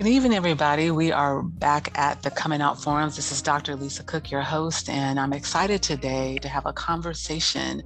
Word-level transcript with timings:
Good 0.00 0.08
evening, 0.08 0.32
everybody. 0.32 0.90
We 0.90 1.12
are 1.12 1.42
back 1.42 1.90
at 1.98 2.22
the 2.22 2.30
Coming 2.30 2.62
Out 2.62 2.82
Forums. 2.82 3.16
This 3.16 3.30
is 3.32 3.42
Dr. 3.42 3.76
Lisa 3.76 4.02
Cook, 4.02 4.30
your 4.30 4.40
host, 4.40 4.88
and 4.88 5.20
I'm 5.20 5.34
excited 5.34 5.82
today 5.82 6.38
to 6.38 6.48
have 6.48 6.64
a 6.64 6.72
conversation 6.72 7.82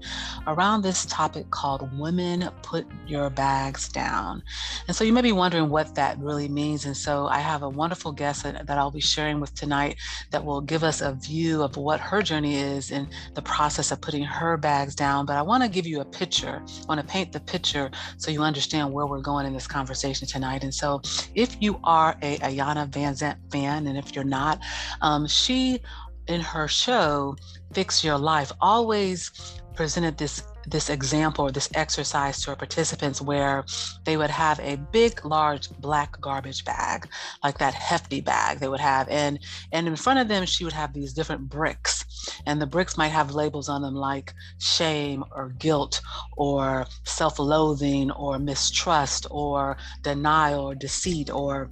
around 0.47 0.83
this 0.83 1.07
topic 1.07 1.51
called 1.51 1.91
Women 1.99 2.51
Put 2.63 2.87
Your 3.09 3.31
Bags 3.31 3.89
Down. 3.89 4.45
And 4.87 4.97
so 4.97 5.03
you 5.03 5.13
may 5.13 5.23
be 5.23 5.33
wondering 5.33 5.71
what 5.71 5.97
that 5.97 6.17
really 6.21 6.47
means. 6.47 6.85
And 6.85 6.97
so 6.97 7.27
I 7.27 7.41
have 7.41 7.65
a 7.65 7.69
wonderful 7.69 8.13
guest 8.13 8.45
that, 8.45 8.71
I'll 8.71 8.93
be 8.93 9.01
sharing 9.01 9.41
with 9.41 9.53
tonight 9.57 9.97
that 10.31 10.45
will 10.45 10.61
give 10.61 10.85
us 10.85 11.01
a 11.01 11.15
view 11.15 11.65
of 11.65 11.77
what 11.77 11.99
her 11.99 12.23
journey 12.23 12.55
is 12.55 12.93
in 12.93 13.09
the 13.35 13.43
process 13.43 13.91
of 13.91 14.01
putting 14.01 14.23
her 14.23 14.57
bags 14.57 14.95
down. 14.95 15.27
But 15.27 15.35
I 15.35 15.43
want 15.43 15.65
to 15.65 15.69
give 15.69 15.85
you 15.85 16.01
a 16.01 16.05
picture, 16.05 16.63
I 16.65 16.85
want 16.89 17.01
to 17.01 17.07
paint 17.09 17.33
the 17.33 17.41
picture 17.41 17.91
so 18.19 18.31
you 18.31 18.43
understand 18.43 18.93
where 18.93 19.07
we're 19.07 19.21
going 19.21 19.47
in 19.47 19.53
this 19.53 19.67
conversation 19.67 20.29
tonight. 20.29 20.63
And 20.63 20.73
so 20.73 21.03
if 21.35 21.57
you 21.61 21.81
are 21.83 22.04
are 22.05 22.17
a 22.23 22.39
Iyanla 22.39 22.91
Vanzant 22.91 23.39
fan, 23.51 23.87
and 23.87 23.97
if 23.97 24.15
you're 24.15 24.25
not, 24.41 24.61
um, 25.01 25.27
she 25.27 25.81
in 26.27 26.41
her 26.41 26.69
show 26.69 27.37
Fix 27.73 28.05
Your 28.05 28.19
Life 28.19 28.53
always 28.61 29.31
presented 29.75 30.17
this 30.19 30.43
this 30.67 30.89
example 30.89 31.45
or 31.47 31.51
this 31.51 31.69
exercise 31.75 32.41
to 32.41 32.51
her 32.51 32.57
participants 32.57 33.21
where 33.21 33.65
they 34.05 34.17
would 34.17 34.31
have 34.31 34.59
a 34.61 34.77
big 34.93 35.23
large 35.25 35.69
black 35.79 36.19
garbage 36.21 36.65
bag 36.65 37.07
like 37.43 37.59
that 37.59 37.75
hefty 37.75 38.21
bag 38.23 38.59
they 38.61 38.69
would 38.69 38.81
have 38.81 39.07
and 39.11 39.39
and 39.73 39.87
in 39.87 39.97
front 39.97 40.19
of 40.19 40.29
them 40.29 40.47
she 40.47 40.65
would 40.65 40.73
have 40.73 40.95
these 40.95 41.13
different 41.13 41.49
bricks 41.51 42.05
and 42.47 42.63
the 42.63 42.67
bricks 42.67 42.97
might 42.97 43.09
have 43.09 43.35
labels 43.35 43.69
on 43.69 43.83
them 43.83 43.95
like 43.95 44.33
shame 44.59 45.23
or 45.33 45.51
guilt 45.59 46.01
or 46.37 46.87
self-loathing 47.05 48.11
or 48.13 48.39
mistrust 48.39 49.27
or 49.31 49.77
denial 50.03 50.65
or 50.71 50.75
deceit 50.75 51.29
or 51.31 51.69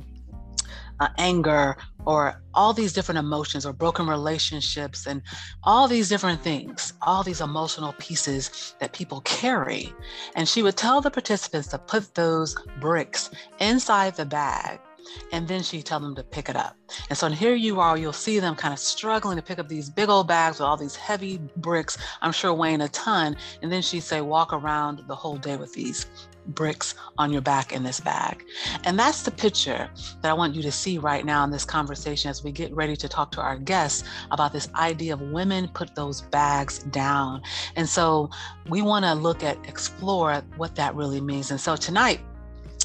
uh, 1.03 1.09
anger 1.19 1.77
or 2.05 2.43
all 2.55 2.73
these 2.73 2.93
different 2.93 3.19
emotions 3.19 3.65
or 3.65 3.73
broken 3.73 4.07
relationships 4.07 5.07
and 5.07 5.23
all 5.65 5.89
these 5.89 6.09
different 6.09 6.41
things, 6.43 6.93
all 7.03 7.23
these 7.23 7.41
emotional 7.41 7.95
pieces 7.99 8.75
that 8.81 8.93
people 8.93 9.21
carry. 9.23 9.93
And 10.37 10.49
she 10.49 10.63
would 10.63 10.77
tell 10.77 11.01
the 11.01 11.11
participants 11.11 11.69
to 11.69 11.79
put 11.79 12.15
those 12.15 12.57
bricks 12.81 13.31
inside 13.61 14.15
the 14.17 14.27
bag 14.27 14.81
and 15.33 15.49
then 15.49 15.63
she'd 15.63 15.85
tell 15.85 16.01
them 16.01 16.15
to 16.15 16.23
pick 16.23 16.49
it 16.49 16.57
up. 16.57 16.77
And 17.09 17.19
so 17.19 17.29
here 17.29 17.55
you 17.55 17.81
are, 17.81 17.99
you'll 17.99 18.13
see 18.13 18.39
them 18.39 18.55
kind 18.55 18.73
of 18.73 18.79
struggling 18.79 19.37
to 19.37 19.43
pick 19.43 19.59
up 19.59 19.69
these 19.69 19.91
big 19.91 20.09
old 20.09 20.29
bags 20.29 20.59
with 20.59 20.67
all 20.67 20.77
these 20.77 20.97
heavy 20.97 21.41
bricks, 21.57 21.99
I'm 22.21 22.33
sure 22.33 22.55
weighing 22.55 22.81
a 22.81 22.89
ton. 22.89 23.37
And 23.63 23.71
then 23.71 23.83
she'd 23.83 24.05
say, 24.05 24.21
walk 24.21 24.53
around 24.53 25.03
the 25.09 25.15
whole 25.15 25.37
day 25.37 25.57
with 25.57 25.73
these 25.73 26.07
bricks 26.47 26.95
on 27.19 27.33
your 27.33 27.43
back 27.43 27.73
in 27.73 27.83
this 27.83 28.01
bag. 28.01 28.45
And 28.85 28.99
that's 28.99 29.23
the 29.23 29.31
picture 29.31 29.91
that 30.23 30.31
I 30.31 30.33
want 30.33 30.55
you 30.55 30.63
to 30.63 30.73
see 30.73 30.99
right 30.99 31.25
now 31.25 31.45
in 31.45 31.51
this 31.51 31.65
conversation 31.65 32.31
as 32.31 32.43
we 32.43 32.53
get 32.53 32.75
ready 32.75 32.97
to 32.97 33.09
talk 33.09 33.31
to 33.33 33.41
our 33.41 33.57
guests 33.57 34.05
about 34.31 34.53
this 34.53 34.69
idea 34.75 35.15
of 35.15 35.21
women 35.21 35.69
put 35.69 35.95
those 35.95 36.23
bags 36.23 36.81
down. 36.85 37.43
And 37.77 37.89
so 37.89 38.31
we 38.69 38.83
want 38.83 39.05
to 39.05 39.15
look 39.15 39.43
at, 39.43 39.57
explore 39.67 40.43
what 40.57 40.75
that 40.77 40.95
really 40.95 41.21
means. 41.21 41.51
And 41.51 41.61
so 41.61 41.77
tonight, 41.77 42.21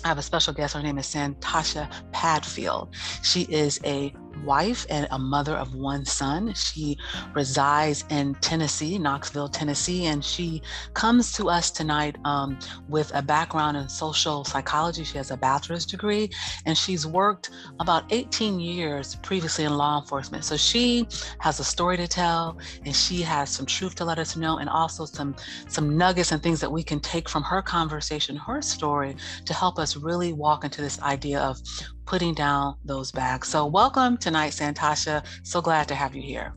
I 0.04 0.10
have 0.10 0.18
a 0.20 0.22
special 0.24 0.54
guest. 0.54 0.76
Her 0.76 0.82
name 0.82 0.98
is 1.00 1.08
Santosha 1.08 1.90
Padfield. 2.12 2.90
She 3.24 3.42
is 3.44 3.80
a 3.84 4.14
wife 4.44 4.86
and 4.90 5.08
a 5.12 5.20
mother 5.20 5.56
of 5.56 5.74
one 5.76 6.06
son. 6.06 6.54
She 6.54 6.98
resides 7.34 8.06
in 8.10 8.36
Tennessee, 8.36 8.98
Knoxville, 8.98 9.50
Tennessee, 9.50 10.06
and 10.06 10.24
she 10.24 10.62
comes 10.94 11.34
to 11.34 11.50
us 11.50 11.72
tonight 11.72 12.18
um, 12.26 12.58
with 12.90 13.12
a 13.14 13.22
background 13.22 13.78
in 13.78 13.90
social 13.90 14.44
psychology. 14.44 15.04
She 15.04 15.18
has 15.18 15.32
a 15.32 15.38
bachelor's 15.38 15.86
degree, 15.86 16.30
and 16.66 16.78
she's 16.78 17.06
worked 17.06 17.52
about 17.80 18.04
18 18.12 18.60
years 18.60 19.16
previously 19.16 19.66
in 19.66 19.76
law 19.78 20.00
enforcement. 20.00 20.44
So 20.44 20.58
she 20.58 21.08
has 21.40 21.60
a 21.60 21.64
story 21.64 21.98
to 21.98 22.08
tell, 22.08 22.58
and 22.86 22.96
she 22.96 23.22
has 23.22 23.50
some 23.50 23.66
truth 23.66 23.96
to 23.96 24.06
let 24.06 24.20
us 24.20 24.36
know, 24.36 24.58
and 24.58 24.70
also 24.70 25.06
some 25.06 25.36
some 25.68 25.98
nuggets 25.98 26.32
and 26.32 26.42
things 26.42 26.60
that 26.62 26.72
we 26.72 26.84
can 26.84 27.00
take 27.00 27.30
from 27.30 27.44
her 27.44 27.62
conversation, 27.62 28.36
her 28.36 28.62
story, 28.62 29.16
to 29.46 29.54
help 29.54 29.80
us 29.80 29.96
really 29.96 30.34
walk 30.34 30.64
into 30.64 30.82
this 30.82 31.02
idea 31.02 31.40
of 31.40 31.60
putting 32.08 32.34
down 32.34 32.78
those 32.86 33.12
bags. 33.12 33.50
So, 33.50 33.66
welcome 33.68 34.18
tonight, 34.18 34.54
Santosha. 34.54 35.24
So 35.44 35.62
glad 35.62 35.88
to 35.90 35.96
have 35.96 36.16
you 36.16 36.22
here. 36.22 36.56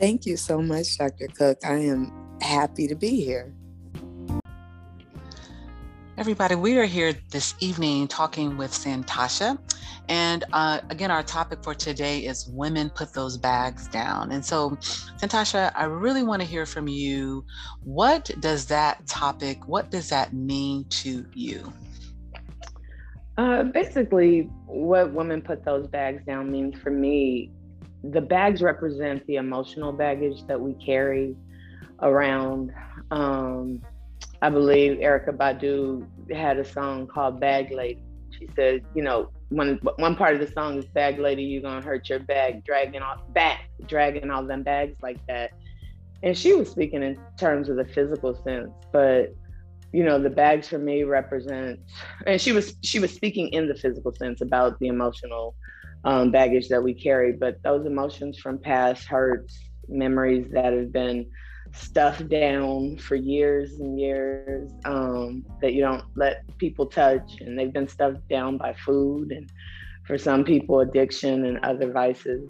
Thank 0.00 0.26
you 0.26 0.36
so 0.36 0.60
much, 0.60 0.96
Dr. 0.96 1.28
Cook. 1.28 1.58
I 1.64 1.74
am 1.74 2.10
happy 2.40 2.88
to 2.88 2.94
be 2.96 3.22
here. 3.22 3.54
Everybody, 6.16 6.56
we 6.56 6.78
are 6.78 6.84
here 6.84 7.14
this 7.30 7.54
evening 7.60 8.08
talking 8.08 8.56
with 8.56 8.72
Santosha. 8.72 9.58
And 10.08 10.44
uh, 10.52 10.80
again, 10.88 11.10
our 11.10 11.22
topic 11.22 11.62
for 11.62 11.74
today 11.74 12.20
is 12.20 12.48
women 12.48 12.88
put 12.88 13.12
those 13.12 13.36
bags 13.36 13.88
down. 13.88 14.32
And 14.32 14.44
so, 14.44 14.70
Santosha, 15.20 15.70
I 15.76 15.84
really 15.84 16.22
want 16.22 16.40
to 16.40 16.48
hear 16.48 16.64
from 16.64 16.88
you. 16.88 17.44
What 17.84 18.30
does 18.40 18.66
that 18.66 19.06
topic, 19.06 19.68
what 19.68 19.90
does 19.90 20.08
that 20.08 20.32
mean 20.32 20.86
to 20.90 21.26
you? 21.34 21.72
Uh, 23.38 23.62
basically, 23.62 24.50
what 24.66 25.12
women 25.12 25.40
put 25.40 25.64
those 25.64 25.86
bags 25.86 26.24
down 26.26 26.50
means 26.50 26.76
for 26.80 26.90
me, 26.90 27.52
the 28.02 28.20
bags 28.20 28.62
represent 28.62 29.24
the 29.26 29.36
emotional 29.36 29.92
baggage 29.92 30.44
that 30.48 30.60
we 30.60 30.74
carry 30.84 31.36
around. 32.02 32.72
Um, 33.12 33.80
I 34.42 34.50
believe 34.50 34.98
Erykah 34.98 35.36
Badu 35.36 36.04
had 36.34 36.58
a 36.58 36.64
song 36.64 37.06
called 37.06 37.38
Bag 37.38 37.70
Lady. 37.70 38.02
She 38.36 38.48
said, 38.56 38.84
you 38.94 39.02
know, 39.02 39.30
one 39.50 39.78
one 39.96 40.16
part 40.16 40.34
of 40.34 40.40
the 40.40 40.52
song 40.52 40.76
is 40.76 40.84
Bag 40.86 41.20
Lady, 41.20 41.44
you're 41.44 41.62
gonna 41.62 41.80
hurt 41.80 42.08
your 42.08 42.18
bag, 42.18 42.64
dragging 42.64 43.02
all 43.02 43.22
back, 43.30 43.70
dragging 43.86 44.30
all 44.30 44.44
them 44.44 44.64
bags 44.64 44.98
like 45.00 45.24
that. 45.28 45.52
And 46.24 46.36
she 46.36 46.54
was 46.54 46.68
speaking 46.68 47.04
in 47.04 47.18
terms 47.38 47.68
of 47.68 47.76
the 47.76 47.84
physical 47.84 48.34
sense, 48.42 48.70
but 48.92 49.32
you 49.92 50.04
know 50.04 50.20
the 50.20 50.30
bags 50.30 50.68
for 50.68 50.78
me 50.78 51.02
represent 51.02 51.80
and 52.26 52.40
she 52.40 52.52
was 52.52 52.74
she 52.82 52.98
was 52.98 53.12
speaking 53.12 53.48
in 53.48 53.68
the 53.68 53.74
physical 53.74 54.12
sense 54.12 54.40
about 54.40 54.78
the 54.80 54.88
emotional 54.88 55.54
um, 56.04 56.30
baggage 56.30 56.68
that 56.68 56.82
we 56.82 56.94
carry 56.94 57.32
but 57.32 57.56
those 57.64 57.86
emotions 57.86 58.38
from 58.38 58.58
past 58.58 59.06
hurts 59.08 59.58
memories 59.88 60.46
that 60.52 60.72
have 60.72 60.92
been 60.92 61.26
stuffed 61.72 62.28
down 62.28 62.96
for 62.96 63.14
years 63.14 63.78
and 63.80 63.98
years 63.98 64.70
um, 64.84 65.44
that 65.60 65.74
you 65.74 65.82
don't 65.82 66.04
let 66.16 66.42
people 66.58 66.86
touch 66.86 67.36
and 67.40 67.58
they've 67.58 67.72
been 67.72 67.88
stuffed 67.88 68.26
down 68.28 68.56
by 68.56 68.74
food 68.74 69.32
and 69.32 69.50
for 70.04 70.16
some 70.16 70.44
people 70.44 70.80
addiction 70.80 71.44
and 71.44 71.58
other 71.58 71.92
vices. 71.92 72.48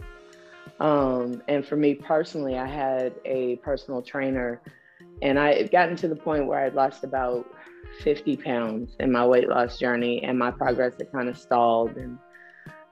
Um, 0.79 1.41
and 1.49 1.65
for 1.65 1.75
me 1.75 1.95
personally 1.95 2.57
i 2.57 2.65
had 2.65 3.13
a 3.25 3.57
personal 3.57 4.01
trainer 4.01 4.61
and 5.21 5.39
I 5.39 5.55
had 5.55 5.71
gotten 5.71 5.95
to 5.97 6.07
the 6.07 6.15
point 6.15 6.47
where 6.47 6.59
I'd 6.59 6.75
lost 6.75 7.03
about 7.03 7.45
50 8.01 8.37
pounds 8.37 8.95
in 8.99 9.11
my 9.11 9.25
weight 9.25 9.49
loss 9.49 9.77
journey, 9.77 10.23
and 10.23 10.37
my 10.37 10.51
progress 10.51 10.93
had 10.97 11.11
kind 11.11 11.29
of 11.29 11.37
stalled. 11.37 11.97
And 11.97 12.17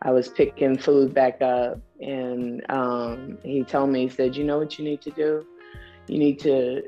I 0.01 0.11
was 0.11 0.27
picking 0.27 0.77
food 0.77 1.13
back 1.13 1.41
up, 1.41 1.79
and 1.99 2.63
um, 2.69 3.37
he 3.43 3.63
told 3.63 3.89
me, 3.89 4.07
he 4.07 4.09
said, 4.09 4.35
You 4.35 4.43
know 4.43 4.59
what 4.59 4.77
you 4.77 4.85
need 4.85 5.01
to 5.01 5.11
do? 5.11 5.45
You 6.07 6.19
need 6.19 6.39
to 6.39 6.83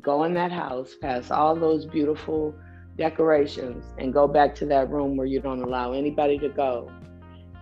go 0.00 0.24
in 0.24 0.34
that 0.34 0.52
house, 0.52 0.94
past 1.00 1.30
all 1.30 1.54
those 1.54 1.86
beautiful 1.86 2.54
decorations, 2.96 3.84
and 3.98 4.12
go 4.12 4.26
back 4.26 4.54
to 4.56 4.66
that 4.66 4.90
room 4.90 5.16
where 5.16 5.26
you 5.26 5.40
don't 5.40 5.62
allow 5.62 5.92
anybody 5.92 6.38
to 6.38 6.48
go. 6.48 6.90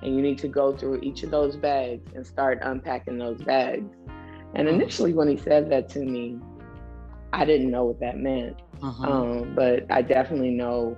And 0.02 0.14
you 0.14 0.22
need 0.22 0.38
to 0.38 0.48
go 0.48 0.76
through 0.76 1.00
each 1.02 1.22
of 1.22 1.30
those 1.30 1.56
bags 1.56 2.12
and 2.14 2.26
start 2.26 2.58
unpacking 2.62 3.18
those 3.18 3.40
bags. 3.42 3.90
And 4.54 4.68
initially, 4.68 5.12
when 5.12 5.28
he 5.28 5.36
said 5.36 5.70
that 5.70 5.88
to 5.90 6.00
me, 6.00 6.38
I 7.32 7.44
didn't 7.44 7.70
know 7.70 7.84
what 7.84 8.00
that 8.00 8.18
meant, 8.18 8.56
uh-huh. 8.82 9.10
um, 9.10 9.54
but 9.54 9.84
I 9.90 10.02
definitely 10.02 10.50
know 10.50 10.96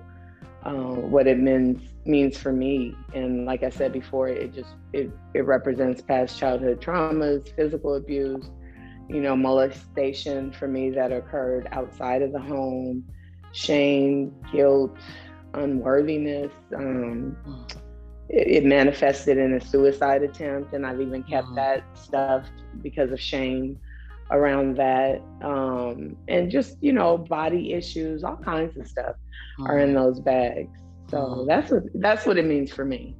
um, 0.64 1.10
what 1.10 1.26
it 1.26 1.38
means 1.38 1.82
means 2.04 2.36
for 2.36 2.52
me. 2.52 2.94
And 3.14 3.44
like 3.44 3.62
I 3.62 3.70
said 3.70 3.92
before, 3.92 4.28
it 4.28 4.52
just 4.52 4.70
it 4.92 5.10
it 5.34 5.46
represents 5.46 6.00
past 6.02 6.38
childhood 6.38 6.80
traumas, 6.80 7.54
physical 7.54 7.94
abuse, 7.94 8.50
you 9.08 9.20
know, 9.20 9.36
molestation 9.36 10.52
for 10.52 10.68
me 10.68 10.90
that 10.90 11.12
occurred 11.12 11.68
outside 11.72 12.22
of 12.22 12.32
the 12.32 12.40
home, 12.40 13.04
shame, 13.52 14.34
guilt, 14.52 14.96
unworthiness. 15.54 16.52
Um, 16.74 17.36
it, 18.28 18.48
it, 18.48 18.64
manifested 18.64 19.38
in 19.38 19.54
a 19.54 19.60
suicide 19.60 20.22
attempt, 20.22 20.74
and 20.74 20.86
I've 20.86 21.00
even 21.00 21.22
kept 21.22 21.46
uh-huh. 21.46 21.54
that 21.54 21.84
stuff 21.94 22.46
because 22.82 23.10
of 23.10 23.20
shame 23.20 23.80
around 24.30 24.76
that 24.76 25.22
um, 25.42 26.16
and 26.28 26.50
just 26.50 26.76
you 26.80 26.92
know 26.92 27.16
body 27.16 27.72
issues 27.72 28.24
all 28.24 28.36
kinds 28.36 28.76
of 28.76 28.86
stuff 28.86 29.14
mm-hmm. 29.14 29.66
are 29.66 29.78
in 29.78 29.88
mm-hmm. 29.88 29.98
those 29.98 30.20
bags 30.20 30.78
so 31.08 31.18
mm-hmm. 31.18 31.48
that's 31.48 31.70
what 31.70 31.82
that's 31.94 32.26
what 32.26 32.38
it 32.38 32.44
means 32.44 32.70
for 32.70 32.84
me 32.84 33.16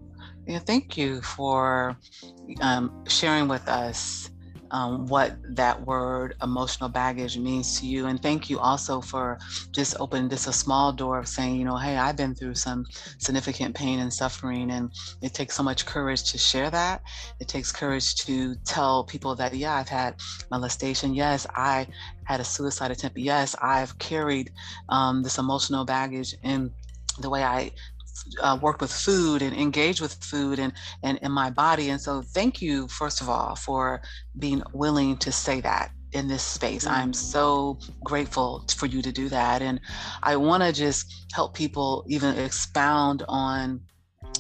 yeah 0.47 0.59
thank 0.59 0.97
you 0.97 1.21
for 1.23 1.97
um, 2.61 3.05
sharing 3.07 3.49
with 3.49 3.67
us 3.69 4.31
um, 4.71 5.07
what 5.07 5.37
that 5.57 5.87
word 5.87 6.35
emotional 6.43 6.89
baggage 6.89 7.39
means 7.39 7.81
to 7.81 7.87
you. 7.87 8.07
And 8.07 8.21
thank 8.21 8.51
you 8.51 8.59
also 8.59 9.01
for 9.01 9.39
just 9.73 9.97
opening 10.01 10.29
this 10.29 10.47
a 10.47 10.53
small 10.53 10.93
door 10.93 11.19
of 11.19 11.29
saying, 11.29 11.57
you 11.57 11.65
know, 11.65 11.77
hey, 11.77 11.97
I've 11.97 12.17
been 12.17 12.35
through 12.35 12.55
some 12.55 12.85
significant 13.19 13.75
pain 13.75 13.99
and 14.01 14.13
suffering. 14.13 14.71
And 14.71 14.91
it 15.23 15.35
takes 15.35 15.55
so 15.55 15.63
much 15.63 15.87
courage 15.87 16.31
to 16.33 16.39
share 16.39 16.71
that. 16.71 17.03
It 17.41 17.49
takes 17.49 17.73
courage 17.73 18.17
to 18.27 18.55
tell 18.65 19.05
people 19.05 19.35
that, 19.37 19.55
yeah, 19.55 19.75
I've 19.75 19.89
had 19.89 20.17
molestation. 20.51 21.15
Yes, 21.15 21.47
I 21.55 21.87
had 22.25 22.41
a 22.41 22.45
suicide 22.45 22.91
attempt. 22.91 23.19
Yes, 23.19 23.57
I've 23.61 23.99
carried 23.99 24.51
um, 24.89 25.23
this 25.23 25.39
emotional 25.39 25.85
baggage 25.85 26.35
in 26.43 26.71
the 27.19 27.31
way 27.31 27.43
I 27.43 27.73
uh, 28.41 28.59
worked 28.61 28.81
with 28.81 28.93
food 28.93 29.43
and 29.43 29.57
engaged 29.57 30.01
with 30.01 30.15
food 30.15 30.59
and, 30.59 30.73
and 31.03 31.19
in 31.19 31.33
my 31.33 31.51
body. 31.51 31.91
And 31.91 32.01
so 32.01 32.23
thank 32.23 32.61
you, 32.61 32.89
first 32.89 33.21
of 33.21 33.29
all, 33.29 33.55
for 33.57 34.01
being 34.39 34.63
willing 34.73 35.17
to 35.19 35.33
say 35.33 35.61
that 35.61 35.91
in 36.13 36.29
this 36.29 36.43
space. 36.43 36.85
Mm-hmm. 36.85 36.95
I'm 36.95 37.13
so 37.13 37.79
grateful 38.05 38.65
for 38.77 38.87
you 38.87 39.03
to 39.03 39.13
do 39.13 39.29
that. 39.29 39.63
And 39.63 39.81
I 40.23 40.37
want 40.37 40.63
to 40.63 40.73
just 40.73 41.27
help 41.33 41.55
people 41.55 42.05
even 42.09 42.39
expound 42.39 43.25
on 43.29 43.81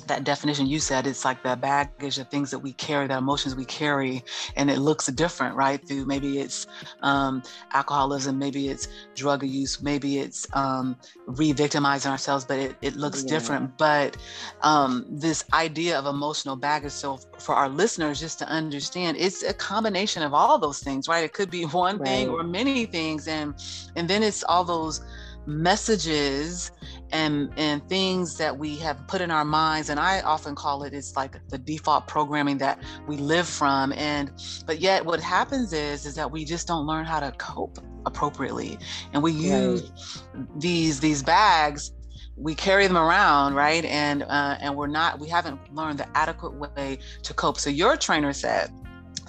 that 0.08 0.24
definition 0.24 0.66
you 0.66 0.80
said 0.80 1.06
it's 1.06 1.24
like 1.24 1.42
the 1.42 1.56
baggage 1.56 2.16
the 2.16 2.24
things 2.24 2.50
that 2.50 2.58
we 2.58 2.72
carry 2.72 3.06
the 3.06 3.16
emotions 3.16 3.54
we 3.54 3.64
carry 3.64 4.22
and 4.56 4.70
it 4.70 4.78
looks 4.78 5.06
different 5.06 5.54
right 5.54 5.86
through 5.86 6.04
maybe 6.04 6.38
it's 6.38 6.66
um, 7.02 7.42
alcoholism 7.72 8.38
maybe 8.38 8.68
it's 8.68 8.88
drug 9.14 9.42
use 9.42 9.82
maybe 9.82 10.18
it's 10.18 10.46
um, 10.54 10.96
re-victimizing 11.26 12.10
ourselves 12.10 12.44
but 12.44 12.58
it, 12.58 12.76
it 12.82 12.96
looks 12.96 13.22
yeah. 13.22 13.30
different 13.30 13.78
but 13.78 14.16
um, 14.62 15.06
this 15.08 15.44
idea 15.52 15.98
of 15.98 16.06
emotional 16.06 16.56
baggage 16.56 16.92
so 16.92 17.18
for 17.38 17.54
our 17.54 17.68
listeners 17.68 18.20
just 18.20 18.38
to 18.38 18.46
understand 18.48 19.16
it's 19.16 19.42
a 19.42 19.54
combination 19.54 20.22
of 20.22 20.34
all 20.34 20.58
those 20.58 20.80
things 20.80 21.08
right 21.08 21.24
it 21.24 21.32
could 21.32 21.50
be 21.50 21.64
one 21.64 21.98
right. 21.98 22.06
thing 22.08 22.28
or 22.28 22.42
many 22.42 22.86
things 22.86 23.28
and 23.28 23.54
and 23.96 24.08
then 24.08 24.22
it's 24.22 24.42
all 24.44 24.64
those 24.64 25.02
messages 25.46 26.70
and 27.12 27.50
and 27.56 27.86
things 27.88 28.36
that 28.36 28.56
we 28.56 28.76
have 28.76 29.06
put 29.06 29.20
in 29.20 29.30
our 29.30 29.44
minds 29.44 29.88
and 29.88 29.98
i 29.98 30.20
often 30.22 30.54
call 30.54 30.82
it 30.82 30.92
it's 30.92 31.16
like 31.16 31.36
the 31.48 31.58
default 31.58 32.06
programming 32.06 32.58
that 32.58 32.82
we 33.06 33.16
live 33.16 33.48
from 33.48 33.92
and 33.94 34.30
but 34.66 34.80
yet 34.80 35.04
what 35.04 35.20
happens 35.20 35.72
is 35.72 36.06
is 36.06 36.14
that 36.14 36.30
we 36.30 36.44
just 36.44 36.66
don't 36.66 36.86
learn 36.86 37.04
how 37.04 37.20
to 37.20 37.32
cope 37.32 37.78
appropriately 38.06 38.78
and 39.12 39.22
we 39.22 39.32
use 39.32 40.22
these 40.56 41.00
these 41.00 41.22
bags 41.22 41.92
we 42.38 42.54
carry 42.54 42.86
them 42.86 42.96
around 42.96 43.54
right 43.54 43.84
and 43.84 44.22
uh, 44.22 44.56
and 44.60 44.74
we're 44.76 44.86
not 44.86 45.18
we 45.18 45.28
haven't 45.28 45.58
learned 45.74 45.98
the 45.98 46.08
adequate 46.16 46.54
way 46.54 46.98
to 47.22 47.34
cope. 47.34 47.58
So 47.58 47.68
your 47.68 47.96
trainer 47.96 48.32
said 48.32 48.70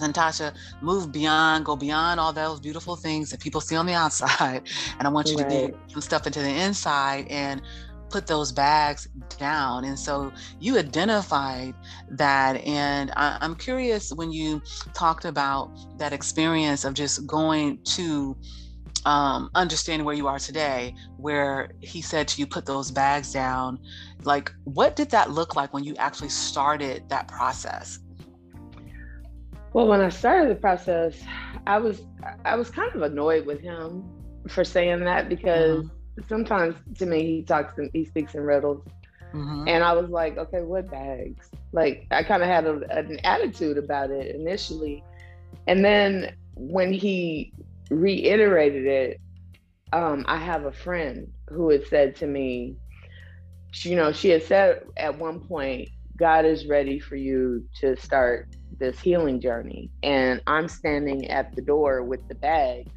Natasha, 0.08 0.54
move 0.82 1.12
beyond, 1.12 1.66
go 1.66 1.76
beyond 1.76 2.20
all 2.20 2.34
those 2.34 2.60
beautiful 2.60 2.96
things 2.96 3.30
that 3.30 3.40
people 3.40 3.62
see 3.62 3.76
on 3.76 3.86
the 3.86 3.94
outside. 3.94 4.64
And 4.98 5.08
I 5.08 5.12
want 5.12 5.30
you 5.30 5.38
right. 5.38 5.50
to 5.50 5.68
get 5.68 5.76
some 5.92 6.02
stuff 6.02 6.28
into 6.28 6.42
the 6.42 6.50
inside 6.50 7.28
and 7.30 7.62
put 8.10 8.28
those 8.28 8.52
bags 8.52 9.08
down. 9.38 9.86
And 9.86 9.98
so 9.98 10.32
you 10.60 10.78
identified 10.78 11.74
that. 12.10 12.58
And 12.66 13.12
I, 13.16 13.38
am 13.42 13.56
curious 13.56 14.12
when 14.12 14.32
you 14.32 14.62
talked 14.94 15.26
about 15.26 15.72
that 15.98 16.12
experience 16.12 16.86
of 16.86 16.94
just 16.94 17.26
going 17.28 17.80
to 17.96 18.36
um, 19.06 19.50
understanding 19.56 20.06
where 20.06 20.16
you 20.16 20.28
are 20.28 20.40
today, 20.40 20.96
where 21.18 21.72
he 21.80 22.02
said 22.02 22.28
to 22.30 22.40
you, 22.40 22.48
put 22.48 22.66
those 22.66 22.92
bags 22.92 23.32
down. 23.32 23.80
Like, 24.24 24.52
what 24.66 24.96
did 24.96 25.10
that 25.12 25.32
look 25.32 25.56
like 25.56 25.74
when 25.74 25.84
you 25.84 25.96
actually 25.96 26.30
started 26.30 27.08
that 27.10 27.28
process? 27.28 28.00
Well, 29.74 29.88
when 29.88 30.02
I 30.02 30.10
started 30.10 30.50
the 30.50 30.60
process, 30.60 31.22
I 31.68 31.78
was 31.78 32.02
I 32.44 32.56
was 32.56 32.70
kind 32.70 32.94
of 32.96 33.02
annoyed 33.04 33.46
with 33.46 33.62
him 33.62 34.04
for 34.48 34.64
saying 34.64 35.04
that 35.06 35.30
because 35.30 35.86
mm-hmm. 35.86 36.28
sometimes 36.28 36.76
to 36.98 37.06
me 37.06 37.24
he 37.24 37.44
talks 37.44 37.78
and 37.78 37.90
he 37.94 38.06
speaks 38.06 38.34
in 38.34 38.42
riddles. 38.42 38.84
Mm-hmm. 39.34 39.68
And 39.68 39.84
I 39.84 39.94
was 39.94 40.10
like, 40.10 40.38
okay, 40.38 40.62
what 40.62 40.90
bags? 40.90 41.52
Like 41.72 42.08
I 42.10 42.24
kind 42.24 42.42
of 42.42 42.50
had 42.50 42.66
a, 42.66 42.82
an 42.90 43.20
attitude 43.24 43.78
about 43.78 44.10
it 44.10 44.36
initially. 44.36 45.04
And 45.68 45.86
then 45.86 46.36
when 46.56 46.92
he 46.92 47.54
reiterated 47.92 48.88
it, 48.88 49.22
um, 49.94 50.26
I 50.28 50.38
have 50.38 50.66
a 50.66 50.72
friend 50.72 51.32
who 51.50 51.70
had 51.70 51.86
said 51.88 52.16
to 52.18 52.28
me, 52.28 52.76
she, 53.72 53.90
you 53.90 53.96
know, 53.96 54.12
she 54.12 54.30
had 54.30 54.44
said 54.44 54.84
at 54.98 55.18
one 55.18 55.40
point, 55.42 55.90
God 56.18 56.46
is 56.46 56.66
ready 56.66 57.00
for 57.00 57.16
you 57.16 57.66
to 57.82 57.96
start 57.98 58.50
this 58.80 59.00
healing 59.00 59.40
journey. 59.40 59.90
And 60.04 60.42
I'm 60.48 60.68
standing 60.68 61.28
at 61.30 61.56
the 61.56 61.62
door 61.62 62.04
with 62.04 62.28
the 62.28 62.36
bags 62.36 62.92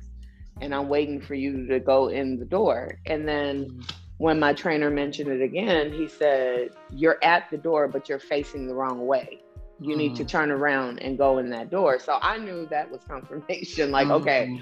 and 0.61 0.75
I'm 0.75 0.89
waiting 0.89 1.21
for 1.21 1.35
you 1.35 1.67
to 1.67 1.81
go 1.81 2.09
in 2.09 2.39
the 2.39 2.45
door. 2.45 2.99
And 3.07 3.29
then 3.29 3.83
when 4.19 4.39
my 4.39 4.53
trainer 4.53 4.91
mentioned 4.91 5.29
it 5.31 5.43
again, 5.43 5.93
he 5.93 6.09
said, 6.09 6.71
You're 6.91 7.19
at 7.23 7.51
the 7.51 7.57
door, 7.57 7.89
but 7.89 8.09
you're 8.09 8.21
facing 8.21 8.67
the 8.67 8.75
wrong 8.75 9.07
way. 9.07 9.41
You 9.81 9.95
mm. 9.95 9.99
need 9.99 10.17
to 10.17 10.25
mm. 10.25 10.29
turn 10.29 10.51
around 10.51 11.01
and 11.01 11.19
go 11.19 11.39
in 11.39 11.51
that 11.51 11.71
door. 11.71 11.99
So 11.99 12.19
I 12.23 12.39
knew 12.39 12.67
that 12.71 12.91
was 12.91 13.01
confirmation 13.09 13.91
like, 13.91 14.07
mm. 14.07 14.21
okay, 14.21 14.61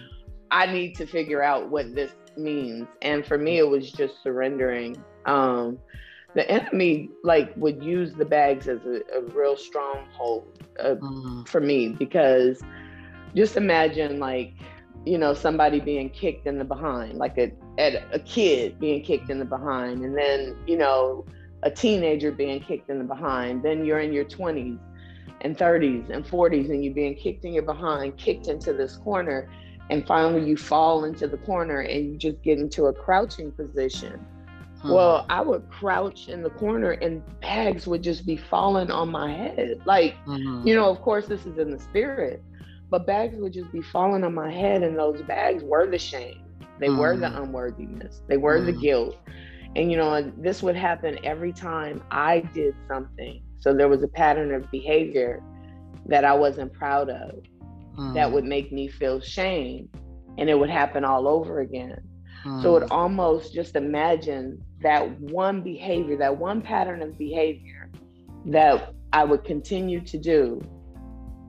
I 0.51 0.67
need 0.67 0.97
to 0.97 1.07
figure 1.07 1.43
out 1.43 1.69
what 1.69 1.95
this 1.95 2.13
means. 2.37 2.89
And 3.03 3.25
for 3.25 3.37
me, 3.37 3.59
it 3.59 3.69
was 3.69 3.93
just 3.93 4.23
surrendering. 4.23 4.97
Um, 5.27 5.79
the 6.35 6.49
enemy 6.51 7.11
like 7.23 7.53
would 7.57 7.83
use 7.83 8.15
the 8.15 8.25
bags 8.25 8.69
as 8.69 8.81
a, 8.87 9.01
a 9.17 9.23
real 9.33 9.57
stronghold 9.57 10.59
uh, 10.79 10.95
mm. 10.95 11.49
for 11.49 11.61
me 11.61 11.89
because 11.89 12.63
just 13.35 13.57
imagine 13.57 14.19
like 14.19 14.55
you 15.05 15.19
know 15.19 15.33
somebody 15.35 15.81
being 15.81 16.11
kicked 16.11 16.47
in 16.47 16.59
the 16.59 16.65
behind 16.65 17.15
like 17.15 17.39
a 17.39 17.51
at 17.79 18.05
a 18.15 18.19
kid 18.19 18.79
being 18.79 19.03
kicked 19.03 19.31
in 19.31 19.39
the 19.39 19.45
behind 19.45 20.05
and 20.05 20.17
then 20.17 20.57
you 20.67 20.77
know 20.77 21.25
a 21.63 21.71
teenager 21.71 22.31
being 22.31 22.61
kicked 22.61 22.91
in 22.91 22.99
the 22.99 23.05
behind 23.05 23.63
then 23.63 23.85
you're 23.85 24.01
in 24.01 24.13
your 24.13 24.25
20s 24.25 24.79
and 25.43 25.57
30s 25.57 26.11
and 26.11 26.25
40s 26.25 26.71
and 26.71 26.85
you're 26.85 26.95
being 26.95 27.15
kicked 27.15 27.45
in 27.45 27.53
your 27.53 27.63
behind 27.63 28.17
kicked 28.19 28.49
into 28.49 28.73
this 28.73 28.97
corner 28.97 29.49
and 29.89 30.07
finally 30.07 30.47
you 30.47 30.57
fall 30.57 31.05
into 31.05 31.27
the 31.27 31.39
corner 31.39 31.81
and 31.81 32.13
you 32.13 32.17
just 32.17 32.41
get 32.43 32.59
into 32.59 32.87
a 32.87 32.93
crouching 32.93 33.51
position 33.53 34.25
Hmm. 34.83 34.93
Well, 34.93 35.27
I 35.29 35.43
would 35.43 35.69
crouch 35.69 36.29
in 36.29 36.43
the 36.43 36.51
corner 36.51 36.93
and 36.93 37.23
bags 37.41 37.87
would 37.87 38.03
just 38.03 38.25
be 38.25 38.37
falling 38.37 38.91
on 38.91 39.11
my 39.11 39.31
head. 39.31 39.83
Like, 39.85 40.17
mm-hmm. 40.25 40.67
you 40.67 40.75
know, 40.75 40.89
of 40.89 41.03
course, 41.03 41.27
this 41.27 41.45
is 41.45 41.59
in 41.59 41.71
the 41.71 41.79
spirit, 41.79 42.43
but 42.89 43.07
bags 43.07 43.37
would 43.37 43.53
just 43.53 43.71
be 43.73 43.83
falling 43.83 44.25
on 44.25 44.35
my 44.35 44.51
head. 44.51 44.83
And 44.83 44.99
those 44.99 45.21
bags 45.23 45.63
were 45.63 45.87
the 45.87 45.99
shame, 45.99 46.43
they 46.79 46.89
mm-hmm. 46.89 46.99
were 46.99 47.17
the 47.17 47.27
mm-hmm. 47.27 47.45
unworthiness, 47.45 48.23
they 48.27 48.39
were 48.39 48.57
mm-hmm. 48.57 48.67
the 48.67 48.73
guilt. 48.73 49.17
And, 49.77 49.91
you 49.91 49.99
know, 49.99 50.33
this 50.39 50.63
would 50.63 50.75
happen 50.75 51.19
every 51.25 51.53
time 51.53 52.03
I 52.11 52.41
did 52.41 52.75
something. 52.89 53.43
So 53.59 53.73
there 53.73 53.89
was 53.89 54.03
a 54.03 54.09
pattern 54.09 54.53
of 54.53 54.69
behavior 54.71 55.43
that 56.07 56.25
I 56.25 56.33
wasn't 56.33 56.73
proud 56.73 57.09
of 57.09 57.45
that 58.15 58.29
mm. 58.29 58.33
would 58.33 58.45
make 58.45 58.73
me 58.73 58.89
feel 58.89 59.21
shame. 59.21 59.89
And 60.39 60.51
it 60.51 60.59
would 60.59 60.71
happen 60.71 61.05
all 61.05 61.29
over 61.29 61.61
again. 61.61 62.01
So 62.63 62.77
it 62.77 62.85
hmm. 62.85 62.93
almost 62.93 63.53
just 63.53 63.77
imagine 63.77 64.63
that 64.83 65.21
one 65.21 65.63
behavior, 65.63 66.17
that 66.17 66.37
one 66.37 66.63
pattern 66.63 67.03
of 67.03 67.19
behavior 67.19 67.91
that 68.47 68.95
I 69.13 69.25
would 69.25 69.45
continue 69.45 70.01
to 70.01 70.19
do. 70.19 70.61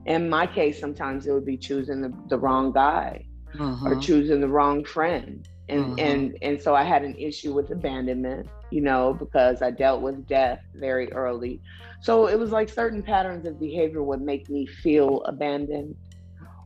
In 0.05 0.29
my 0.29 0.47
case, 0.47 0.79
sometimes 0.79 1.27
it 1.27 1.31
would 1.31 1.45
be 1.45 1.57
choosing 1.57 2.01
the, 2.01 2.13
the 2.27 2.37
wrong 2.37 2.71
guy 2.71 3.25
uh-huh. 3.59 3.89
or 3.89 3.95
choosing 3.99 4.41
the 4.41 4.47
wrong 4.47 4.83
friend. 4.83 5.47
And, 5.69 5.85
uh-huh. 5.85 5.95
and 5.99 6.37
and 6.41 6.61
so 6.61 6.75
I 6.75 6.83
had 6.83 7.03
an 7.03 7.15
issue 7.15 7.53
with 7.53 7.71
abandonment, 7.71 8.49
you 8.71 8.81
know, 8.81 9.13
because 9.13 9.61
I 9.61 9.71
dealt 9.71 10.01
with 10.01 10.27
death 10.27 10.59
very 10.75 11.11
early. 11.13 11.61
So 12.01 12.27
it 12.27 12.37
was 12.37 12.51
like 12.51 12.67
certain 12.67 13.01
patterns 13.01 13.45
of 13.45 13.59
behavior 13.59 14.03
would 14.03 14.21
make 14.21 14.49
me 14.49 14.65
feel 14.65 15.21
abandoned 15.23 15.95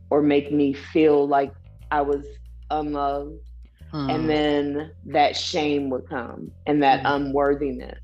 or 0.09 0.21
make 0.21 0.51
me 0.51 0.73
feel 0.73 1.27
like 1.27 1.53
I 1.91 2.01
was 2.01 2.25
unloved 2.71 3.37
and 3.95 4.21
hmm. 4.21 4.27
then 4.27 4.91
that 5.05 5.35
shame 5.35 5.89
would 5.89 6.07
come 6.09 6.51
and 6.67 6.83
that 6.83 7.03
mm. 7.03 7.15
unworthiness 7.15 7.99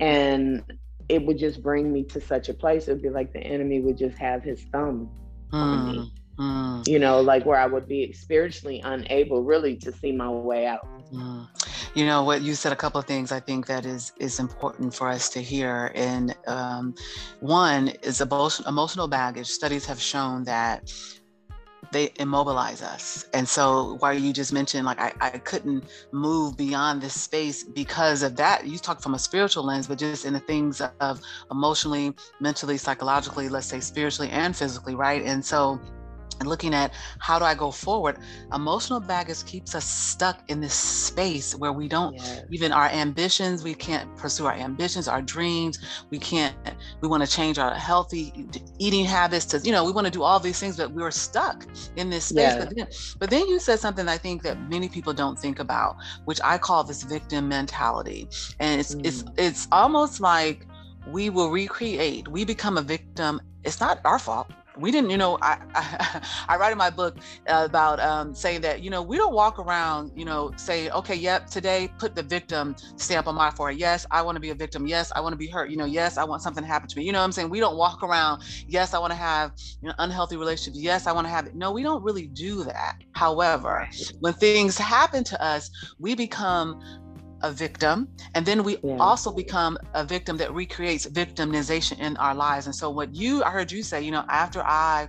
and 0.00 0.62
it 1.08 1.24
would 1.24 1.38
just 1.38 1.62
bring 1.62 1.92
me 1.92 2.04
to 2.04 2.20
such 2.20 2.48
a 2.48 2.54
place 2.54 2.86
it 2.86 2.92
would 2.92 3.02
be 3.02 3.08
like 3.08 3.32
the 3.32 3.40
enemy 3.40 3.80
would 3.80 3.96
just 3.96 4.18
have 4.18 4.42
his 4.42 4.64
thumb 4.72 5.08
mm. 5.52 5.58
on 5.58 5.92
me 5.92 6.12
mm. 6.38 6.88
you 6.88 6.98
know 6.98 7.20
like 7.20 7.46
where 7.46 7.58
i 7.58 7.66
would 7.66 7.88
be 7.88 8.12
spiritually 8.12 8.82
unable 8.84 9.42
really 9.42 9.74
to 9.74 9.90
see 9.90 10.12
my 10.12 10.28
way 10.28 10.66
out 10.66 10.86
hmm. 11.10 11.42
you 11.94 12.04
know 12.04 12.22
what 12.22 12.42
you 12.42 12.54
said 12.54 12.72
a 12.72 12.76
couple 12.76 13.00
of 13.00 13.06
things 13.06 13.32
i 13.32 13.40
think 13.40 13.66
that 13.66 13.86
is 13.86 14.12
is 14.18 14.38
important 14.38 14.94
for 14.94 15.08
us 15.08 15.30
to 15.30 15.40
hear 15.40 15.92
and 15.94 16.36
um, 16.46 16.94
one 17.40 17.88
is 18.02 18.20
emotional 18.20 19.08
baggage 19.08 19.48
studies 19.48 19.86
have 19.86 20.00
shown 20.00 20.44
that 20.44 20.90
they 21.90 22.12
immobilize 22.18 22.82
us. 22.82 23.26
And 23.34 23.48
so 23.48 23.96
while 23.98 24.14
you 24.14 24.32
just 24.32 24.52
mentioned 24.52 24.86
like 24.86 25.00
I, 25.00 25.12
I 25.20 25.30
couldn't 25.30 25.84
move 26.12 26.56
beyond 26.56 27.02
this 27.02 27.20
space 27.20 27.64
because 27.64 28.22
of 28.22 28.36
that, 28.36 28.66
you 28.66 28.78
talk 28.78 29.02
from 29.02 29.14
a 29.14 29.18
spiritual 29.18 29.64
lens, 29.64 29.86
but 29.86 29.98
just 29.98 30.24
in 30.24 30.32
the 30.32 30.40
things 30.40 30.80
of 31.00 31.20
emotionally, 31.50 32.14
mentally, 32.40 32.78
psychologically, 32.78 33.48
let's 33.48 33.66
say 33.66 33.80
spiritually 33.80 34.30
and 34.30 34.56
physically, 34.56 34.94
right? 34.94 35.22
And 35.22 35.44
so 35.44 35.80
and 36.42 36.48
looking 36.48 36.74
at 36.74 36.92
how 37.20 37.38
do 37.38 37.44
I 37.44 37.54
go 37.54 37.70
forward, 37.70 38.18
emotional 38.52 38.98
baggage 38.98 39.44
keeps 39.46 39.76
us 39.76 39.84
stuck 39.84 40.42
in 40.50 40.60
this 40.60 40.74
space 40.74 41.54
where 41.54 41.72
we 41.72 41.86
don't 41.86 42.14
yes. 42.14 42.42
even 42.50 42.72
our 42.72 42.88
ambitions, 42.88 43.62
we 43.62 43.74
can't 43.74 44.14
pursue 44.16 44.46
our 44.46 44.54
ambitions, 44.54 45.06
our 45.06 45.22
dreams. 45.22 45.78
We 46.10 46.18
can't, 46.18 46.54
we 47.00 47.08
want 47.08 47.24
to 47.24 47.30
change 47.30 47.58
our 47.58 47.74
healthy 47.74 48.32
eating 48.78 49.04
habits 49.04 49.46
to, 49.46 49.58
you 49.60 49.70
know, 49.70 49.84
we 49.84 49.92
want 49.92 50.06
to 50.06 50.10
do 50.10 50.24
all 50.24 50.40
these 50.40 50.58
things, 50.58 50.76
but 50.76 50.90
we're 50.90 51.12
stuck 51.12 51.64
in 51.96 52.10
this 52.10 52.24
space. 52.24 52.54
Yes. 52.54 52.64
But, 52.64 52.76
then, 52.76 52.86
but 53.20 53.30
then 53.30 53.46
you 53.46 53.60
said 53.60 53.78
something 53.78 54.08
I 54.08 54.18
think 54.18 54.42
that 54.42 54.60
many 54.68 54.88
people 54.88 55.12
don't 55.12 55.38
think 55.38 55.60
about, 55.60 55.96
which 56.24 56.40
I 56.42 56.58
call 56.58 56.82
this 56.82 57.04
victim 57.04 57.48
mentality. 57.48 58.28
And 58.58 58.80
it's, 58.80 58.96
mm. 58.96 59.06
it's, 59.06 59.24
it's 59.38 59.68
almost 59.70 60.20
like, 60.20 60.66
we 61.10 61.30
will 61.30 61.50
recreate 61.50 62.28
we 62.28 62.44
become 62.44 62.78
a 62.78 62.80
victim 62.80 63.40
it's 63.64 63.80
not 63.80 64.00
our 64.04 64.20
fault 64.20 64.46
we 64.76 64.90
didn't 64.90 65.10
you 65.10 65.16
know 65.16 65.38
i 65.42 65.58
i, 65.74 66.22
I 66.48 66.56
write 66.56 66.72
in 66.72 66.78
my 66.78 66.90
book 66.90 67.18
about 67.46 68.00
um, 68.00 68.34
saying 68.34 68.60
that 68.62 68.82
you 68.82 68.90
know 68.90 69.02
we 69.02 69.16
don't 69.16 69.34
walk 69.34 69.58
around 69.58 70.12
you 70.14 70.24
know 70.24 70.52
say 70.56 70.90
okay 70.90 71.14
yep 71.14 71.46
today 71.48 71.88
put 71.98 72.14
the 72.14 72.22
victim 72.22 72.74
stamp 72.96 73.26
on 73.26 73.34
my 73.34 73.50
forehead. 73.50 73.78
Yes 73.78 74.06
i 74.10 74.22
want 74.22 74.36
to 74.36 74.40
be 74.40 74.50
a 74.50 74.54
victim. 74.54 74.86
Yes 74.86 75.12
i 75.14 75.20
want 75.20 75.32
to 75.32 75.36
be 75.36 75.48
hurt. 75.48 75.70
You 75.70 75.76
know 75.76 75.84
yes 75.84 76.16
i 76.18 76.24
want 76.24 76.42
something 76.42 76.62
to 76.62 76.68
happen 76.68 76.88
to 76.88 76.98
me. 76.98 77.04
You 77.04 77.12
know 77.12 77.18
what 77.20 77.24
i'm 77.24 77.32
saying? 77.32 77.50
We 77.50 77.60
don't 77.60 77.76
walk 77.76 78.02
around 78.02 78.42
yes 78.66 78.94
i 78.94 78.98
want 78.98 79.12
to 79.12 79.16
have 79.18 79.52
you 79.80 79.88
know 79.88 79.94
unhealthy 79.98 80.36
relationships. 80.36 80.78
Yes 80.80 81.06
i 81.06 81.12
want 81.12 81.26
to 81.26 81.30
have 81.30 81.46
it. 81.46 81.54
No 81.54 81.72
we 81.72 81.82
don't 81.82 82.02
really 82.02 82.26
do 82.28 82.64
that. 82.64 82.96
However 83.12 83.88
when 84.20 84.34
things 84.34 84.78
happen 84.78 85.24
to 85.24 85.42
us 85.42 85.70
we 85.98 86.14
become 86.14 86.78
a 87.42 87.50
victim 87.50 88.08
and 88.34 88.44
then 88.46 88.62
we 88.62 88.78
yeah. 88.82 88.96
also 88.98 89.32
become 89.32 89.78
a 89.94 90.04
victim 90.04 90.36
that 90.36 90.52
recreates 90.52 91.06
victimization 91.06 91.98
in 91.98 92.16
our 92.18 92.34
lives 92.34 92.66
and 92.66 92.74
so 92.74 92.90
what 92.90 93.14
you 93.14 93.42
i 93.44 93.50
heard 93.50 93.70
you 93.70 93.82
say 93.82 94.00
you 94.00 94.10
know 94.10 94.24
after 94.28 94.62
i 94.62 95.08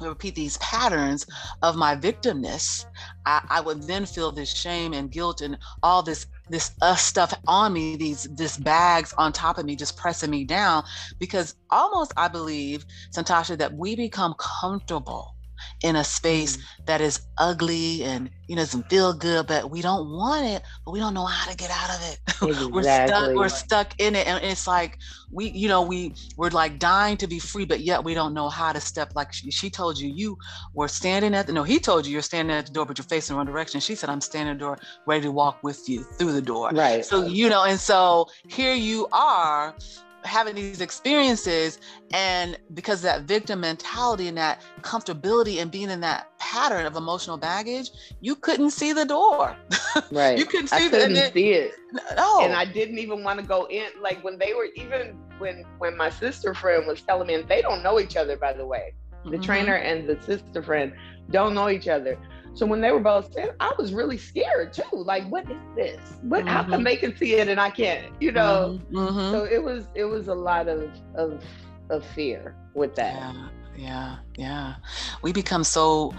repeat 0.00 0.34
these 0.34 0.56
patterns 0.58 1.26
of 1.62 1.76
my 1.76 1.94
victimness 1.94 2.86
I, 3.26 3.44
I 3.50 3.60
would 3.60 3.82
then 3.82 4.06
feel 4.06 4.32
this 4.32 4.52
shame 4.52 4.92
and 4.92 5.10
guilt 5.10 5.40
and 5.40 5.58
all 5.82 6.02
this 6.02 6.26
this 6.48 6.72
uh, 6.80 6.96
stuff 6.96 7.34
on 7.46 7.72
me 7.72 7.96
these 7.96 8.24
this 8.34 8.56
bags 8.56 9.14
on 9.18 9.32
top 9.32 9.58
of 9.58 9.64
me 9.64 9.76
just 9.76 9.96
pressing 9.96 10.30
me 10.30 10.44
down 10.44 10.84
because 11.18 11.54
almost 11.70 12.12
i 12.16 12.28
believe 12.28 12.84
santosha 13.14 13.56
that 13.58 13.72
we 13.74 13.94
become 13.94 14.34
comfortable 14.38 15.34
in 15.82 15.96
a 15.96 16.04
space 16.04 16.56
mm. 16.56 16.62
that 16.86 17.00
is 17.00 17.20
ugly 17.38 18.04
and 18.04 18.30
you 18.48 18.56
know 18.56 18.62
doesn't 18.62 18.88
feel 18.90 19.12
good 19.12 19.46
but 19.46 19.70
we 19.70 19.80
don't 19.80 20.10
want 20.10 20.44
it 20.44 20.62
but 20.84 20.92
we 20.92 20.98
don't 20.98 21.14
know 21.14 21.24
how 21.24 21.50
to 21.50 21.56
get 21.56 21.70
out 21.70 21.90
of 21.90 22.12
it 22.12 22.18
exactly. 22.26 22.66
we're 22.72 22.82
stuck 22.82 23.36
we're 23.36 23.48
stuck 23.48 24.00
in 24.00 24.14
it 24.14 24.26
and 24.26 24.44
it's 24.44 24.66
like 24.66 24.98
we 25.32 25.50
you 25.50 25.68
know 25.68 25.82
we 25.82 26.14
we're 26.36 26.50
like 26.50 26.78
dying 26.78 27.16
to 27.16 27.26
be 27.26 27.38
free 27.38 27.64
but 27.64 27.80
yet 27.80 28.02
we 28.02 28.14
don't 28.14 28.34
know 28.34 28.48
how 28.48 28.72
to 28.72 28.80
step 28.80 29.12
like 29.14 29.32
she, 29.32 29.50
she 29.50 29.70
told 29.70 29.98
you 29.98 30.08
you 30.08 30.36
were 30.74 30.88
standing 30.88 31.34
at 31.34 31.46
the 31.46 31.52
no 31.52 31.62
he 31.62 31.78
told 31.78 32.06
you 32.06 32.12
you're 32.12 32.22
standing 32.22 32.56
at 32.56 32.66
the 32.66 32.72
door 32.72 32.84
but 32.84 32.98
you're 32.98 33.04
facing 33.04 33.34
the 33.34 33.38
wrong 33.38 33.46
direction 33.46 33.80
she 33.80 33.94
said 33.94 34.10
i'm 34.10 34.20
standing 34.20 34.52
at 34.52 34.58
the 34.58 34.64
door 34.64 34.78
ready 35.06 35.22
to 35.22 35.32
walk 35.32 35.58
with 35.62 35.88
you 35.88 36.02
through 36.18 36.32
the 36.32 36.42
door 36.42 36.70
right 36.70 37.04
so 37.04 37.26
you 37.26 37.48
know 37.48 37.64
and 37.64 37.78
so 37.78 38.26
here 38.48 38.74
you 38.74 39.06
are 39.12 39.74
having 40.22 40.54
these 40.54 40.80
experiences 40.80 41.78
and 42.12 42.58
because 42.74 43.02
that 43.02 43.22
victim 43.22 43.60
mentality 43.60 44.28
and 44.28 44.36
that 44.36 44.62
comfortability 44.82 45.60
and 45.60 45.70
being 45.70 45.90
in 45.90 46.00
that 46.00 46.36
pattern 46.38 46.86
of 46.86 46.96
emotional 46.96 47.36
baggage 47.36 47.90
you 48.20 48.34
couldn't 48.34 48.70
see 48.70 48.92
the 48.92 49.04
door. 49.04 49.56
Right. 50.12 50.38
You 50.38 50.44
couldn't 50.44 50.68
see, 50.68 50.86
I 50.86 50.88
couldn't 50.88 51.14
the, 51.14 51.32
see 51.32 51.50
it. 51.50 51.72
no. 52.16 52.40
And 52.42 52.52
i 52.52 52.64
didn't 52.64 52.98
even 52.98 53.24
want 53.24 53.40
to 53.40 53.44
go 53.44 53.66
in 53.66 53.88
like 54.00 54.22
when 54.22 54.38
they 54.38 54.54
were 54.54 54.68
even 54.76 55.16
when 55.38 55.64
when 55.78 55.96
my 55.96 56.10
sister 56.10 56.54
friend 56.54 56.86
was 56.86 57.02
telling 57.02 57.26
me 57.26 57.34
and 57.34 57.48
they 57.48 57.60
don't 57.60 57.82
know 57.82 57.98
each 57.98 58.16
other 58.16 58.36
by 58.36 58.52
the 58.52 58.64
way. 58.64 58.94
The 59.24 59.32
mm-hmm. 59.32 59.42
trainer 59.42 59.74
and 59.74 60.08
the 60.08 60.20
sister 60.22 60.62
friend 60.62 60.92
don't 61.30 61.54
know 61.54 61.68
each 61.68 61.88
other 61.88 62.18
so 62.54 62.66
when 62.66 62.80
they 62.80 62.90
were 62.90 63.00
both 63.00 63.32
saying, 63.32 63.50
I 63.60 63.72
was 63.78 63.92
really 63.94 64.18
scared 64.18 64.72
too. 64.72 64.82
Like, 64.92 65.26
what 65.28 65.50
is 65.50 65.56
this? 65.76 66.00
What? 66.22 66.40
Mm-hmm. 66.40 66.48
How 66.48 66.62
come 66.62 66.72
mm-hmm. 66.72 66.84
they 66.84 66.96
can 66.96 67.16
see 67.16 67.34
it 67.34 67.48
and 67.48 67.60
I 67.60 67.70
can't? 67.70 68.12
You 68.20 68.32
know. 68.32 68.80
Mm-hmm. 68.90 69.32
So 69.32 69.44
it 69.44 69.62
was 69.62 69.84
it 69.94 70.04
was 70.04 70.28
a 70.28 70.34
lot 70.34 70.68
of 70.68 70.90
of 71.14 71.42
of 71.90 72.04
fear 72.04 72.56
with 72.74 72.94
that. 72.96 73.14
Yeah, 73.14 73.48
yeah, 73.76 74.16
yeah. 74.36 74.74
We 75.22 75.32
become 75.32 75.64
so 75.64 76.14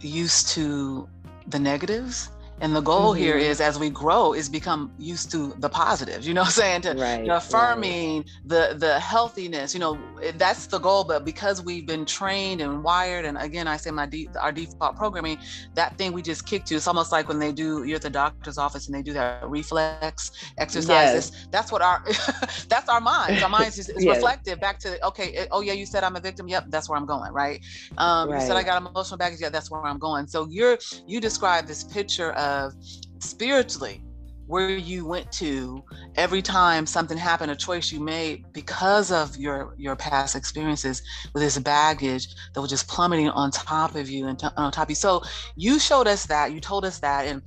used 0.00 0.48
to 0.50 1.08
the 1.48 1.58
negatives 1.58 2.30
and 2.60 2.74
the 2.74 2.80
goal 2.80 3.12
mm-hmm. 3.12 3.22
here 3.22 3.36
is 3.36 3.60
as 3.60 3.78
we 3.78 3.90
grow 3.90 4.32
is 4.32 4.48
become 4.48 4.92
used 4.96 5.30
to 5.32 5.54
the 5.58 5.68
positives, 5.68 6.26
you 6.26 6.34
know 6.34 6.42
I'm 6.42 6.50
saying? 6.50 6.82
To 6.82 6.94
right, 6.94 7.20
you 7.20 7.26
know, 7.26 7.36
affirming 7.36 8.18
right. 8.18 8.26
the 8.44 8.76
the 8.78 9.00
healthiness, 9.00 9.74
you 9.74 9.80
know, 9.80 9.98
that's 10.36 10.66
the 10.66 10.78
goal. 10.78 11.02
But 11.04 11.24
because 11.24 11.62
we've 11.62 11.86
been 11.86 12.04
trained 12.04 12.60
and 12.60 12.84
wired, 12.84 13.24
and 13.24 13.36
again, 13.38 13.66
I 13.66 13.76
say 13.76 13.90
my 13.90 14.06
de- 14.06 14.28
our 14.40 14.52
default 14.52 14.96
programming, 14.96 15.38
that 15.74 15.98
thing 15.98 16.12
we 16.12 16.22
just 16.22 16.46
kick 16.46 16.64
to, 16.66 16.76
it's 16.76 16.86
almost 16.86 17.10
like 17.10 17.28
when 17.28 17.40
they 17.40 17.50
do 17.50 17.84
you're 17.84 17.96
at 17.96 18.02
the 18.02 18.10
doctor's 18.10 18.56
office 18.56 18.86
and 18.86 18.94
they 18.94 19.02
do 19.02 19.12
that 19.14 19.48
reflex 19.48 20.30
exercises. 20.56 21.32
Yes. 21.34 21.48
That's 21.50 21.72
what 21.72 21.82
our 21.82 22.04
that's 22.68 22.88
our 22.88 23.00
minds. 23.00 23.42
Our 23.42 23.48
minds 23.48 23.78
is, 23.78 23.88
is 23.98 24.04
yes. 24.04 24.16
reflective 24.16 24.60
back 24.60 24.78
to 24.80 25.04
okay, 25.08 25.48
oh 25.50 25.60
yeah, 25.60 25.72
you 25.72 25.86
said 25.86 26.04
I'm 26.04 26.14
a 26.14 26.20
victim. 26.20 26.46
Yep, 26.46 26.66
that's 26.68 26.88
where 26.88 26.96
I'm 26.96 27.06
going, 27.06 27.32
right? 27.32 27.60
Um, 27.98 28.30
right. 28.30 28.40
you 28.40 28.46
said 28.46 28.56
I 28.56 28.62
got 28.62 28.80
emotional 28.80 29.18
baggage, 29.18 29.40
yeah, 29.40 29.48
that's 29.48 29.72
where 29.72 29.84
I'm 29.84 29.98
going. 29.98 30.28
So 30.28 30.46
you're 30.48 30.78
you 31.04 31.20
describe 31.20 31.66
this 31.66 31.82
picture 31.82 32.30
of 32.32 32.43
of 32.44 32.74
spiritually 33.18 34.02
where 34.46 34.70
you 34.70 35.06
went 35.06 35.30
to 35.32 35.82
every 36.16 36.42
time 36.42 36.84
something 36.84 37.16
happened 37.16 37.50
a 37.50 37.56
choice 37.56 37.90
you 37.90 37.98
made 37.98 38.44
because 38.52 39.10
of 39.10 39.34
your 39.36 39.74
your 39.78 39.96
past 39.96 40.36
experiences 40.36 41.02
with 41.32 41.42
this 41.42 41.58
baggage 41.58 42.28
that 42.52 42.60
was 42.60 42.68
just 42.68 42.86
plummeting 42.86 43.30
on 43.30 43.50
top 43.50 43.94
of 43.94 44.10
you 44.10 44.26
and 44.28 44.42
on 44.56 44.70
top 44.70 44.84
of 44.84 44.90
you 44.90 44.94
so 44.96 45.22
you 45.56 45.78
showed 45.78 46.06
us 46.06 46.26
that 46.26 46.52
you 46.52 46.60
told 46.60 46.84
us 46.84 46.98
that 46.98 47.26
and 47.26 47.40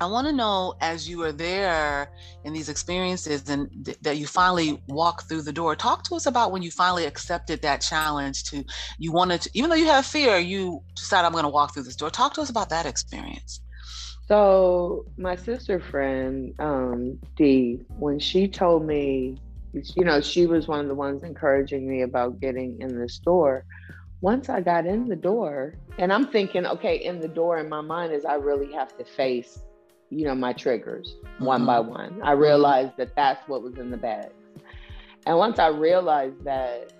I 0.00 0.06
want 0.06 0.26
to 0.26 0.32
know 0.32 0.74
as 0.80 1.08
you 1.08 1.18
were 1.18 1.30
there 1.30 2.10
in 2.44 2.52
these 2.52 2.68
experiences 2.68 3.48
and 3.48 3.68
th- 3.84 3.98
that 4.00 4.16
you 4.16 4.26
finally 4.26 4.82
walked 4.88 5.28
through 5.28 5.42
the 5.42 5.52
door. 5.52 5.76
Talk 5.76 6.02
to 6.04 6.16
us 6.16 6.26
about 6.26 6.50
when 6.50 6.62
you 6.62 6.72
finally 6.72 7.04
accepted 7.04 7.62
that 7.62 7.82
challenge 7.82 8.42
to 8.44 8.64
you 8.98 9.12
wanted 9.12 9.42
to, 9.42 9.50
even 9.54 9.70
though 9.70 9.76
you 9.76 9.86
have 9.86 10.04
fear, 10.04 10.38
you 10.38 10.82
decided 10.96 11.26
I'm 11.26 11.32
going 11.32 11.44
to 11.44 11.50
walk 11.50 11.74
through 11.74 11.84
this 11.84 11.94
door. 11.94 12.10
Talk 12.10 12.34
to 12.34 12.40
us 12.40 12.50
about 12.50 12.68
that 12.70 12.86
experience. 12.86 13.60
So 14.26 15.04
my 15.16 15.36
sister 15.36 15.80
friend, 15.80 16.54
um, 16.58 17.18
Dee, 17.36 17.80
when 17.98 18.18
she 18.18 18.46
told 18.48 18.86
me, 18.86 19.36
you 19.72 20.04
know, 20.04 20.20
she 20.20 20.46
was 20.46 20.68
one 20.68 20.80
of 20.80 20.88
the 20.88 20.94
ones 20.94 21.22
encouraging 21.22 21.88
me 21.88 22.02
about 22.02 22.40
getting 22.40 22.80
in 22.80 22.98
the 22.98 23.08
store. 23.08 23.64
Once 24.20 24.48
I 24.48 24.60
got 24.60 24.86
in 24.86 25.08
the 25.08 25.16
door, 25.16 25.74
and 25.98 26.12
I'm 26.12 26.28
thinking, 26.28 26.66
okay, 26.66 26.96
in 26.96 27.20
the 27.20 27.28
door 27.28 27.58
in 27.58 27.68
my 27.68 27.80
mind 27.80 28.12
is 28.12 28.24
I 28.24 28.34
really 28.34 28.72
have 28.72 28.96
to 28.98 29.04
face, 29.04 29.62
you 30.10 30.24
know, 30.24 30.34
my 30.34 30.52
triggers 30.52 31.16
mm-hmm. 31.24 31.44
one 31.44 31.66
by 31.66 31.80
one. 31.80 32.20
I 32.22 32.32
realized 32.32 32.96
that 32.98 33.16
that's 33.16 33.46
what 33.48 33.62
was 33.62 33.78
in 33.78 33.90
the 33.90 33.96
bag. 33.96 34.30
And 35.26 35.36
once 35.38 35.58
I 35.58 35.68
realized 35.68 36.44
that, 36.44 36.92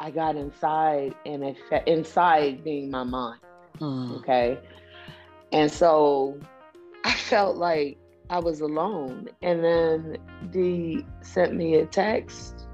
I 0.00 0.10
got 0.10 0.34
inside, 0.34 1.14
and 1.24 1.44
it 1.44 1.56
fe- 1.70 1.84
inside 1.86 2.64
being 2.64 2.90
my 2.90 3.04
mind. 3.04 3.40
Mm. 3.78 4.18
Okay. 4.18 4.58
And 5.52 5.70
so 5.70 6.38
I 7.04 7.12
felt 7.12 7.56
like 7.56 7.98
I 8.30 8.38
was 8.38 8.60
alone. 8.60 9.28
And 9.42 9.62
then 9.62 10.16
Dee 10.50 11.04
sent 11.20 11.54
me 11.54 11.76
a 11.76 11.86
text, 11.86 12.66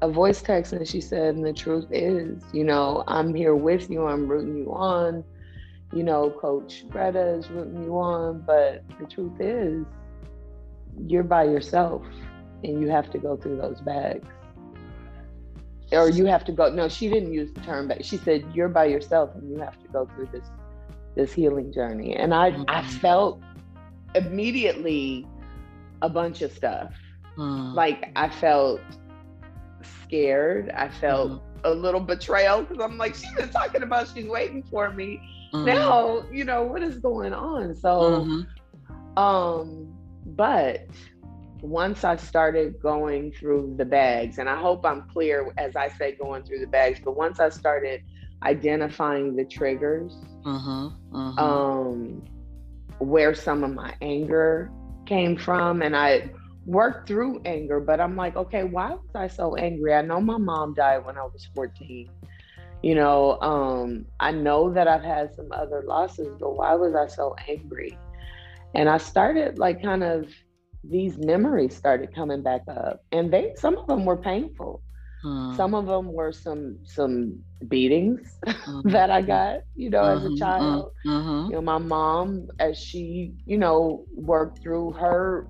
a 0.00 0.08
voice 0.08 0.42
text, 0.42 0.72
and 0.72 0.88
she 0.88 1.00
said, 1.00 1.34
and 1.36 1.44
the 1.44 1.52
truth 1.52 1.86
is, 1.90 2.42
you 2.52 2.64
know, 2.64 3.04
I'm 3.06 3.34
here 3.34 3.54
with 3.54 3.90
you, 3.90 4.06
I'm 4.06 4.26
rooting 4.26 4.56
you 4.56 4.72
on. 4.72 5.22
You 5.92 6.02
know, 6.02 6.30
Coach 6.30 6.88
Greta 6.88 7.34
is 7.34 7.50
rooting 7.50 7.84
you 7.84 7.98
on, 7.98 8.40
but 8.46 8.82
the 8.98 9.06
truth 9.06 9.38
is, 9.38 9.84
you're 11.06 11.22
by 11.22 11.44
yourself 11.44 12.02
and 12.64 12.80
you 12.80 12.88
have 12.88 13.10
to 13.10 13.18
go 13.18 13.36
through 13.36 13.58
those 13.58 13.80
bags. 13.82 14.26
Or 15.90 16.08
you 16.08 16.24
have 16.24 16.44
to 16.46 16.52
go, 16.52 16.70
no, 16.70 16.88
she 16.88 17.10
didn't 17.10 17.34
use 17.34 17.52
the 17.52 17.60
term, 17.60 17.88
but 17.88 18.02
she 18.02 18.16
said, 18.16 18.46
you're 18.54 18.70
by 18.70 18.86
yourself 18.86 19.34
and 19.34 19.50
you 19.50 19.58
have 19.58 19.78
to 19.82 19.88
go 19.88 20.06
through 20.14 20.30
this 20.32 20.48
this 21.14 21.32
healing 21.32 21.72
journey. 21.72 22.14
And 22.16 22.34
I, 22.34 22.52
mm-hmm. 22.52 22.64
I 22.68 22.82
felt 22.82 23.40
immediately 24.14 25.26
a 26.02 26.08
bunch 26.08 26.42
of 26.42 26.52
stuff. 26.52 26.92
Mm. 27.36 27.74
Like 27.74 28.12
I 28.16 28.28
felt 28.28 28.80
scared. 30.04 30.70
I 30.70 30.88
felt 30.88 31.30
mm. 31.30 31.40
a 31.64 31.70
little 31.70 32.00
betrayal 32.00 32.62
because 32.62 32.82
I'm 32.82 32.98
like, 32.98 33.14
she's 33.14 33.32
been 33.34 33.48
talking 33.48 33.82
about 33.82 34.08
she's 34.14 34.26
waiting 34.26 34.62
for 34.62 34.90
me. 34.92 35.20
Mm. 35.54 35.66
Now, 35.66 36.24
you 36.30 36.44
know, 36.44 36.62
what 36.62 36.82
is 36.82 36.98
going 36.98 37.32
on? 37.32 37.74
So, 37.74 37.88
mm-hmm. 37.88 39.18
um, 39.18 39.92
but 40.26 40.86
once 41.60 42.04
I 42.04 42.16
started 42.16 42.80
going 42.82 43.32
through 43.32 43.74
the 43.76 43.84
bags, 43.84 44.38
and 44.38 44.48
I 44.48 44.60
hope 44.60 44.84
I'm 44.84 45.08
clear 45.12 45.52
as 45.58 45.76
I 45.76 45.88
say 45.88 46.16
going 46.16 46.42
through 46.42 46.60
the 46.60 46.66
bags, 46.66 47.00
but 47.04 47.16
once 47.16 47.38
I 47.38 47.50
started 47.50 48.02
identifying 48.42 49.36
the 49.36 49.44
triggers, 49.44 50.12
mm-hmm, 50.44 51.16
mm-hmm. 51.16 51.38
um, 51.38 52.22
where 52.98 53.34
some 53.34 53.64
of 53.64 53.72
my 53.72 53.94
anger 54.00 54.70
came 55.06 55.36
from, 55.36 55.82
and 55.82 55.96
I 55.96 56.30
worked 56.66 57.08
through 57.08 57.40
anger, 57.44 57.80
but 57.80 58.00
I'm 58.00 58.16
like, 58.16 58.36
okay, 58.36 58.64
why 58.64 58.90
was 58.90 59.14
I 59.14 59.28
so 59.28 59.56
angry? 59.56 59.94
I 59.94 60.02
know 60.02 60.20
my 60.20 60.38
mom 60.38 60.74
died 60.74 61.04
when 61.04 61.16
I 61.16 61.24
was 61.24 61.48
14. 61.54 62.08
You 62.82 62.94
know, 62.96 63.40
um, 63.40 64.06
I 64.18 64.32
know 64.32 64.72
that 64.72 64.88
I've 64.88 65.04
had 65.04 65.34
some 65.34 65.52
other 65.52 65.82
losses, 65.86 66.34
but 66.38 66.56
why 66.56 66.74
was 66.74 66.94
I 66.94 67.06
so 67.06 67.36
angry? 67.48 67.96
And 68.74 68.88
I 68.88 68.98
started 68.98 69.58
like 69.58 69.82
kind 69.82 70.02
of 70.02 70.28
these 70.84 71.16
memories 71.16 71.76
started 71.76 72.14
coming 72.14 72.42
back 72.42 72.62
up, 72.68 73.04
and 73.12 73.32
they 73.32 73.52
some 73.56 73.76
of 73.78 73.86
them 73.86 74.04
were 74.04 74.16
painful. 74.16 74.82
Hmm. 75.22 75.54
Some 75.54 75.74
of 75.74 75.86
them 75.86 76.12
were 76.12 76.32
some 76.32 76.78
some 76.84 77.38
beatings 77.68 78.38
mm-hmm. 78.44 78.88
that 78.90 79.10
I 79.10 79.22
got, 79.22 79.60
you 79.76 79.88
know, 79.90 80.02
mm-hmm. 80.02 80.18
as 80.18 80.24
a 80.24 80.28
mm-hmm. 80.28 80.38
child. 80.38 80.92
Mm-hmm. 81.06 81.50
You 81.50 81.56
know, 81.56 81.62
my 81.62 81.78
mom, 81.78 82.48
as 82.58 82.78
she, 82.78 83.34
you 83.46 83.56
know, 83.56 84.04
worked 84.14 84.60
through 84.62 84.92
her 84.92 85.48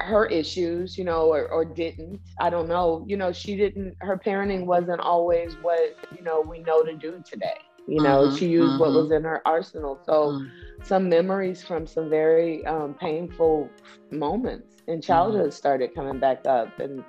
her 0.00 0.26
issues, 0.26 0.98
you 0.98 1.04
know, 1.04 1.32
or, 1.32 1.48
or 1.48 1.64
didn't. 1.64 2.20
I 2.38 2.50
don't 2.50 2.68
know. 2.68 3.04
You 3.06 3.16
know, 3.16 3.32
she 3.32 3.56
didn't. 3.56 3.96
Her 4.00 4.18
parenting 4.18 4.66
wasn't 4.66 5.00
always 5.00 5.54
what 5.62 5.96
you 6.16 6.22
know 6.22 6.40
we 6.40 6.60
know 6.60 6.82
to 6.82 6.94
do 6.94 7.22
today. 7.24 7.58
You 7.86 8.02
know, 8.02 8.28
mm-hmm. 8.28 8.36
she 8.36 8.48
used 8.48 8.80
what 8.80 8.92
was 8.92 9.10
in 9.10 9.24
her 9.24 9.46
arsenal. 9.46 10.00
So, 10.06 10.42
some 10.82 11.08
memories 11.08 11.62
from 11.62 11.86
some 11.86 12.08
very 12.08 12.64
um, 12.64 12.94
painful 12.94 13.68
moments 14.10 14.82
in 14.86 15.02
childhood 15.02 15.52
started 15.52 15.94
coming 15.94 16.18
back 16.18 16.46
up, 16.46 16.78
and 16.80 17.04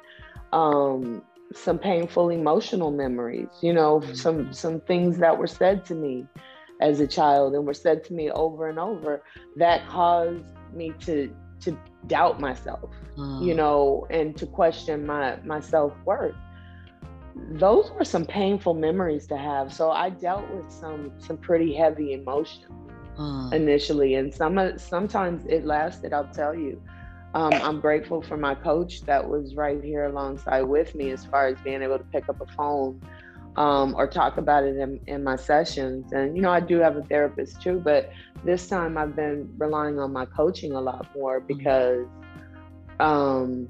um, 0.56 1.22
some 1.54 1.78
painful 1.78 2.30
emotional 2.30 2.90
memories, 2.90 3.50
you 3.62 3.74
know, 3.74 4.00
mm-hmm. 4.00 4.14
some 4.14 4.54
some 4.54 4.80
things 4.80 5.18
that 5.18 5.38
were 5.38 5.48
said 5.48 5.86
to 5.86 5.94
me 5.94 6.26
as 6.82 7.00
a 7.00 7.08
child 7.08 7.54
and 7.54 7.66
were 7.68 7.74
said 7.74 8.04
to 8.06 8.14
me 8.14 8.32
over 8.32 8.68
and 8.70 8.80
over 8.80 9.22
that 9.56 9.88
caused 9.88 10.44
me 10.74 10.94
to 11.02 11.34
to 11.60 11.78
doubt 12.08 12.40
myself, 12.40 12.90
mm. 13.18 13.46
you 13.46 13.54
know, 13.54 14.08
and 14.10 14.36
to 14.38 14.46
question 14.46 15.06
my 15.06 15.38
my 15.44 15.60
self-worth. 15.60 16.36
Those 17.52 17.92
were 17.92 18.06
some 18.06 18.26
painful 18.26 18.76
memories 18.76 19.28
to 19.28 19.38
have. 19.38 19.74
So 19.74 19.92
I 19.92 20.10
dealt 20.10 20.50
with 20.52 20.72
some 20.72 21.12
some 21.18 21.38
pretty 21.38 21.74
heavy 21.74 22.14
emotions 22.14 22.72
mm. 23.20 23.54
initially 23.54 24.16
and 24.16 24.34
some 24.34 24.78
sometimes 24.78 25.46
it 25.48 25.66
lasted, 25.66 26.14
I'll 26.14 26.34
tell 26.34 26.56
you 26.56 26.82
um, 27.36 27.52
I'm 27.52 27.82
grateful 27.82 28.22
for 28.22 28.38
my 28.38 28.56
coach 28.56 29.02
that 29.02 29.30
was 29.30 29.56
right 29.56 29.84
here 29.84 30.06
alongside 30.06 30.62
with 30.62 30.96
me 30.96 31.12
as 31.12 31.26
far 31.26 31.48
as 31.48 31.58
being 31.66 31.82
able 31.82 31.98
to 31.98 32.04
pick 32.06 32.30
up 32.30 32.40
a 32.40 32.46
phone 32.54 33.02
um, 33.58 33.94
or 33.98 34.08
talk 34.08 34.38
about 34.38 34.64
it 34.64 34.78
in, 34.78 35.02
in, 35.06 35.22
my 35.22 35.36
sessions. 35.36 36.14
And, 36.14 36.38
you 36.38 36.42
know, 36.42 36.50
I 36.50 36.62
do 36.62 36.78
have 36.80 36.96
a 36.96 37.04
therapist 37.04 37.62
too, 37.62 37.82
but 37.84 38.10
this 38.46 38.68
time 38.70 38.98
I've 38.98 39.18
been 39.18 39.54
relying 39.58 40.00
on 40.00 40.14
my 40.14 40.26
coaching 40.26 40.72
a 40.72 40.82
lot 40.82 41.14
more 41.14 41.42
mm-hmm. 41.42 41.48
because 41.48 42.08
um, 43.02 43.68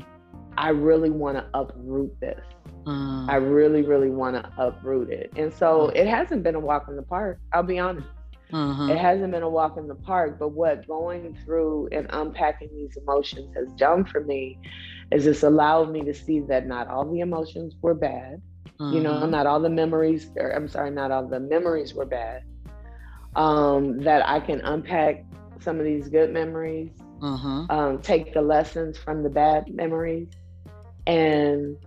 I 0.59 0.69
really 0.69 1.09
want 1.09 1.37
to 1.37 1.45
uproot 1.55 2.19
this. 2.19 2.39
Mm. 2.85 3.27
I 3.27 3.37
really, 3.37 3.81
really 3.81 4.11
want 4.11 4.35
to 4.35 4.51
uproot 4.59 5.09
it. 5.09 5.33
And 5.37 5.51
so 5.51 5.87
mm. 5.87 5.95
it 5.95 6.05
hasn't 6.05 6.43
been 6.43 6.53
a 6.53 6.59
walk 6.59 6.87
in 6.87 6.95
the 6.95 7.01
park, 7.01 7.39
I'll 7.51 7.63
be 7.63 7.79
honest. 7.79 8.07
Mm-hmm. 8.51 8.89
It 8.89 8.97
hasn't 8.97 9.31
been 9.31 9.43
a 9.43 9.49
walk 9.49 9.77
in 9.77 9.87
the 9.87 9.95
park, 9.95 10.37
but 10.39 10.49
what 10.49 10.87
going 10.87 11.37
through 11.43 11.89
and 11.91 12.07
unpacking 12.11 12.69
these 12.75 12.95
emotions 12.97 13.53
has 13.55 13.71
done 13.73 14.05
for 14.05 14.21
me 14.21 14.59
is 15.11 15.27
it's 15.27 15.43
allowed 15.43 15.91
me 15.91 16.01
to 16.03 16.13
see 16.13 16.39
that 16.41 16.67
not 16.67 16.87
all 16.87 17.11
the 17.11 17.19
emotions 17.19 17.75
were 17.81 17.95
bad. 17.95 18.41
Mm-hmm. 18.79 18.93
You 18.93 19.03
know, 19.03 19.13
mm-hmm. 19.13 19.31
not 19.31 19.47
all 19.47 19.59
the 19.59 19.69
memories, 19.69 20.29
or 20.37 20.51
I'm 20.51 20.67
sorry, 20.67 20.91
not 20.91 21.11
all 21.11 21.27
the 21.27 21.39
memories 21.39 21.93
were 21.93 22.05
bad. 22.05 22.43
Um, 23.35 23.99
that 23.99 24.27
I 24.27 24.39
can 24.39 24.61
unpack 24.61 25.25
some 25.59 25.79
of 25.79 25.85
these 25.85 26.07
good 26.07 26.31
memories, 26.31 26.91
mm-hmm. 27.19 27.69
um, 27.69 28.01
take 28.01 28.33
the 28.33 28.41
lessons 28.41 28.97
from 28.97 29.23
the 29.23 29.29
bad 29.29 29.73
memories, 29.73 30.29
and 31.07 31.77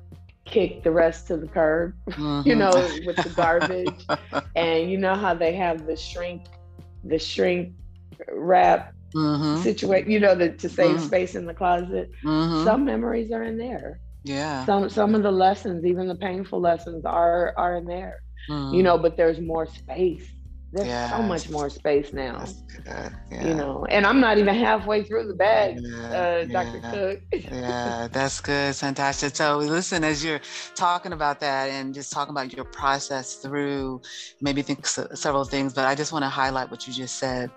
kick 0.51 0.83
the 0.83 0.91
rest 0.91 1.27
to 1.29 1.37
the 1.37 1.47
curb, 1.47 1.95
mm-hmm. 2.11 2.43
you 2.49 2.55
know, 2.55 2.73
with 3.07 3.17
the 3.17 3.33
garbage. 3.37 4.07
and 4.57 4.91
you 4.91 4.99
know 4.99 5.15
how 5.15 5.35
they 5.35 5.53
have 5.53 5.87
the 5.87 5.97
shrink, 5.97 6.47
the 7.05 7.19
shrink 7.19 7.75
wrap 8.33 8.95
mm-hmm. 9.15 9.63
situation, 9.63 10.11
you 10.11 10.21
know, 10.21 10.35
the, 10.35 10.51
to 10.51 10.69
save 10.69 10.97
mm-hmm. 10.97 11.07
space 11.07 11.35
in 11.35 11.47
the 11.47 11.55
closet. 11.55 12.11
Mm-hmm. 12.25 12.65
Some 12.65 12.85
memories 12.85 13.31
are 13.31 13.43
in 13.43 13.59
there. 13.59 14.01
Yeah. 14.25 14.65
Some 14.67 14.89
some 14.89 15.15
of 15.15 15.23
the 15.23 15.31
lessons, 15.31 15.85
even 15.85 16.09
the 16.09 16.17
painful 16.17 16.61
lessons, 16.61 17.05
are 17.05 17.55
are 17.57 17.77
in 17.77 17.87
there. 17.87 18.23
You 18.49 18.55
mm-hmm. 18.55 18.83
know, 18.83 18.99
but 18.99 19.17
there's 19.17 19.41
more 19.41 19.67
space 19.67 20.27
there's 20.73 20.87
yes. 20.87 21.11
so 21.11 21.23
much 21.23 21.49
more 21.49 21.71
space 21.71 22.13
now. 22.13 22.45
Yeah. 22.85 23.11
You 23.31 23.55
know, 23.55 23.87
and 23.89 24.07
I'm 24.07 24.21
not 24.21 24.39
even 24.39 24.55
halfway 24.55 25.03
through 25.03 25.29
the 25.29 25.35
bag, 25.35 25.79
yeah, 25.81 26.11
uh, 26.11 26.45
Dr. 26.45 26.79
Yeah. 26.79 26.91
Cook. 26.93 27.21
yeah, 27.33 28.09
that's 28.13 28.41
good, 28.41 28.75
fantastic. 28.77 29.35
So, 29.35 29.59
listen, 29.59 30.05
as 30.05 30.23
you're 30.23 30.41
talking 30.75 31.13
about 31.13 31.41
that 31.41 31.71
and 31.71 31.95
just 31.95 32.13
talking 32.13 32.33
about 32.33 32.53
your 32.53 32.67
process 32.67 33.37
through, 33.37 34.03
maybe 34.41 34.63
think 34.63 34.87
several 34.87 35.45
things, 35.45 35.73
but 35.73 35.87
I 35.87 35.95
just 35.95 36.13
want 36.13 36.25
to 36.25 36.29
highlight 36.29 36.71
what 36.71 36.87
you 36.87 36.93
just 36.93 37.17
said 37.19 37.51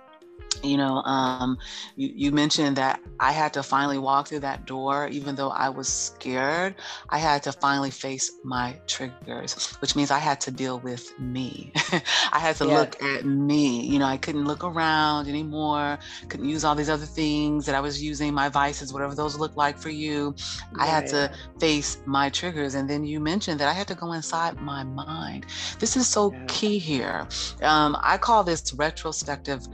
you 0.64 0.78
know 0.78 0.98
um, 1.04 1.58
you, 1.96 2.12
you, 2.16 2.32
mentioned 2.32 2.76
that 2.78 3.00
i 3.20 3.32
had 3.32 3.54
to 3.54 3.64
finally 3.64 3.98
walk 3.98 4.28
through 4.28 4.40
that 4.40 4.66
door 4.66 5.08
even 5.08 5.36
though 5.36 5.50
i 5.50 5.68
was 5.68 5.88
scared 5.88 6.76
i 7.10 7.18
had 7.18 7.44
to 7.44 7.52
finally 7.52 7.90
face 7.92 8.32
my 8.44 8.78
triggers 8.88 9.76
which 9.82 9.96
means 9.96 10.12
i 10.12 10.18
had 10.18 10.40
to 10.40 10.52
deal 10.52 10.80
with 10.80 11.18
me. 11.20 11.72
I 12.34 12.40
had 12.40 12.56
to 12.58 12.66
look 12.66 13.02
at 13.04 13.26
me. 13.26 13.86
You 13.86 14.00
know 14.00 14.06
i 14.06 14.18
couldn't 14.18 14.46
look 14.46 14.64
around 14.64 15.28
anymore 15.28 15.98
couldn't 16.30 16.48
use 16.48 16.64
all 16.64 16.76
these 16.76 16.90
other 16.90 17.06
things 17.06 17.66
that 17.66 17.76
i 17.76 17.80
was 17.80 18.02
using 18.02 18.34
my 18.34 18.50
vices 18.50 18.94
whatever 18.94 19.16
those 19.16 19.38
look 19.38 19.56
like 19.56 19.78
for 19.78 19.90
you. 19.90 20.36
I 20.78 20.86
had 20.86 21.08
to 21.08 21.32
face 21.60 21.98
my 22.06 22.30
triggers 22.30 22.76
and 22.76 22.90
then 22.90 23.04
you 23.04 23.20
mentioned 23.20 23.60
that 23.60 23.68
i 23.68 23.74
had 23.74 23.88
to 23.88 23.96
go 23.96 24.14
inside 24.14 24.58
my 24.62 24.84
mind. 24.84 25.46
This 25.80 25.98
is 25.98 26.08
so 26.08 26.32
yeah. 26.32 26.46
key 26.48 26.78
here. 26.80 27.28
Um, 27.62 27.98
i 28.02 28.18
call 28.18 28.44
this 28.44 28.74
retrospective 28.74 29.68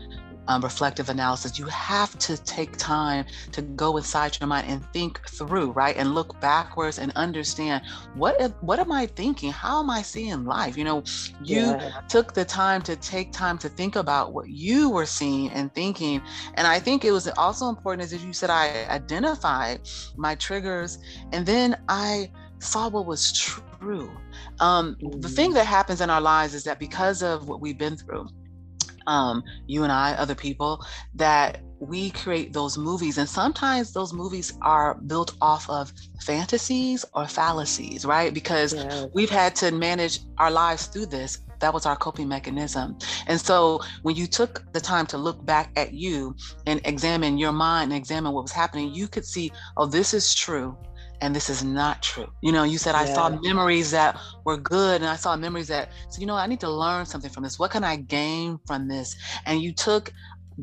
um, 0.47 0.61
reflective 0.61 1.09
analysis, 1.09 1.59
you 1.59 1.65
have 1.65 2.17
to 2.19 2.37
take 2.43 2.77
time 2.77 3.25
to 3.51 3.61
go 3.61 3.97
inside 3.97 4.39
your 4.39 4.47
mind 4.47 4.67
and 4.69 4.85
think 4.93 5.19
through, 5.27 5.71
right? 5.71 5.95
And 5.97 6.13
look 6.13 6.39
backwards 6.39 6.99
and 6.99 7.11
understand 7.15 7.83
what 8.15 8.39
if, 8.39 8.51
what 8.61 8.79
am 8.79 8.91
I 8.91 9.05
thinking? 9.05 9.51
How 9.51 9.79
am 9.79 9.89
I 9.89 10.01
seeing 10.01 10.45
life? 10.45 10.77
You 10.77 10.83
know, 10.83 11.03
you 11.43 11.61
yeah. 11.61 12.01
took 12.07 12.33
the 12.33 12.45
time 12.45 12.81
to 12.83 12.95
take 12.95 13.31
time 13.31 13.57
to 13.59 13.69
think 13.69 13.95
about 13.95 14.33
what 14.33 14.49
you 14.49 14.89
were 14.89 15.05
seeing 15.05 15.49
and 15.51 15.73
thinking. 15.73 16.21
And 16.55 16.67
I 16.67 16.79
think 16.79 17.05
it 17.05 17.11
was 17.11 17.27
also 17.37 17.69
important, 17.69 18.11
as 18.11 18.23
you 18.23 18.33
said, 18.33 18.49
I 18.49 18.85
identified 18.89 19.81
my 20.15 20.35
triggers 20.35 20.99
and 21.31 21.45
then 21.45 21.77
I 21.89 22.31
saw 22.59 22.89
what 22.89 23.05
was 23.05 23.31
true. 23.31 24.11
Um, 24.59 24.95
mm-hmm. 24.95 25.21
The 25.21 25.29
thing 25.29 25.51
mm. 25.51 25.55
that 25.55 25.65
happens 25.65 26.01
in 26.01 26.09
our 26.09 26.21
lives 26.21 26.53
is 26.53 26.63
that 26.63 26.79
because 26.79 27.21
of 27.21 27.47
what 27.47 27.61
we've 27.61 27.77
been 27.77 27.95
through, 27.95 28.27
um, 29.07 29.41
you 29.65 29.83
and 29.83 29.91
I, 29.91 30.13
other 30.13 30.35
people, 30.35 30.85
that 31.15 31.61
we 31.79 32.11
create 32.11 32.53
those 32.53 32.77
movies. 32.77 33.17
And 33.17 33.27
sometimes 33.27 33.93
those 33.93 34.13
movies 34.13 34.53
are 34.61 34.95
built 34.95 35.35
off 35.41 35.69
of 35.69 35.91
fantasies 36.21 37.05
or 37.13 37.27
fallacies, 37.27 38.05
right? 38.05 38.33
Because 38.33 38.73
yes. 38.73 39.07
we've 39.13 39.29
had 39.29 39.55
to 39.57 39.71
manage 39.71 40.19
our 40.37 40.51
lives 40.51 40.87
through 40.87 41.07
this. 41.07 41.39
That 41.59 41.73
was 41.73 41.87
our 41.87 41.95
coping 41.95 42.27
mechanism. 42.27 42.97
And 43.25 43.39
so 43.39 43.79
when 44.03 44.15
you 44.15 44.27
took 44.27 44.71
the 44.73 44.81
time 44.81 45.07
to 45.07 45.17
look 45.17 45.43
back 45.43 45.71
at 45.75 45.93
you 45.93 46.35
and 46.67 46.79
examine 46.85 47.37
your 47.39 47.51
mind 47.51 47.91
and 47.91 47.97
examine 47.97 48.31
what 48.33 48.43
was 48.43 48.51
happening, 48.51 48.93
you 48.93 49.07
could 49.07 49.25
see, 49.25 49.51
oh, 49.75 49.87
this 49.87 50.13
is 50.13 50.35
true 50.35 50.77
and 51.21 51.35
this 51.35 51.49
is 51.49 51.63
not 51.63 52.01
true. 52.03 52.27
You 52.41 52.51
know, 52.51 52.63
you 52.63 52.77
said 52.77 52.93
yeah. 52.93 53.01
I 53.01 53.05
saw 53.05 53.29
memories 53.29 53.91
that 53.91 54.19
were 54.45 54.57
good 54.57 55.01
and 55.01 55.09
I 55.09 55.15
saw 55.15 55.35
memories 55.35 55.67
that 55.67 55.91
so 56.09 56.19
you 56.19 56.27
know, 56.27 56.35
I 56.35 56.47
need 56.47 56.59
to 56.61 56.69
learn 56.69 57.05
something 57.05 57.29
from 57.29 57.43
this. 57.43 57.57
What 57.57 57.71
can 57.71 57.83
I 57.83 57.97
gain 57.97 58.59
from 58.65 58.87
this? 58.87 59.15
And 59.45 59.61
you 59.61 59.73
took 59.73 60.13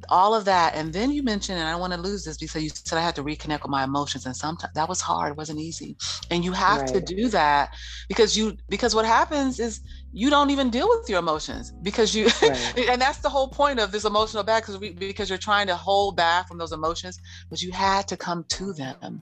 all 0.09 0.35
of 0.35 0.45
that 0.45 0.75
and 0.75 0.93
then 0.93 1.11
you 1.11 1.23
mentioned 1.23 1.59
and 1.59 1.69
i 1.69 1.77
want 1.77 1.93
to 1.93 2.01
lose 2.01 2.25
this 2.25 2.37
because 2.37 2.63
you 2.63 2.71
said 2.71 2.99
i 2.99 3.01
had 3.01 3.15
to 3.15 3.23
reconnect 3.23 3.63
with 3.63 3.71
my 3.71 3.85
emotions 3.85 4.27
and 4.27 4.35
sometimes 4.35 4.73
that 4.75 4.89
was 4.89 5.01
hard 5.01 5.31
it 5.31 5.37
wasn't 5.37 5.59
easy 5.59 5.97
and 6.31 6.45
you 6.45 6.53
have 6.53 6.81
right. 6.81 6.89
to 6.89 7.01
do 7.01 7.29
that 7.29 7.71
because 8.09 8.37
you 8.37 8.57
because 8.69 8.95
what 8.95 9.05
happens 9.05 9.61
is 9.61 9.81
you 10.17 10.31
don't 10.31 10.51
even 10.51 10.71
deal 10.71 10.89
with 10.89 11.09
your 11.09 11.19
emotions 11.19 11.73
because 11.83 12.15
you 12.15 12.27
right. 12.43 12.79
and 12.89 13.01
that's 13.01 13.19
the 13.19 13.29
whole 13.29 13.49
point 13.49 13.81
of 13.81 13.91
this 13.91 14.05
emotional 14.05 14.43
bag 14.43 14.63
because 14.63 14.79
we 14.79 14.91
because 14.93 15.29
you're 15.29 15.39
trying 15.39 15.67
to 15.67 15.75
hold 15.75 16.17
back 16.17 16.47
from 16.49 16.57
those 16.57 16.73
emotions 16.73 17.19
but 17.51 17.61
you 17.61 17.73
had 17.73 18.07
to 18.07 18.17
come 18.17 18.45
to 18.49 18.73
them 18.73 19.21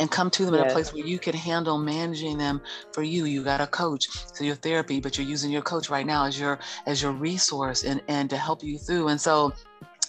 and 0.00 0.10
come 0.10 0.30
to 0.30 0.44
them 0.44 0.54
yes. 0.54 0.64
in 0.64 0.68
a 0.68 0.72
place 0.72 0.92
where 0.92 1.04
you 1.04 1.18
can 1.18 1.34
handle 1.34 1.78
managing 1.78 2.36
them 2.36 2.60
for 2.92 3.02
you 3.02 3.24
you 3.24 3.42
got 3.42 3.60
a 3.60 3.66
coach 3.66 4.08
so 4.34 4.44
your 4.44 4.54
therapy 4.56 5.00
but 5.00 5.16
you're 5.16 5.26
using 5.26 5.50
your 5.50 5.62
coach 5.62 5.88
right 5.88 6.06
now 6.06 6.24
as 6.26 6.38
your 6.38 6.58
as 6.86 7.02
your 7.02 7.12
resource 7.12 7.84
and 7.84 8.02
and 8.08 8.28
to 8.28 8.36
help 8.36 8.62
you 8.62 8.78
through 8.78 9.08
and 9.08 9.20
so 9.20 9.52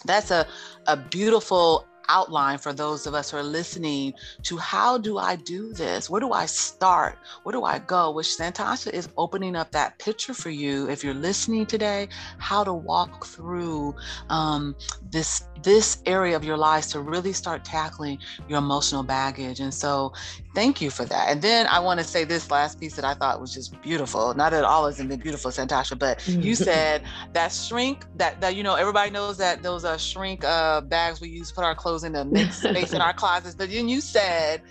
that's 0.06 0.32
a, 0.32 0.48
a 0.88 0.98
beautiful 0.98 1.86
outline 2.10 2.58
for 2.58 2.74
those 2.74 3.08
of 3.08 3.14
us 3.14 3.32
who 3.32 3.38
are 3.38 3.44
listening 3.44 4.14
to 4.44 4.58
how 4.58 4.98
do 4.98 5.18
I 5.18 5.36
do 5.36 5.74
this? 5.74 6.10
Where 6.10 6.22
do 6.22 6.32
I 6.32 6.46
start? 6.46 7.18
Where 7.44 7.54
do 7.54 7.64
I 7.64 7.80
go? 7.80 8.12
Which 8.12 8.28
Santosha 8.28 8.94
is 8.94 9.10
opening 9.18 9.56
up 9.56 9.72
that 9.72 9.98
picture 10.00 10.34
for 10.34 10.50
you 10.50 10.90
if 10.90 11.04
you're 11.04 11.14
listening 11.14 11.66
today, 11.66 12.08
how 12.38 12.64
to 12.64 12.74
walk 12.74 13.26
through 13.26 13.96
um, 14.30 14.76
this 15.10 15.46
this 15.64 16.04
area 16.06 16.36
of 16.36 16.44
your 16.44 16.58
lives 16.58 16.88
to 16.88 17.00
really 17.00 17.34
start 17.34 17.66
tackling 17.66 18.20
your 18.48 18.60
emotional 18.60 19.02
baggage. 19.02 19.60
And 19.60 19.74
so 19.74 20.14
Thank 20.56 20.80
you 20.80 20.90
for 20.90 21.04
that. 21.06 21.28
And 21.28 21.42
then 21.42 21.68
I 21.68 21.80
want 21.80 22.00
to 22.00 22.06
say 22.06 22.24
this 22.24 22.50
last 22.50 22.80
piece 22.80 22.96
that 22.96 23.04
I 23.04 23.14
thought 23.14 23.42
was 23.42 23.54
just 23.54 23.80
beautiful. 23.82 24.34
Not 24.34 24.54
at 24.54 24.64
all 24.64 24.88
isn't 24.88 25.08
been 25.08 25.20
beautiful, 25.20 25.52
Santosha, 25.52 26.00
but 26.00 26.26
you 26.28 26.56
said 26.68 27.04
that 27.34 27.52
shrink 27.52 28.06
that 28.16 28.40
that 28.40 28.56
you 28.56 28.64
know 28.64 28.76
everybody 28.76 29.12
knows 29.12 29.38
that 29.38 29.62
those 29.62 29.84
are 29.84 30.00
shrink 30.00 30.46
uh, 30.46 30.80
bags 30.82 31.20
we 31.20 31.28
use 31.28 31.50
to 31.50 31.56
put 31.56 31.66
our 31.66 31.76
clothes 31.76 32.06
in 32.06 32.14
to 32.14 32.24
make 32.24 32.52
space 32.54 32.94
in 32.94 33.02
our 33.08 33.14
closets. 33.14 33.54
But 33.56 33.70
then 33.70 33.90
you 33.90 34.00
said 34.00 34.62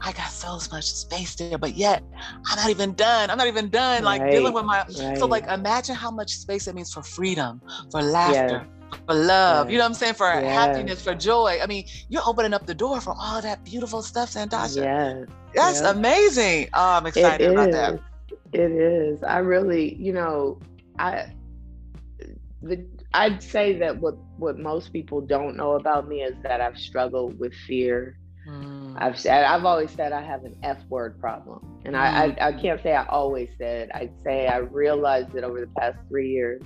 I 0.00 0.12
got 0.12 0.30
so 0.30 0.58
much 0.72 0.84
space 0.84 1.34
there, 1.34 1.58
but 1.58 1.76
yet 1.76 2.02
I'm 2.46 2.56
not 2.56 2.70
even 2.70 2.94
done. 2.94 3.30
I'm 3.30 3.38
not 3.38 3.46
even 3.46 3.68
done 3.68 4.04
like 4.04 4.22
right, 4.22 4.32
dealing 4.32 4.52
with 4.52 4.64
my 4.64 4.84
right. 4.98 5.18
so 5.18 5.26
like 5.26 5.46
imagine 5.48 5.94
how 5.94 6.10
much 6.10 6.32
space 6.32 6.66
it 6.66 6.74
means 6.74 6.92
for 6.92 7.02
freedom, 7.02 7.60
for 7.90 8.02
laughter, 8.02 8.66
for 9.06 9.14
love. 9.14 9.66
Yes. 9.66 9.72
You 9.72 9.78
know 9.78 9.84
what 9.84 9.88
I'm 9.88 9.94
saying? 9.94 10.14
For 10.14 10.26
yes. 10.26 10.44
happiness, 10.44 11.02
for 11.02 11.14
joy. 11.14 11.58
I 11.62 11.66
mean, 11.66 11.86
you're 12.08 12.22
opening 12.26 12.54
up 12.54 12.66
the 12.66 12.74
door 12.74 13.00
for 13.00 13.14
all 13.18 13.40
that 13.42 13.64
beautiful 13.64 14.02
stuff, 14.02 14.32
Santosha. 14.32 14.76
Yes. 14.76 15.28
That's 15.54 15.80
yes. 15.80 15.94
amazing. 15.94 16.68
Oh, 16.74 16.90
I'm 16.96 17.06
excited 17.06 17.50
about 17.50 17.70
that. 17.72 18.00
It 18.52 18.70
is. 18.70 19.22
I 19.22 19.38
really, 19.38 19.94
you 19.94 20.12
know, 20.12 20.60
I 20.98 21.26
the 22.62 22.84
I'd 23.12 23.42
say 23.42 23.78
that 23.78 24.00
what 24.00 24.16
what 24.38 24.58
most 24.58 24.92
people 24.92 25.20
don't 25.20 25.56
know 25.56 25.72
about 25.72 26.08
me 26.08 26.22
is 26.22 26.34
that 26.42 26.60
I've 26.60 26.78
struggled 26.78 27.38
with 27.38 27.54
fear. 27.66 28.18
Mm. 28.48 28.96
I've 28.98 29.18
said 29.18 29.44
I've 29.44 29.64
always 29.64 29.90
said 29.90 30.12
I 30.12 30.22
have 30.22 30.44
an 30.44 30.56
F 30.62 30.78
word 30.88 31.20
problem, 31.20 31.80
and 31.84 31.94
mm. 31.94 31.98
I, 31.98 32.26
I 32.26 32.48
I 32.48 32.52
can't 32.52 32.82
say 32.82 32.94
I 32.94 33.06
always 33.06 33.48
said. 33.58 33.90
I'd 33.94 34.12
say 34.22 34.46
I 34.46 34.58
realized 34.58 35.34
it 35.34 35.44
over 35.44 35.60
the 35.60 35.70
past 35.78 35.98
three 36.08 36.30
years 36.30 36.62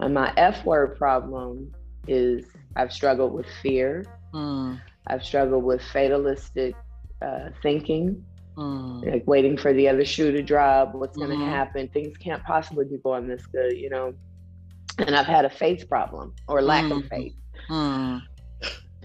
and 0.00 0.14
my 0.14 0.32
F 0.36 0.64
word 0.64 0.96
problem 0.96 1.72
is 2.08 2.44
I've 2.76 2.92
struggled 2.92 3.32
with 3.32 3.46
fear. 3.62 4.04
Mm. 4.34 4.80
I've 5.06 5.24
struggled 5.24 5.64
with 5.64 5.82
fatalistic 5.82 6.74
uh, 7.22 7.50
thinking, 7.62 8.24
mm. 8.56 9.12
like 9.12 9.26
waiting 9.26 9.56
for 9.56 9.72
the 9.72 9.88
other 9.88 10.04
shoe 10.04 10.32
to 10.32 10.42
drop, 10.42 10.94
what's 10.94 11.16
going 11.16 11.30
to 11.30 11.36
mm-hmm. 11.36 11.50
happen. 11.50 11.88
Things 11.88 12.16
can't 12.16 12.42
possibly 12.44 12.84
be 12.84 12.98
going 12.98 13.26
this 13.28 13.44
good, 13.46 13.76
you 13.76 13.90
know. 13.90 14.14
And 14.98 15.16
I've 15.16 15.26
had 15.26 15.44
a 15.44 15.50
faith 15.50 15.88
problem 15.88 16.34
or 16.48 16.62
lack 16.62 16.84
mm. 16.84 16.98
of 16.98 17.08
faith. 17.08 17.34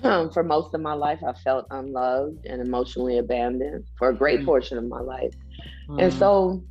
Um, 0.03 0.29
for 0.31 0.43
most 0.43 0.73
of 0.73 0.81
my 0.81 0.93
life, 0.93 1.19
I 1.25 1.34
felt 1.34 1.65
unloved 1.71 2.45
and 2.45 2.62
emotionally 2.62 3.17
abandoned 3.17 3.86
for 3.97 4.10
a 4.10 4.15
great 4.15 4.41
mm. 4.41 4.45
portion 4.45 4.77
of 4.77 4.86
my 4.86 4.99
life. 4.99 5.34
And 5.88 6.12
mm. 6.12 6.19
so 6.19 6.63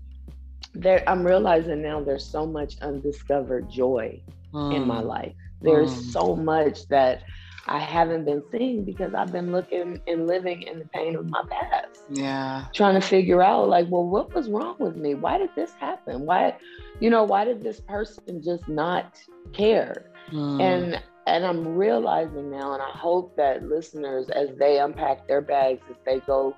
there 0.74 1.02
i'm 1.08 1.24
realizing 1.24 1.82
now 1.82 2.02
there's 2.02 2.24
so 2.24 2.46
much 2.46 2.76
undiscovered 2.80 3.68
joy 3.70 4.20
mm. 4.52 4.74
in 4.74 4.86
my 4.86 5.00
mm. 5.00 5.06
life 5.06 5.34
there's 5.62 5.92
mm. 5.92 6.12
so 6.12 6.34
much 6.34 6.86
that 6.88 7.22
i 7.66 7.78
haven't 7.78 8.24
been 8.24 8.42
seeing 8.50 8.84
because 8.84 9.14
i've 9.14 9.32
been 9.32 9.52
looking 9.52 10.00
and 10.06 10.26
living 10.26 10.62
in 10.62 10.78
the 10.78 10.84
pain 10.86 11.14
of 11.16 11.26
my 11.26 11.42
past 11.48 12.00
yeah 12.10 12.66
trying 12.74 12.94
to 12.94 13.06
figure 13.06 13.42
out 13.42 13.68
like 13.68 13.86
well 13.88 14.04
what 14.04 14.34
was 14.34 14.48
wrong 14.48 14.74
with 14.78 14.96
me 14.96 15.14
why 15.14 15.38
did 15.38 15.50
this 15.54 15.72
happen 15.74 16.26
why 16.26 16.54
you 17.00 17.08
know 17.08 17.22
why 17.22 17.44
did 17.44 17.62
this 17.62 17.80
person 17.80 18.42
just 18.42 18.68
not 18.68 19.18
care 19.52 20.10
mm. 20.30 20.60
and 20.60 21.00
and 21.26 21.44
i'm 21.46 21.66
realizing 21.66 22.50
now 22.50 22.72
and 22.74 22.82
i 22.82 22.90
hope 22.90 23.36
that 23.36 23.62
listeners 23.62 24.28
as 24.30 24.48
they 24.58 24.80
unpack 24.80 25.26
their 25.28 25.40
bags 25.40 25.82
as 25.88 25.96
they 26.04 26.18
go 26.20 26.54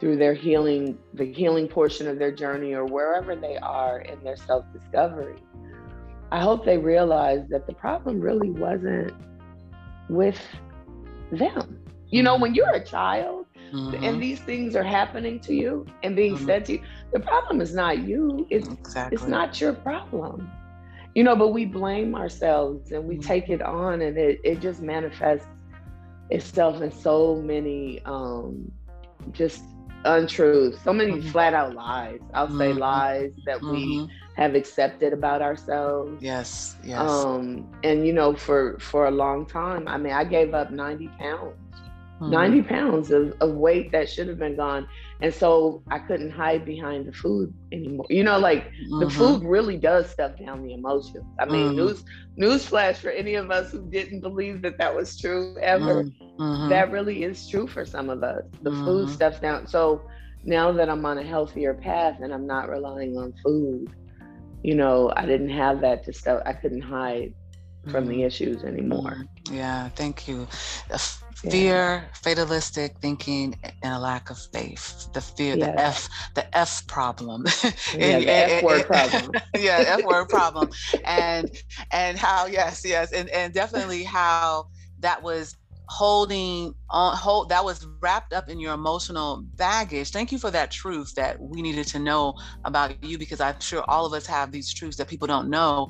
through 0.00 0.16
their 0.16 0.34
healing, 0.34 0.98
the 1.14 1.32
healing 1.32 1.68
portion 1.68 2.06
of 2.06 2.18
their 2.18 2.32
journey, 2.32 2.74
or 2.74 2.84
wherever 2.84 3.34
they 3.34 3.56
are 3.58 4.00
in 4.00 4.22
their 4.22 4.36
self 4.36 4.64
discovery. 4.72 5.36
I 6.32 6.40
hope 6.40 6.64
they 6.64 6.78
realize 6.78 7.48
that 7.50 7.66
the 7.66 7.72
problem 7.72 8.20
really 8.20 8.50
wasn't 8.50 9.12
with 10.08 10.40
them. 11.30 11.80
You 12.08 12.22
know, 12.22 12.36
when 12.36 12.54
you're 12.54 12.74
a 12.74 12.84
child 12.84 13.46
mm-hmm. 13.72 14.02
and 14.02 14.22
these 14.22 14.40
things 14.40 14.76
are 14.76 14.82
happening 14.82 15.40
to 15.40 15.54
you 15.54 15.86
and 16.02 16.14
being 16.14 16.34
mm-hmm. 16.34 16.46
said 16.46 16.64
to 16.66 16.72
you, 16.74 16.82
the 17.12 17.20
problem 17.20 17.60
is 17.60 17.74
not 17.74 17.98
you. 17.98 18.46
It's 18.50 18.68
exactly. 18.68 19.14
it's 19.16 19.26
not 19.26 19.60
your 19.60 19.72
problem. 19.72 20.50
You 21.14 21.24
know, 21.24 21.34
but 21.34 21.48
we 21.48 21.64
blame 21.64 22.14
ourselves 22.14 22.92
and 22.92 23.04
we 23.04 23.14
mm-hmm. 23.14 23.26
take 23.26 23.48
it 23.48 23.62
on 23.62 24.02
and 24.02 24.18
it, 24.18 24.40
it 24.44 24.60
just 24.60 24.82
manifests 24.82 25.46
itself 26.30 26.82
in 26.82 26.90
so 26.90 27.36
many 27.36 28.02
um 28.04 28.70
just 29.30 29.62
untruths, 30.06 30.82
so 30.82 30.92
many 30.92 31.12
mm-hmm. 31.12 31.28
flat 31.28 31.54
out 31.54 31.74
lies. 31.74 32.20
I'll 32.32 32.46
mm-hmm. 32.46 32.58
say 32.58 32.72
lies 32.72 33.32
that 33.46 33.58
mm-hmm. 33.58 33.70
we 33.72 34.10
have 34.36 34.54
accepted 34.54 35.12
about 35.12 35.42
ourselves. 35.42 36.22
Yes, 36.22 36.76
yes. 36.84 36.98
Um, 37.00 37.68
and 37.82 38.06
you 38.06 38.12
know, 38.12 38.34
for 38.34 38.78
for 38.78 39.06
a 39.06 39.10
long 39.10 39.46
time, 39.46 39.88
I 39.88 39.98
mean, 39.98 40.12
I 40.12 40.24
gave 40.24 40.54
up 40.54 40.70
90 40.70 41.08
pounds. 41.18 41.56
Mm-hmm. 42.20 42.30
90 42.30 42.62
pounds 42.62 43.10
of, 43.10 43.34
of 43.40 43.54
weight 43.54 43.92
that 43.92 44.08
should 44.08 44.28
have 44.28 44.38
been 44.38 44.56
gone. 44.56 44.88
And 45.22 45.32
so 45.32 45.82
I 45.90 45.98
couldn't 45.98 46.30
hide 46.30 46.64
behind 46.64 47.06
the 47.06 47.12
food 47.12 47.52
anymore. 47.72 48.06
You 48.10 48.22
know, 48.22 48.38
like 48.38 48.70
the 48.70 49.06
mm-hmm. 49.06 49.18
food 49.18 49.44
really 49.44 49.78
does 49.78 50.10
stuff 50.10 50.38
down 50.38 50.62
the 50.62 50.74
emotions. 50.74 51.24
I 51.38 51.46
mean, 51.46 51.68
mm-hmm. 51.68 51.76
news 51.76 52.04
newsflash 52.38 52.96
for 52.96 53.08
any 53.08 53.34
of 53.34 53.50
us 53.50 53.72
who 53.72 53.88
didn't 53.90 54.20
believe 54.20 54.60
that 54.62 54.76
that 54.78 54.94
was 54.94 55.18
true 55.18 55.56
ever. 55.60 56.04
Mm-hmm. 56.04 56.68
That 56.68 56.90
really 56.90 57.24
is 57.24 57.48
true 57.48 57.66
for 57.66 57.86
some 57.86 58.10
of 58.10 58.22
us. 58.22 58.42
The 58.62 58.70
food 58.70 59.06
mm-hmm. 59.06 59.14
stuff 59.14 59.40
down. 59.40 59.66
So 59.66 60.02
now 60.44 60.70
that 60.72 60.90
I'm 60.90 61.04
on 61.06 61.16
a 61.18 61.22
healthier 61.22 61.72
path 61.72 62.20
and 62.20 62.32
I'm 62.32 62.46
not 62.46 62.68
relying 62.68 63.16
on 63.16 63.32
food, 63.42 63.88
you 64.62 64.74
know, 64.74 65.12
I 65.16 65.24
didn't 65.24 65.50
have 65.50 65.80
that 65.80 66.04
to 66.04 66.12
stuff. 66.12 66.42
I 66.44 66.52
couldn't 66.52 66.82
hide 66.82 67.32
from 67.90 68.06
the 68.06 68.14
mm-hmm. 68.14 68.26
issues 68.26 68.64
anymore. 68.64 69.24
Yeah, 69.50 69.88
thank 69.90 70.28
you 70.28 70.46
fear, 71.36 72.08
fatalistic 72.14 72.98
thinking, 73.00 73.56
and 73.82 73.94
a 73.94 73.98
lack 73.98 74.30
of 74.30 74.38
faith. 74.52 75.08
The 75.12 75.20
fear, 75.20 75.56
the 75.56 75.78
F, 75.78 76.08
the 76.34 76.56
F 76.56 76.86
problem. 76.86 77.44
Yeah, 77.98 78.18
the 78.18 78.28
F 78.30 78.62
word 78.62 78.82
problem. 78.86 79.32
yeah, 79.56 79.84
F 79.86 80.02
word 80.02 80.28
problem. 80.28 80.70
And 81.04 81.50
and 81.92 82.18
how, 82.18 82.46
yes, 82.46 82.82
yes, 82.84 83.12
and, 83.12 83.28
and 83.30 83.52
definitely 83.52 84.04
how 84.04 84.66
that 85.00 85.22
was 85.22 85.56
holding 85.88 86.74
on 86.90 87.16
hold 87.16 87.48
that 87.50 87.64
was 87.64 87.86
wrapped 88.02 88.32
up 88.32 88.48
in 88.48 88.58
your 88.58 88.74
emotional 88.74 89.44
baggage 89.54 90.10
thank 90.10 90.32
you 90.32 90.38
for 90.38 90.50
that 90.50 90.70
truth 90.70 91.14
that 91.14 91.40
we 91.40 91.62
needed 91.62 91.86
to 91.86 91.98
know 92.00 92.34
about 92.64 93.02
you 93.04 93.16
because 93.18 93.40
i'm 93.40 93.54
sure 93.60 93.84
all 93.86 94.04
of 94.04 94.12
us 94.12 94.26
have 94.26 94.50
these 94.50 94.72
truths 94.74 94.96
that 94.96 95.06
people 95.06 95.28
don't 95.28 95.48
know 95.48 95.88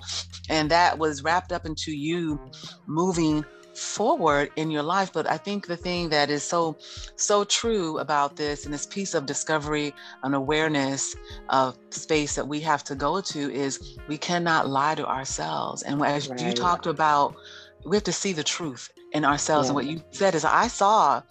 and 0.51 0.71
that 0.71 0.99
was 0.99 1.23
wrapped 1.23 1.51
up 1.51 1.65
into 1.65 1.93
you 1.97 2.39
moving 2.87 3.43
forward 3.77 4.51
in 4.57 4.71
your 4.71 4.83
life 4.83 5.13
but 5.13 5.29
i 5.31 5.37
think 5.37 5.67
the 5.67 5.77
thing 5.77 6.09
that 6.09 6.31
is 6.31 6.43
so 6.43 6.77
so 7.17 7.45
true 7.45 7.99
about 7.99 8.37
this 8.37 8.65
and 8.65 8.73
this 8.73 8.87
piece 8.87 9.15
of 9.15 9.27
discovery 9.27 9.93
and 10.23 10.35
awareness 10.35 11.15
of 11.51 11.77
space 11.91 12.35
that 12.35 12.47
we 12.47 12.61
have 12.61 12.83
to 12.83 12.95
go 12.95 13.21
to 13.21 13.53
is 13.53 13.99
we 14.09 14.17
cannot 14.17 14.69
lie 14.69 14.95
to 14.95 15.07
ourselves 15.07 15.83
and 15.83 16.03
as 16.03 16.29
right. 16.29 16.41
you 16.41 16.53
talked 16.53 16.87
about 16.87 17.37
we 17.85 17.97
have 17.97 18.05
to 18.05 18.13
see 18.13 18.33
the 18.33 18.45
truth 18.45 18.91
in 19.13 19.25
ourselves 19.25 19.67
yeah. 19.67 19.71
and 19.71 19.75
what 19.75 19.87
you 19.87 20.01
said 20.11 20.35
is 20.35 20.45
i 20.45 20.67
saw 20.67 21.23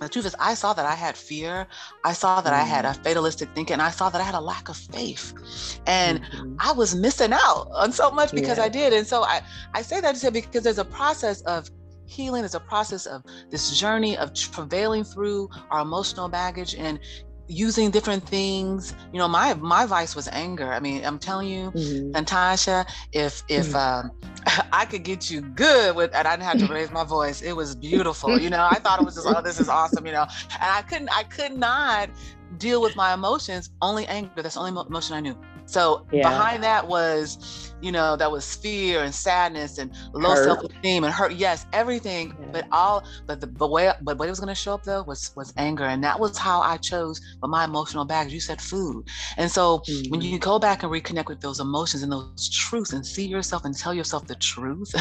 the 0.00 0.08
truth 0.08 0.26
is 0.26 0.34
i 0.40 0.54
saw 0.54 0.72
that 0.72 0.86
i 0.86 0.94
had 0.94 1.16
fear 1.16 1.66
i 2.04 2.12
saw 2.12 2.40
that 2.40 2.52
mm-hmm. 2.52 2.62
i 2.62 2.64
had 2.64 2.84
a 2.84 2.88
mm-hmm. 2.88 3.02
fatalistic 3.02 3.48
thinking 3.54 3.78
i 3.78 3.90
saw 3.90 4.10
that 4.10 4.20
i 4.20 4.24
had 4.24 4.34
a 4.34 4.40
lack 4.40 4.68
of 4.68 4.76
faith 4.76 5.80
and 5.86 6.20
mm-hmm. 6.20 6.56
i 6.58 6.72
was 6.72 6.94
missing 6.94 7.32
out 7.32 7.68
on 7.72 7.92
so 7.92 8.10
much 8.10 8.32
because 8.32 8.58
yeah. 8.58 8.64
i 8.64 8.68
did 8.68 8.92
and 8.92 9.06
so 9.06 9.22
i 9.22 9.40
i 9.74 9.82
say 9.82 10.00
that 10.00 10.12
to 10.12 10.18
say 10.18 10.30
because 10.30 10.64
there's 10.64 10.78
a 10.78 10.84
process 10.84 11.42
of 11.42 11.70
healing 12.06 12.44
is 12.44 12.54
a 12.54 12.60
process 12.60 13.06
of 13.06 13.22
this 13.50 13.78
journey 13.78 14.16
of 14.16 14.34
travailing 14.34 15.04
through 15.04 15.48
our 15.70 15.80
emotional 15.80 16.28
baggage 16.28 16.74
and 16.74 16.98
using 17.48 17.90
different 17.90 18.26
things. 18.26 18.94
You 19.12 19.18
know 19.18 19.28
my 19.28 19.54
my 19.54 19.86
vice 19.86 20.14
was 20.14 20.28
anger. 20.28 20.72
I 20.72 20.80
mean 20.80 21.04
i'm 21.04 21.18
telling 21.18 21.48
you 21.48 21.70
mm-hmm. 21.70 22.10
natasha 22.12 22.86
if 23.12 23.42
if 23.48 23.68
mm-hmm. 23.68 24.08
um, 24.08 24.68
i 24.72 24.84
could 24.84 25.02
get 25.02 25.30
you 25.30 25.40
good 25.40 25.96
with 25.96 26.14
and 26.14 26.26
i 26.26 26.36
didn't 26.36 26.48
have 26.48 26.58
to 26.66 26.72
raise 26.72 26.90
my 26.90 27.04
voice. 27.04 27.42
It 27.42 27.54
was 27.54 27.74
beautiful 27.74 28.38
you 28.38 28.50
know? 28.50 28.68
I 28.70 28.78
thought 28.78 29.00
it 29.00 29.04
was 29.04 29.14
just 29.14 29.26
oh 29.26 29.42
this 29.42 29.60
is 29.60 29.68
awesome 29.68 30.06
you 30.06 30.12
know? 30.12 30.26
And 30.52 30.70
i 30.72 30.82
couldn't 30.82 31.10
i 31.16 31.24
could 31.24 31.56
not 31.56 32.10
deal 32.58 32.80
with 32.80 32.96
my 32.96 33.14
emotions 33.14 33.70
only 33.80 34.06
anger. 34.06 34.30
That's 34.36 34.54
the 34.54 34.60
only 34.60 34.70
emotion 34.70 35.16
i 35.16 35.20
knew. 35.20 35.36
So 35.66 36.06
yeah. 36.12 36.28
behind 36.28 36.62
that 36.64 36.86
was, 36.86 37.71
you 37.82 37.92
know, 37.92 38.16
that 38.16 38.30
was 38.30 38.54
fear 38.54 39.02
and 39.02 39.14
sadness 39.14 39.78
and 39.78 39.92
low 40.12 40.34
self-esteem 40.34 41.04
and 41.04 41.12
hurt. 41.12 41.32
Yes, 41.32 41.66
everything. 41.72 42.34
Yeah. 42.40 42.46
But 42.52 42.66
all, 42.72 43.04
but 43.26 43.40
the 43.40 43.46
but 43.46 43.70
way, 43.70 43.92
but 44.02 44.18
what 44.18 44.28
it 44.28 44.30
was 44.30 44.40
going 44.40 44.48
to 44.48 44.54
show 44.54 44.74
up 44.74 44.84
though 44.84 45.02
was 45.02 45.32
was 45.36 45.52
anger, 45.56 45.84
and 45.84 46.02
that 46.04 46.18
was 46.18 46.38
how 46.38 46.60
I 46.60 46.76
chose. 46.76 47.20
But 47.40 47.48
my 47.48 47.64
emotional 47.64 48.04
baggage, 48.04 48.32
you 48.32 48.40
said 48.40 48.60
food, 48.60 49.08
and 49.36 49.50
so 49.50 49.78
mm-hmm. 49.80 50.10
when 50.10 50.20
you 50.20 50.38
go 50.38 50.58
back 50.58 50.82
and 50.82 50.92
reconnect 50.92 51.26
with 51.26 51.40
those 51.40 51.60
emotions 51.60 52.02
and 52.02 52.12
those 52.12 52.48
truths, 52.48 52.92
and 52.92 53.04
see 53.04 53.26
yourself 53.26 53.64
and 53.64 53.76
tell 53.76 53.92
yourself 53.92 54.26
the 54.26 54.36
truth, 54.36 54.94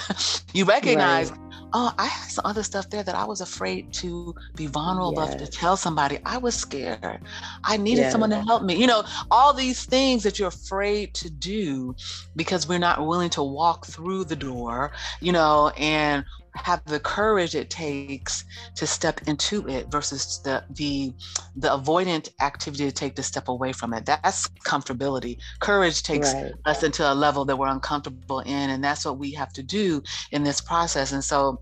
you 0.53 0.65
recognize, 0.65 1.31
right. 1.31 1.39
oh, 1.73 1.93
I 1.97 2.07
had 2.07 2.29
some 2.29 2.45
other 2.45 2.63
stuff 2.63 2.89
there 2.89 3.03
that 3.03 3.15
I 3.15 3.25
was 3.25 3.41
afraid 3.41 3.93
to 3.93 4.33
be 4.55 4.65
vulnerable 4.65 5.13
yes. 5.15 5.35
enough 5.35 5.45
to 5.45 5.51
tell 5.51 5.77
somebody. 5.77 6.17
I 6.25 6.37
was 6.37 6.55
scared. 6.55 7.21
I 7.63 7.77
needed 7.77 8.11
someone 8.11 8.31
to 8.31 8.41
help 8.41 8.63
me. 8.63 8.75
You 8.75 8.87
know, 8.87 9.03
all 9.29 9.53
these 9.53 9.85
things 9.85 10.23
that 10.23 10.39
you're 10.39 10.47
afraid 10.47 11.13
to 11.15 11.29
do 11.29 11.95
because 12.35 12.67
we're 12.71 12.79
not 12.79 13.05
willing 13.05 13.29
to 13.29 13.43
walk 13.43 13.85
through 13.85 14.23
the 14.23 14.35
door, 14.35 14.93
you 15.19 15.33
know, 15.33 15.73
and 15.77 16.23
have 16.55 16.81
the 16.85 17.01
courage 17.01 17.53
it 17.53 17.69
takes 17.69 18.45
to 18.75 18.87
step 18.87 19.19
into 19.27 19.67
it 19.67 19.91
versus 19.91 20.39
the 20.45 20.63
the 20.69 21.13
the 21.57 21.67
avoidant 21.67 22.29
activity 22.39 22.85
to 22.85 22.91
take 22.93 23.15
the 23.15 23.23
step 23.23 23.47
away 23.47 23.71
from 23.71 23.93
it 23.93 24.05
that's 24.05 24.49
comfortability 24.65 25.37
courage 25.61 26.03
takes 26.03 26.33
right. 26.33 26.51
us 26.65 26.83
into 26.83 27.09
a 27.09 27.13
level 27.13 27.45
that 27.45 27.55
we're 27.55 27.67
uncomfortable 27.67 28.41
in 28.41 28.69
and 28.69 28.83
that's 28.83 29.05
what 29.05 29.17
we 29.17 29.31
have 29.31 29.53
to 29.53 29.63
do 29.63 30.03
in 30.31 30.43
this 30.43 30.59
process 30.59 31.13
and 31.13 31.23
so 31.23 31.57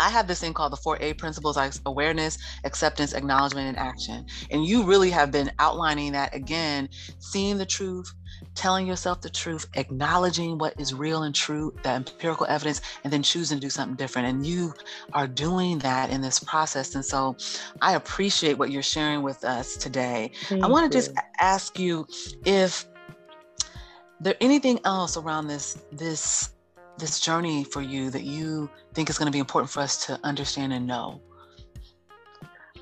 I 0.00 0.10
have 0.10 0.28
this 0.28 0.40
thing 0.40 0.54
called 0.54 0.72
the 0.72 0.76
four 0.76 0.96
A 1.00 1.12
principles 1.14 1.56
like 1.56 1.72
awareness, 1.86 2.38
acceptance, 2.64 3.14
acknowledgement, 3.14 3.68
and 3.68 3.76
action. 3.76 4.24
And 4.50 4.64
you 4.64 4.84
really 4.84 5.10
have 5.10 5.32
been 5.32 5.50
outlining 5.58 6.12
that 6.12 6.34
again, 6.34 6.88
seeing 7.18 7.58
the 7.58 7.66
truth, 7.66 8.12
telling 8.58 8.86
yourself 8.86 9.20
the 9.20 9.30
truth, 9.30 9.66
acknowledging 9.74 10.58
what 10.58 10.78
is 10.80 10.92
real 10.92 11.22
and 11.22 11.34
true, 11.34 11.72
the 11.84 11.90
empirical 11.90 12.44
evidence, 12.46 12.80
and 13.04 13.12
then 13.12 13.22
choosing 13.22 13.58
to 13.58 13.60
do 13.60 13.70
something 13.70 13.94
different. 13.94 14.26
And 14.26 14.44
you 14.44 14.74
are 15.12 15.28
doing 15.28 15.78
that 15.78 16.10
in 16.10 16.20
this 16.20 16.40
process. 16.40 16.96
And 16.96 17.04
so 17.04 17.36
I 17.80 17.94
appreciate 17.94 18.58
what 18.58 18.72
you're 18.72 18.82
sharing 18.82 19.22
with 19.22 19.44
us 19.44 19.76
today. 19.76 20.32
Thank 20.48 20.64
I 20.64 20.66
want 20.66 20.90
to 20.90 20.98
just 20.98 21.12
ask 21.38 21.78
you 21.78 22.06
if 22.44 22.84
there 24.20 24.34
anything 24.40 24.80
else 24.84 25.16
around 25.16 25.46
this 25.46 25.78
this 25.92 26.50
this 26.98 27.20
journey 27.20 27.62
for 27.62 27.80
you 27.80 28.10
that 28.10 28.24
you 28.24 28.68
think 28.92 29.08
is 29.08 29.16
going 29.18 29.26
to 29.26 29.32
be 29.32 29.38
important 29.38 29.70
for 29.70 29.78
us 29.78 30.04
to 30.06 30.18
understand 30.24 30.72
and 30.72 30.84
know? 30.84 31.20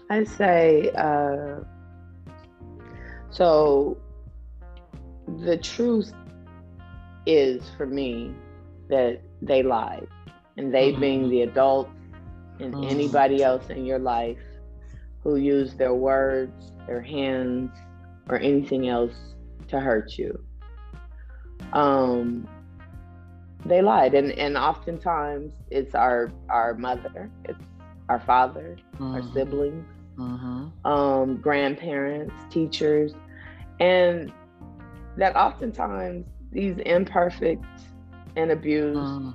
I 0.09 0.25
say, 0.25 0.91
uh, 0.97 1.61
so 3.31 3.99
the 5.27 5.57
truth 5.57 6.12
is 7.27 7.62
for 7.77 7.87
me 7.87 8.35
that 8.89 9.21
they 9.43 9.62
lied, 9.62 10.09
and 10.57 10.73
they 10.73 10.93
mm-hmm. 10.93 11.01
being 11.01 11.31
the 11.31 11.43
adults 11.43 11.91
and 12.61 12.75
mm-hmm. 12.75 12.91
anybody 12.91 13.43
else 13.43 13.69
in 13.69 13.85
your 13.85 13.99
life 13.99 14.39
who 15.23 15.37
used 15.37 15.77
their 15.77 15.95
words, 15.95 16.73
their 16.87 17.03
hands, 17.03 17.71
or 18.29 18.39
anything 18.39 18.89
else 18.89 19.15
to 19.69 19.81
hurt 19.81 20.17
you. 20.17 20.39
Um, 21.73 22.49
they 23.65 23.83
lied, 23.83 24.15
and 24.15 24.31
and 24.33 24.57
oftentimes 24.57 25.53
it's 25.71 25.95
our 25.95 26.33
our 26.49 26.75
mother, 26.75 27.31
it's 27.45 27.59
our 28.09 28.21
father, 28.21 28.77
mm-hmm. 28.95 29.15
our 29.15 29.23
siblings, 29.33 29.85
mm-hmm. 30.17 30.87
um, 30.87 31.37
grandparents, 31.39 32.35
teachers, 32.51 33.12
and 33.81 34.33
that 35.16 35.37
oftentimes 35.37 36.26
these 36.52 36.76
imperfect 36.85 37.64
and 38.37 38.50
abused 38.50 38.98
mm, 38.98 39.35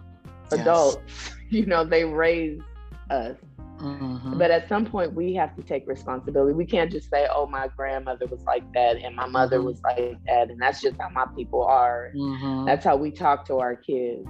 adults, 0.51 0.97
yes. 1.07 1.35
you 1.49 1.65
know, 1.65 1.83
they 1.83 2.05
raise 2.05 2.61
us. 3.09 3.37
Mm-hmm. 3.79 4.37
But 4.37 4.51
at 4.51 4.69
some 4.69 4.85
point, 4.85 5.13
we 5.13 5.33
have 5.33 5.55
to 5.55 5.63
take 5.63 5.87
responsibility. 5.87 6.53
We 6.53 6.65
can't 6.65 6.91
just 6.91 7.09
say, 7.09 7.27
"Oh, 7.33 7.47
my 7.47 7.67
grandmother 7.75 8.27
was 8.27 8.43
like 8.43 8.71
that, 8.73 8.97
and 8.97 9.15
my 9.15 9.25
mother 9.25 9.57
mm-hmm. 9.57 9.65
was 9.65 9.81
like 9.81 10.17
that, 10.27 10.51
and 10.51 10.61
that's 10.61 10.81
just 10.81 10.97
how 10.99 11.09
my 11.09 11.25
people 11.35 11.63
are. 11.63 12.11
Mm-hmm. 12.15 12.65
That's 12.65 12.85
how 12.85 12.95
we 12.95 13.09
talk 13.09 13.45
to 13.47 13.57
our 13.57 13.75
kids." 13.75 14.27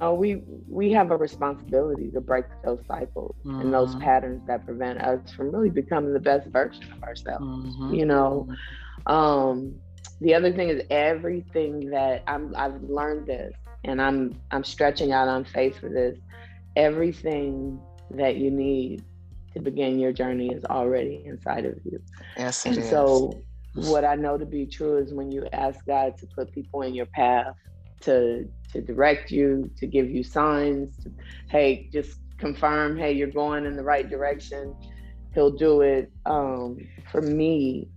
No, 0.00 0.14
we 0.14 0.42
we 0.68 0.92
have 0.92 1.10
a 1.10 1.16
responsibility 1.16 2.10
to 2.12 2.20
break 2.20 2.44
those 2.64 2.78
cycles 2.86 3.34
and 3.44 3.74
those 3.74 3.90
mm-hmm. 3.90 4.04
patterns 4.04 4.42
that 4.46 4.64
prevent 4.64 5.00
us 5.00 5.32
from 5.32 5.50
really 5.50 5.68
becoming 5.68 6.12
the 6.14 6.20
best 6.20 6.48
version 6.48 6.90
of 6.92 7.02
ourselves. 7.02 7.44
Mm-hmm. 7.44 7.94
You 7.94 8.06
know, 8.06 8.48
um, 9.06 9.74
the 10.24 10.34
other 10.34 10.50
thing 10.50 10.70
is 10.70 10.82
everything 10.90 11.90
that 11.90 12.24
I'm 12.26 12.54
I've 12.56 12.82
learned 12.82 13.26
this 13.26 13.52
and 13.84 14.00
I'm 14.00 14.40
I'm 14.50 14.64
stretching 14.64 15.12
out 15.12 15.28
on 15.28 15.44
faith 15.44 15.78
for 15.78 15.90
this. 15.90 16.18
Everything 16.76 17.78
that 18.10 18.36
you 18.36 18.50
need 18.50 19.04
to 19.52 19.60
begin 19.60 19.98
your 19.98 20.12
journey 20.12 20.48
is 20.48 20.64
already 20.64 21.22
inside 21.26 21.66
of 21.66 21.78
you. 21.84 22.00
Yes. 22.38 22.64
And 22.64 22.78
is. 22.78 22.88
so 22.88 23.44
what 23.74 24.06
I 24.06 24.14
know 24.14 24.38
to 24.38 24.46
be 24.46 24.64
true 24.64 24.96
is 24.96 25.12
when 25.12 25.30
you 25.30 25.46
ask 25.52 25.84
God 25.84 26.16
to 26.18 26.26
put 26.26 26.50
people 26.52 26.80
in 26.82 26.94
your 26.94 27.06
path, 27.06 27.54
to 28.00 28.48
to 28.72 28.80
direct 28.80 29.30
you, 29.30 29.70
to 29.76 29.86
give 29.86 30.10
you 30.10 30.24
signs, 30.24 30.96
to, 31.04 31.12
hey, 31.50 31.90
just 31.92 32.18
confirm, 32.38 32.96
hey, 32.96 33.12
you're 33.12 33.28
going 33.28 33.66
in 33.66 33.76
the 33.76 33.84
right 33.84 34.08
direction. 34.08 34.74
He'll 35.34 35.50
do 35.50 35.82
it. 35.82 36.10
Um, 36.24 36.78
for 37.12 37.20
me, 37.20 37.88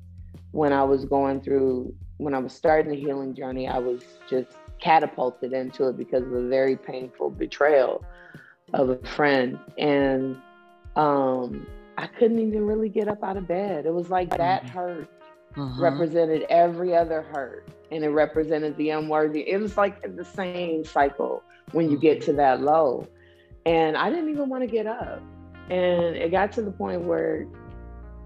when 0.52 0.74
I 0.74 0.84
was 0.84 1.06
going 1.06 1.40
through 1.42 1.94
when 2.18 2.34
I 2.34 2.40
was 2.40 2.54
starting 2.54 2.92
the 2.92 2.98
healing 2.98 3.34
journey, 3.34 3.68
I 3.68 3.78
was 3.78 4.04
just 4.30 4.58
catapulted 4.80 5.54
into 5.54 5.88
it 5.88 5.98
because 5.98 6.24
of 6.24 6.34
a 6.34 6.48
very 6.48 6.76
painful 6.76 7.32
betrayal 7.32 8.04
of 8.74 8.90
a 8.90 8.98
friend. 8.98 9.60
And 9.78 10.38
um, 10.96 11.68
I 11.98 12.08
couldn't 12.08 12.40
even 12.40 12.66
really 12.66 12.90
get 12.90 13.08
up 13.08 13.24
out 13.24 13.38
of 13.38 13.48
bed. 13.48 13.86
It 13.86 13.94
was 13.94 14.10
like 14.10 14.36
that 14.38 14.64
mm-hmm. 14.64 14.78
hurt 14.78 15.10
mm-hmm. 15.56 15.82
represented 15.82 16.44
every 16.50 16.96
other 16.96 17.22
hurt 17.22 17.68
and 17.92 18.04
it 18.04 18.10
represented 18.10 18.76
the 18.78 18.92
unworthy. 18.92 19.50
It 19.50 19.60
was 19.60 19.78
like 19.78 20.16
the 20.16 20.26
same 20.26 20.86
cycle 20.86 21.44
when 21.72 21.90
you 21.90 21.98
get 21.98 22.20
mm-hmm. 22.20 22.32
to 22.32 22.34
that 22.38 22.62
low. 22.62 23.08
And 23.66 23.98
I 23.98 24.10
didn't 24.10 24.30
even 24.30 24.50
want 24.50 24.64
to 24.64 24.68
get 24.68 24.88
up. 24.88 25.22
And 25.70 26.16
it 26.16 26.32
got 26.32 26.52
to 26.54 26.62
the 26.62 26.72
point 26.72 27.02
where 27.02 27.46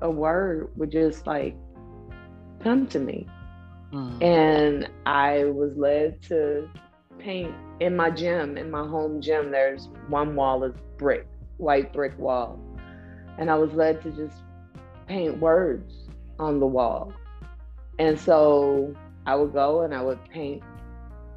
a 0.01 0.09
word 0.09 0.69
would 0.75 0.91
just 0.91 1.25
like 1.25 1.55
come 2.63 2.87
to 2.87 2.99
me. 2.99 3.27
Mm. 3.91 4.23
And 4.23 4.89
I 5.05 5.45
was 5.45 5.75
led 5.75 6.21
to 6.23 6.69
paint 7.19 7.53
in 7.79 7.95
my 7.95 8.09
gym, 8.09 8.57
in 8.57 8.71
my 8.71 8.87
home 8.87 9.21
gym. 9.21 9.51
There's 9.51 9.89
one 10.07 10.35
wall 10.35 10.63
is 10.63 10.73
brick, 10.97 11.27
white 11.57 11.93
brick 11.93 12.17
wall. 12.17 12.59
And 13.37 13.49
I 13.49 13.55
was 13.55 13.71
led 13.73 14.01
to 14.03 14.11
just 14.11 14.37
paint 15.07 15.39
words 15.39 15.93
on 16.39 16.59
the 16.59 16.65
wall. 16.65 17.13
And 17.99 18.19
so 18.19 18.95
I 19.25 19.35
would 19.35 19.53
go 19.53 19.81
and 19.81 19.93
I 19.93 20.01
would 20.01 20.23
paint 20.29 20.63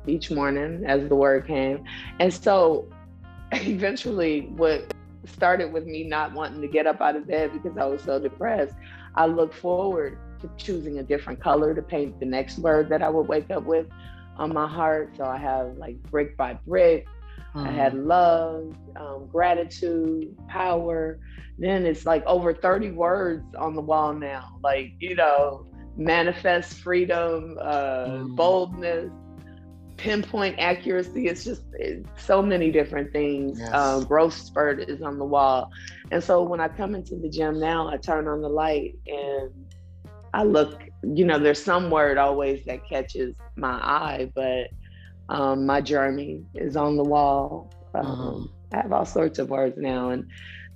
each 0.06 0.30
morning 0.30 0.84
as 0.86 1.08
the 1.08 1.16
word 1.16 1.46
came. 1.46 1.84
And 2.20 2.32
so 2.32 2.88
eventually, 3.52 4.42
what 4.56 4.92
started 5.26 5.72
with 5.72 5.86
me 5.86 6.04
not 6.04 6.32
wanting 6.32 6.60
to 6.60 6.68
get 6.68 6.86
up 6.86 7.00
out 7.00 7.16
of 7.16 7.26
bed 7.26 7.50
because 7.52 7.76
I 7.78 7.84
was 7.86 8.02
so 8.02 8.18
depressed, 8.18 8.74
I 9.14 9.26
looked 9.26 9.54
forward 9.54 10.18
choosing 10.56 10.98
a 10.98 11.02
different 11.02 11.40
color 11.40 11.74
to 11.74 11.82
paint 11.82 12.18
the 12.20 12.26
next 12.26 12.58
word 12.58 12.88
that 12.90 13.02
I 13.02 13.08
would 13.08 13.28
wake 13.28 13.50
up 13.50 13.64
with 13.64 13.86
on 14.36 14.52
my 14.52 14.66
heart. 14.66 15.14
So 15.16 15.24
I 15.24 15.38
have 15.38 15.76
like 15.76 16.02
brick 16.04 16.36
by 16.36 16.54
brick. 16.66 17.06
Mm. 17.54 17.68
I 17.68 17.70
had 17.70 17.92
mm. 17.92 18.06
love, 18.06 18.74
um, 18.96 19.26
gratitude, 19.26 20.36
power. 20.48 21.18
Then 21.58 21.86
it's 21.86 22.04
like 22.04 22.24
over 22.26 22.52
30 22.52 22.90
words 22.90 23.54
on 23.54 23.74
the 23.74 23.82
wall 23.82 24.12
now. 24.12 24.58
Like, 24.62 24.92
you 24.98 25.14
know, 25.14 25.66
manifest 25.96 26.78
freedom, 26.78 27.56
uh, 27.60 28.06
mm. 28.06 28.36
boldness, 28.36 29.10
pinpoint 29.96 30.58
accuracy. 30.58 31.28
It's 31.28 31.44
just 31.44 31.62
it's 31.74 32.06
so 32.20 32.42
many 32.42 32.70
different 32.70 33.12
things. 33.12 33.58
Yes. 33.58 33.70
Uh, 33.72 34.00
growth 34.00 34.34
spurt 34.34 34.80
is 34.80 35.02
on 35.02 35.18
the 35.18 35.24
wall. 35.24 35.70
And 36.10 36.22
so 36.22 36.42
when 36.42 36.60
I 36.60 36.68
come 36.68 36.94
into 36.94 37.16
the 37.16 37.28
gym 37.28 37.60
now, 37.60 37.88
I 37.88 37.96
turn 37.96 38.26
on 38.28 38.42
the 38.42 38.48
light 38.48 38.96
and 39.06 39.50
I 40.34 40.42
look, 40.42 40.82
you 41.04 41.24
know, 41.24 41.38
there's 41.38 41.62
some 41.62 41.90
word 41.90 42.18
always 42.18 42.64
that 42.64 42.88
catches 42.88 43.36
my 43.54 43.74
eye, 43.74 44.32
but 44.34 44.66
um, 45.28 45.64
my 45.64 45.80
journey 45.80 46.42
is 46.56 46.76
on 46.76 46.96
the 46.96 47.04
wall. 47.04 47.72
Um, 47.94 48.04
mm-hmm. 48.04 48.76
I 48.76 48.82
have 48.82 48.92
all 48.92 49.04
sorts 49.04 49.38
of 49.38 49.48
words 49.48 49.76
now, 49.78 50.10
and 50.10 50.28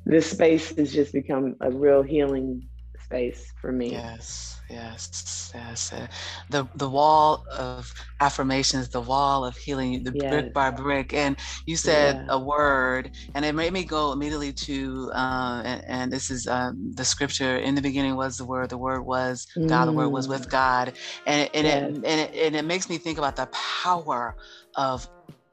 this 0.07 0.31
space 0.31 0.77
has 0.77 0.93
just 0.93 1.13
become 1.13 1.57
a 1.61 1.73
real 1.73 2.03
healing 2.03 2.69
space 3.03 3.53
for 3.61 3.73
me. 3.73 3.91
Yes. 3.91 4.58
Yes, 4.71 5.51
yes. 5.55 5.93
Uh, 5.95 6.07
the 6.51 6.69
the 6.75 6.89
wall 6.89 7.47
of 7.51 7.93
affirmations, 8.21 8.89
the 8.91 9.01
wall 9.01 9.45
of 9.45 9.57
healing, 9.57 10.05
the 10.05 10.13
yes. 10.15 10.31
brick 10.31 10.53
by 10.53 10.71
brick. 10.71 11.15
And 11.15 11.37
you 11.65 11.77
said 11.77 12.17
yeah. 12.17 12.35
a 12.35 12.39
word, 12.39 13.13
and 13.35 13.47
it 13.47 13.55
made 13.55 13.73
me 13.73 13.85
go 13.85 14.13
immediately 14.13 14.53
to, 14.53 15.11
uh, 15.15 15.63
and, 15.65 15.85
and, 15.87 16.13
this 16.13 16.31
is 16.31 16.47
um, 16.47 16.93
the 16.95 17.05
scripture. 17.05 17.57
In 17.57 17.75
the 17.75 17.81
beginning 17.81 18.17
was 18.17 18.37
the 18.37 18.45
word. 18.45 18.69
The 18.69 18.77
word 18.77 19.07
was 19.07 19.47
mm. 19.57 19.69
God. 19.69 19.87
The 19.87 19.93
word 19.93 20.09
was 20.09 20.29
with 20.29 20.49
mm. 20.49 20.51
God, 20.51 20.93
and 21.27 21.49
and, 21.55 21.67
yes. 21.67 21.91
it, 21.91 22.05
and 22.05 22.21
it 22.21 22.35
and 22.35 22.57
it 22.57 22.65
makes 22.67 22.91
me 22.91 22.99
think 22.99 23.17
about 23.17 23.37
the 23.37 23.47
power 23.47 24.37
of 24.75 25.09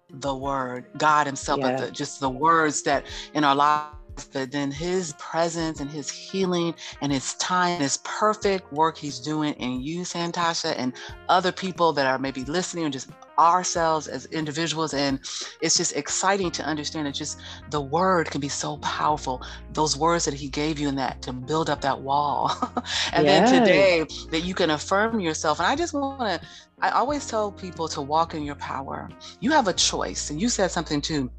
the 0.10 0.36
word, 0.36 0.86
God 0.98 1.26
Himself, 1.26 1.62
but 1.62 1.78
the, 1.78 1.92
just 1.92 2.20
the 2.20 2.30
words 2.30 2.84
that 2.84 3.06
in 3.34 3.44
our 3.44 3.56
lives 3.56 3.95
but 4.24 4.52
then 4.52 4.72
his 4.72 5.14
presence 5.14 5.80
and 5.80 5.90
his 5.90 6.10
healing 6.10 6.74
and 7.02 7.12
his 7.12 7.34
time, 7.36 7.80
his 7.80 7.98
perfect 8.04 8.72
work 8.72 8.98
he's 8.98 9.20
doing 9.20 9.54
in 9.56 9.82
you, 9.82 10.02
Santosha, 10.02 10.74
and 10.78 10.94
other 11.30 11.52
people 11.52 11.94
that 11.94 12.06
are 12.06 12.20
maybe 12.20 12.44
listening 12.46 12.86
or 12.86 12.90
just 12.90 13.10
ourselves 13.38 14.08
as 14.08 14.26
individuals. 14.28 14.94
And 14.94 15.20
it's 15.62 15.78
just 15.78 15.96
exciting 15.96 16.52
to 16.52 16.64
understand 16.64 17.08
that 17.08 17.16
just 17.16 17.40
the 17.70 17.82
word 17.82 18.32
can 18.32 18.42
be 18.42 18.50
so 18.50 18.78
powerful. 18.78 19.42
Those 19.74 19.98
words 19.98 20.26
that 20.26 20.34
he 20.34 20.48
gave 20.48 20.80
you 20.80 20.88
in 20.90 20.96
that 20.96 21.22
to 21.24 21.34
build 21.34 21.70
up 21.70 21.82
that 21.82 22.00
wall. 22.00 22.52
and 23.14 23.26
yes. 23.26 23.52
then 23.52 23.62
today 23.62 24.06
that 24.32 24.42
you 24.42 24.54
can 24.54 24.72
affirm 24.72 25.20
yourself. 25.20 25.60
And 25.60 25.68
I 25.68 25.76
just 25.76 25.94
want 25.94 26.20
to, 26.20 26.48
I 26.82 26.90
always 26.90 27.28
tell 27.28 27.52
people 27.52 27.88
to 27.90 28.02
walk 28.02 28.34
in 28.34 28.44
your 28.44 28.56
power. 28.56 29.10
You 29.40 29.52
have 29.52 29.68
a 29.68 29.74
choice. 29.74 30.30
And 30.30 30.42
you 30.42 30.50
said 30.50 30.72
something 30.72 31.02
too 31.02 31.30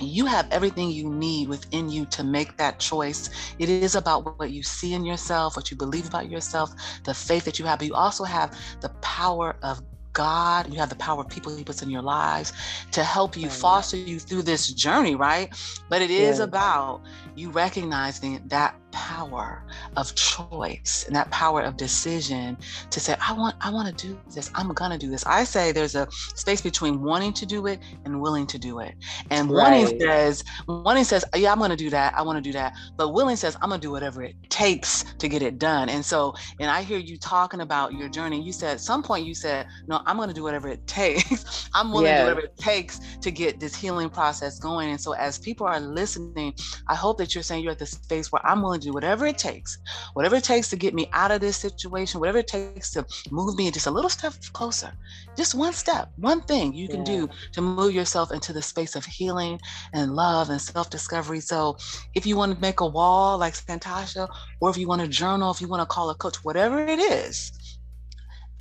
you 0.00 0.26
have 0.26 0.48
everything 0.50 0.90
you 0.90 1.08
need 1.08 1.48
within 1.48 1.88
you 1.88 2.06
to 2.06 2.24
make 2.24 2.56
that 2.56 2.78
choice. 2.78 3.30
It 3.58 3.68
is 3.68 3.94
about 3.94 4.38
what 4.38 4.50
you 4.50 4.62
see 4.62 4.94
in 4.94 5.04
yourself, 5.04 5.56
what 5.56 5.70
you 5.70 5.76
believe 5.76 6.06
about 6.06 6.30
yourself, 6.30 6.72
the 7.04 7.14
faith 7.14 7.44
that 7.44 7.58
you 7.58 7.64
have, 7.66 7.78
but 7.78 7.88
you 7.88 7.94
also 7.94 8.24
have 8.24 8.56
the 8.80 8.88
power 9.00 9.56
of 9.62 9.80
God, 10.12 10.72
you 10.72 10.78
have 10.78 10.90
the 10.90 10.96
power 10.96 11.22
of 11.22 11.28
people 11.28 11.56
He 11.56 11.64
puts 11.64 11.82
in 11.82 11.90
your 11.90 12.02
lives 12.02 12.52
to 12.92 13.02
help 13.02 13.36
you, 13.36 13.48
foster 13.48 13.96
you 13.96 14.18
through 14.18 14.42
this 14.42 14.72
journey, 14.72 15.14
right? 15.14 15.52
But 15.88 16.02
it 16.02 16.10
is 16.10 16.38
yeah. 16.38 16.44
about 16.44 17.02
you 17.34 17.50
recognizing 17.50 18.42
that 18.48 18.76
power 18.92 19.64
of 19.96 20.14
choice 20.14 21.04
and 21.06 21.16
that 21.16 21.30
power 21.30 21.62
of 21.62 21.76
decision 21.76 22.56
to 22.90 23.00
say 23.00 23.16
i 23.20 23.32
want 23.32 23.56
i 23.60 23.70
want 23.70 23.88
to 23.88 24.06
do 24.06 24.18
this. 24.34 24.50
I'm 24.54 24.72
gonna 24.72 24.98
do 24.98 25.10
this. 25.10 25.24
I 25.26 25.44
say 25.44 25.72
there's 25.72 25.94
a 25.94 26.08
space 26.10 26.60
between 26.60 27.02
wanting 27.02 27.32
to 27.34 27.46
do 27.46 27.66
it 27.66 27.80
and 28.04 28.20
willing 28.20 28.46
to 28.48 28.58
do 28.58 28.80
it. 28.80 28.94
And 29.30 29.50
right. 29.50 29.82
wanting 29.82 30.00
says 30.00 30.44
wanting 30.66 31.04
says 31.04 31.24
yeah 31.34 31.52
i'm 31.52 31.58
gonna 31.58 31.76
do 31.76 31.90
that. 31.90 32.14
I 32.14 32.22
want 32.22 32.36
to 32.36 32.42
do 32.42 32.52
that. 32.52 32.74
But 32.96 33.10
willing 33.10 33.36
says 33.36 33.56
i'm 33.62 33.70
gonna 33.70 33.80
do 33.80 33.90
whatever 33.90 34.22
it 34.22 34.36
takes 34.50 35.04
to 35.18 35.28
get 35.28 35.42
it 35.42 35.58
done. 35.58 35.88
And 35.88 36.04
so 36.04 36.34
and 36.60 36.70
i 36.70 36.82
hear 36.82 36.98
you 36.98 37.16
talking 37.18 37.60
about 37.60 37.94
your 37.94 38.08
journey. 38.08 38.42
You 38.42 38.52
said 38.52 38.74
at 38.74 38.80
some 38.80 39.02
point 39.02 39.26
you 39.26 39.34
said 39.34 39.66
no 39.86 40.00
i'm 40.06 40.16
gonna 40.16 40.32
do 40.32 40.42
whatever 40.42 40.68
it 40.68 40.86
takes. 40.86 41.68
I'm 41.74 41.90
willing 41.90 42.06
yes. 42.06 42.20
to 42.20 42.22
do 42.22 42.28
whatever 42.34 42.46
it 42.46 42.56
takes 42.58 43.00
to 43.20 43.30
get 43.30 43.60
this 43.60 43.74
healing 43.74 44.10
process 44.10 44.58
going. 44.58 44.90
And 44.90 45.00
so 45.00 45.12
as 45.12 45.38
people 45.38 45.66
are 45.66 45.80
listening 45.80 46.54
i 46.88 46.94
hope 46.94 47.18
that 47.18 47.34
you're 47.34 47.42
saying 47.42 47.62
you're 47.62 47.72
at 47.72 47.78
the 47.78 47.86
space 47.86 48.30
where 48.32 48.44
i'm 48.46 48.62
willing 48.62 48.80
do 48.82 48.92
whatever 48.92 49.26
it 49.26 49.38
takes, 49.38 49.78
whatever 50.14 50.36
it 50.36 50.44
takes 50.44 50.68
to 50.70 50.76
get 50.76 50.94
me 50.94 51.08
out 51.12 51.30
of 51.30 51.40
this 51.40 51.56
situation, 51.56 52.20
whatever 52.20 52.38
it 52.38 52.46
takes 52.48 52.90
to 52.92 53.04
move 53.30 53.56
me 53.56 53.70
just 53.70 53.86
a 53.86 53.90
little 53.90 54.10
step 54.10 54.34
closer, 54.52 54.92
just 55.36 55.54
one 55.54 55.72
step, 55.72 56.08
one 56.16 56.42
thing 56.42 56.72
you 56.72 56.88
can 56.88 57.00
yeah. 57.00 57.04
do 57.04 57.28
to 57.52 57.60
move 57.60 57.92
yourself 57.94 58.32
into 58.32 58.52
the 58.52 58.62
space 58.62 58.94
of 58.96 59.04
healing 59.04 59.58
and 59.94 60.14
love 60.14 60.50
and 60.50 60.60
self 60.60 60.90
discovery. 60.90 61.40
So, 61.40 61.76
if 62.14 62.26
you 62.26 62.36
want 62.36 62.54
to 62.54 62.60
make 62.60 62.80
a 62.80 62.86
wall 62.86 63.38
like 63.38 63.54
Santosha, 63.54 64.28
or 64.60 64.70
if 64.70 64.76
you 64.76 64.88
want 64.88 65.02
to 65.02 65.08
journal, 65.08 65.50
if 65.50 65.60
you 65.60 65.68
want 65.68 65.80
to 65.82 65.86
call 65.86 66.10
a 66.10 66.14
coach, 66.14 66.36
whatever 66.42 66.78
it 66.78 66.98
is, 66.98 67.52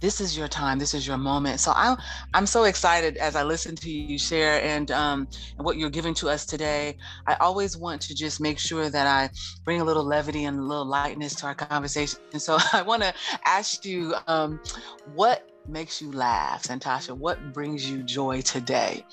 this 0.01 0.19
is 0.19 0.37
your 0.37 0.47
time 0.47 0.79
this 0.79 0.93
is 0.93 1.07
your 1.07 1.17
moment. 1.17 1.59
So 1.59 1.71
i'm 1.75 1.97
i'm 2.33 2.45
so 2.45 2.65
excited 2.65 3.15
as 3.17 3.35
i 3.35 3.43
listen 3.43 3.75
to 3.77 3.89
you 3.89 4.17
share 4.17 4.61
and 4.61 4.91
um 4.91 5.27
and 5.57 5.65
what 5.65 5.77
you're 5.77 5.89
giving 5.89 6.13
to 6.15 6.29
us 6.29 6.45
today. 6.45 6.97
I 7.27 7.35
always 7.35 7.77
want 7.77 8.01
to 8.01 8.15
just 8.15 8.41
make 8.41 8.59
sure 8.59 8.89
that 8.89 9.07
i 9.07 9.29
bring 9.63 9.79
a 9.79 9.85
little 9.85 10.03
levity 10.03 10.43
and 10.45 10.59
a 10.59 10.63
little 10.63 10.85
lightness 10.85 11.35
to 11.35 11.45
our 11.45 11.55
conversation. 11.55 12.19
And 12.33 12.41
so 12.41 12.57
i 12.73 12.81
want 12.81 13.03
to 13.03 13.13
ask 13.45 13.85
you 13.85 14.15
um 14.27 14.59
what 15.13 15.47
makes 15.67 16.01
you 16.01 16.11
laugh 16.11 16.63
santosha? 16.63 17.15
What 17.15 17.53
brings 17.53 17.89
you 17.89 18.03
joy 18.03 18.41
today 18.41 19.05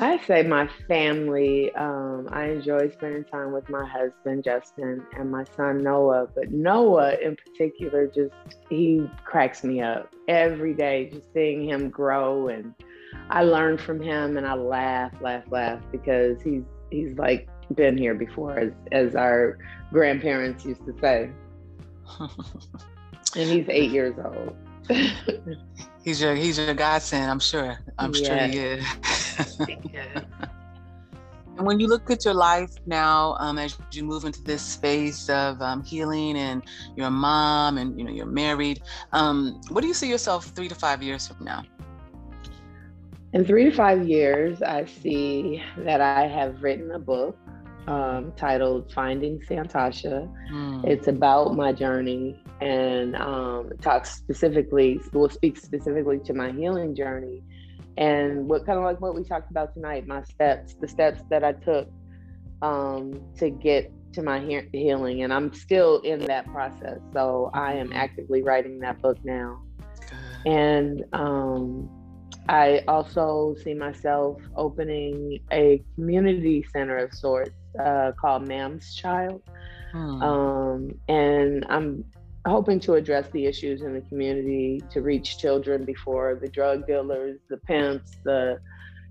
I 0.00 0.18
say 0.24 0.42
my 0.42 0.68
family. 0.88 1.72
Um, 1.74 2.28
I 2.32 2.46
enjoy 2.46 2.90
spending 2.90 3.24
time 3.24 3.52
with 3.52 3.68
my 3.68 3.86
husband 3.86 4.42
Justin 4.44 5.04
and 5.16 5.30
my 5.30 5.44
son 5.56 5.82
Noah. 5.82 6.28
But 6.34 6.50
Noah, 6.50 7.14
in 7.22 7.36
particular, 7.36 8.08
just 8.08 8.34
he 8.68 9.08
cracks 9.24 9.62
me 9.62 9.80
up 9.80 10.12
every 10.26 10.74
day. 10.74 11.10
Just 11.12 11.32
seeing 11.32 11.68
him 11.68 11.88
grow, 11.88 12.48
and 12.48 12.74
I 13.30 13.44
learn 13.44 13.78
from 13.78 14.00
him, 14.00 14.36
and 14.36 14.46
I 14.46 14.54
laugh, 14.54 15.12
laugh, 15.20 15.44
laugh 15.50 15.80
because 15.92 16.42
he's 16.42 16.64
he's 16.90 17.16
like 17.16 17.48
been 17.74 17.96
here 17.96 18.14
before, 18.14 18.58
as 18.58 18.72
as 18.90 19.14
our 19.14 19.58
grandparents 19.92 20.64
used 20.64 20.84
to 20.86 20.94
say. 21.00 21.30
and 23.36 23.50
he's 23.50 23.66
eight 23.68 23.90
years 23.90 24.16
old. 24.24 24.56
he's 26.02 26.20
your 26.20 26.34
he's 26.34 26.58
your 26.58 26.74
godson, 26.74 27.28
I'm 27.28 27.38
sure. 27.38 27.78
I'm 27.98 28.12
yes. 28.14 28.26
sure 28.26 28.36
he 28.48 28.58
is. 28.58 29.21
And 31.58 31.66
when 31.66 31.78
you 31.78 31.86
look 31.86 32.10
at 32.10 32.24
your 32.24 32.34
life 32.34 32.70
now, 32.86 33.36
um, 33.38 33.58
as 33.58 33.76
you 33.92 34.04
move 34.04 34.24
into 34.24 34.42
this 34.42 34.62
space 34.62 35.28
of 35.28 35.60
um, 35.60 35.84
healing, 35.84 36.36
and 36.36 36.62
you're 36.96 37.08
a 37.08 37.10
mom, 37.10 37.78
and 37.78 37.98
you 37.98 38.04
know 38.04 38.10
you're 38.10 38.26
married, 38.26 38.82
um, 39.12 39.60
what 39.68 39.82
do 39.82 39.86
you 39.86 39.94
see 39.94 40.08
yourself 40.08 40.46
three 40.46 40.68
to 40.68 40.74
five 40.74 41.02
years 41.02 41.28
from 41.28 41.44
now? 41.44 41.62
In 43.34 43.44
three 43.44 43.64
to 43.64 43.70
five 43.70 44.08
years, 44.08 44.62
I 44.62 44.86
see 44.86 45.62
that 45.78 46.00
I 46.00 46.26
have 46.26 46.62
written 46.62 46.90
a 46.92 46.98
book 46.98 47.36
um, 47.86 48.32
titled 48.36 48.90
"Finding 48.92 49.38
Santosha." 49.40 50.32
Mm. 50.50 50.86
It's 50.86 51.08
about 51.08 51.54
my 51.54 51.72
journey 51.72 52.42
and 52.62 53.14
um, 53.16 53.70
talks 53.82 54.16
specifically, 54.16 55.00
will 55.12 55.28
speak 55.28 55.58
specifically 55.58 56.18
to 56.20 56.32
my 56.32 56.50
healing 56.50 56.94
journey 56.94 57.42
and 57.96 58.48
what 58.48 58.64
kind 58.64 58.78
of 58.78 58.84
like 58.84 59.00
what 59.00 59.14
we 59.14 59.22
talked 59.22 59.50
about 59.50 59.74
tonight 59.74 60.06
my 60.06 60.22
steps 60.22 60.74
the 60.74 60.88
steps 60.88 61.22
that 61.30 61.44
i 61.44 61.52
took 61.52 61.88
um, 62.62 63.20
to 63.36 63.50
get 63.50 63.92
to 64.12 64.22
my 64.22 64.38
he- 64.38 64.68
healing 64.72 65.22
and 65.22 65.32
i'm 65.32 65.52
still 65.52 65.98
in 66.00 66.20
that 66.20 66.46
process 66.46 66.98
so 67.12 67.50
i 67.54 67.72
am 67.72 67.92
actively 67.92 68.42
writing 68.42 68.78
that 68.78 69.00
book 69.02 69.18
now. 69.24 69.60
And 70.44 71.04
um, 71.12 71.88
i 72.48 72.82
also 72.88 73.54
see 73.62 73.74
myself 73.74 74.40
opening 74.56 75.40
a 75.52 75.82
community 75.94 76.64
center 76.72 76.96
of 76.98 77.12
sorts 77.14 77.50
uh, 77.82 78.12
called 78.20 78.46
mam's 78.46 78.94
child. 78.94 79.42
Hmm. 79.92 80.22
um, 80.22 80.90
and 81.08 81.66
i'm 81.68 82.04
hoping 82.46 82.80
to 82.80 82.94
address 82.94 83.28
the 83.32 83.46
issues 83.46 83.82
in 83.82 83.94
the 83.94 84.00
community 84.02 84.82
to 84.90 85.00
reach 85.00 85.38
children 85.38 85.84
before 85.84 86.38
the 86.40 86.48
drug 86.48 86.86
dealers, 86.86 87.38
the 87.48 87.56
pimps, 87.58 88.12
the, 88.24 88.58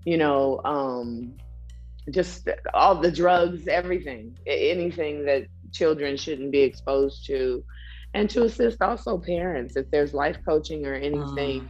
you 0.04 0.18
know, 0.18 0.60
um, 0.64 1.34
just 2.10 2.48
all 2.74 2.94
the 2.94 3.10
drugs, 3.10 3.68
everything, 3.68 4.36
anything 4.46 5.24
that 5.24 5.46
children 5.72 6.16
shouldn't 6.16 6.52
be 6.52 6.60
exposed 6.60 7.24
to, 7.26 7.64
and 8.14 8.28
to 8.28 8.44
assist 8.44 8.82
also 8.82 9.16
parents 9.16 9.76
if 9.76 9.90
there's 9.90 10.12
life 10.12 10.36
coaching 10.44 10.86
or 10.86 10.94
anything. 10.94 11.60
Mm. 11.62 11.68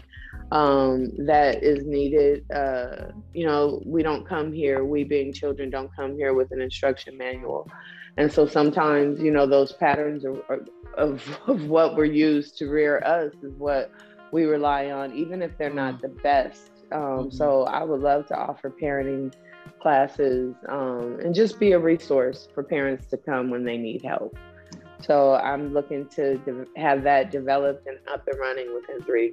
Um, 0.51 1.27
that 1.27 1.63
is 1.63 1.87
needed. 1.87 2.51
Uh, 2.51 3.13
you 3.33 3.47
know, 3.47 3.83
we 3.85 4.03
don't 4.03 4.27
come 4.27 4.53
here, 4.53 4.85
we 4.85 5.05
being 5.05 5.33
children, 5.33 5.71
don't 5.71 5.95
come 5.95 6.15
here 6.15 6.35
with 6.35 6.51
an 6.53 6.61
instruction 6.61 7.17
manual. 7.17 7.71
And 8.17 8.31
so 8.31 8.47
sometimes, 8.47 9.21
you 9.21 9.31
know, 9.31 9.47
those 9.47 9.73
patterns 9.73 10.25
are, 10.25 10.37
are 10.49 10.61
of, 10.97 11.41
of 11.47 11.67
what 11.67 11.97
were 11.97 12.05
used 12.05 12.59
to 12.59 12.69
rear 12.69 13.03
us 13.05 13.33
is 13.43 13.55
what 13.57 13.91
we 14.33 14.45
rely 14.45 14.91
on, 14.91 15.15
even 15.15 15.43
if 15.43 15.57
they're 15.59 15.73
not 15.73 15.99
mm. 15.99 16.03
the 16.03 16.09
best. 16.09 16.71
Um, 16.91 17.01
mm-hmm. 17.01 17.31
So 17.31 17.65
I 17.65 17.83
would 17.85 18.01
love 18.01 18.27
to 18.27 18.37
offer 18.37 18.71
parenting 18.71 19.33
classes 19.81 20.55
um, 20.69 21.19
and 21.23 21.35
just 21.35 21.59
be 21.59 21.73
a 21.73 21.79
resource 21.79 22.49
for 22.55 22.63
parents 22.63 23.07
to 23.07 23.17
come 23.17 23.51
when 23.51 23.65
they 23.65 23.77
need 23.77 24.03
help. 24.05 24.37
So 25.01 25.35
I'm 25.35 25.73
looking 25.75 26.07
to 26.11 26.39
de- 26.39 26.67
have 26.77 27.03
that 27.03 27.31
developed 27.31 27.87
and 27.87 27.99
up 28.09 28.27
and 28.29 28.39
running 28.39 28.73
within 28.75 29.03
three 29.03 29.33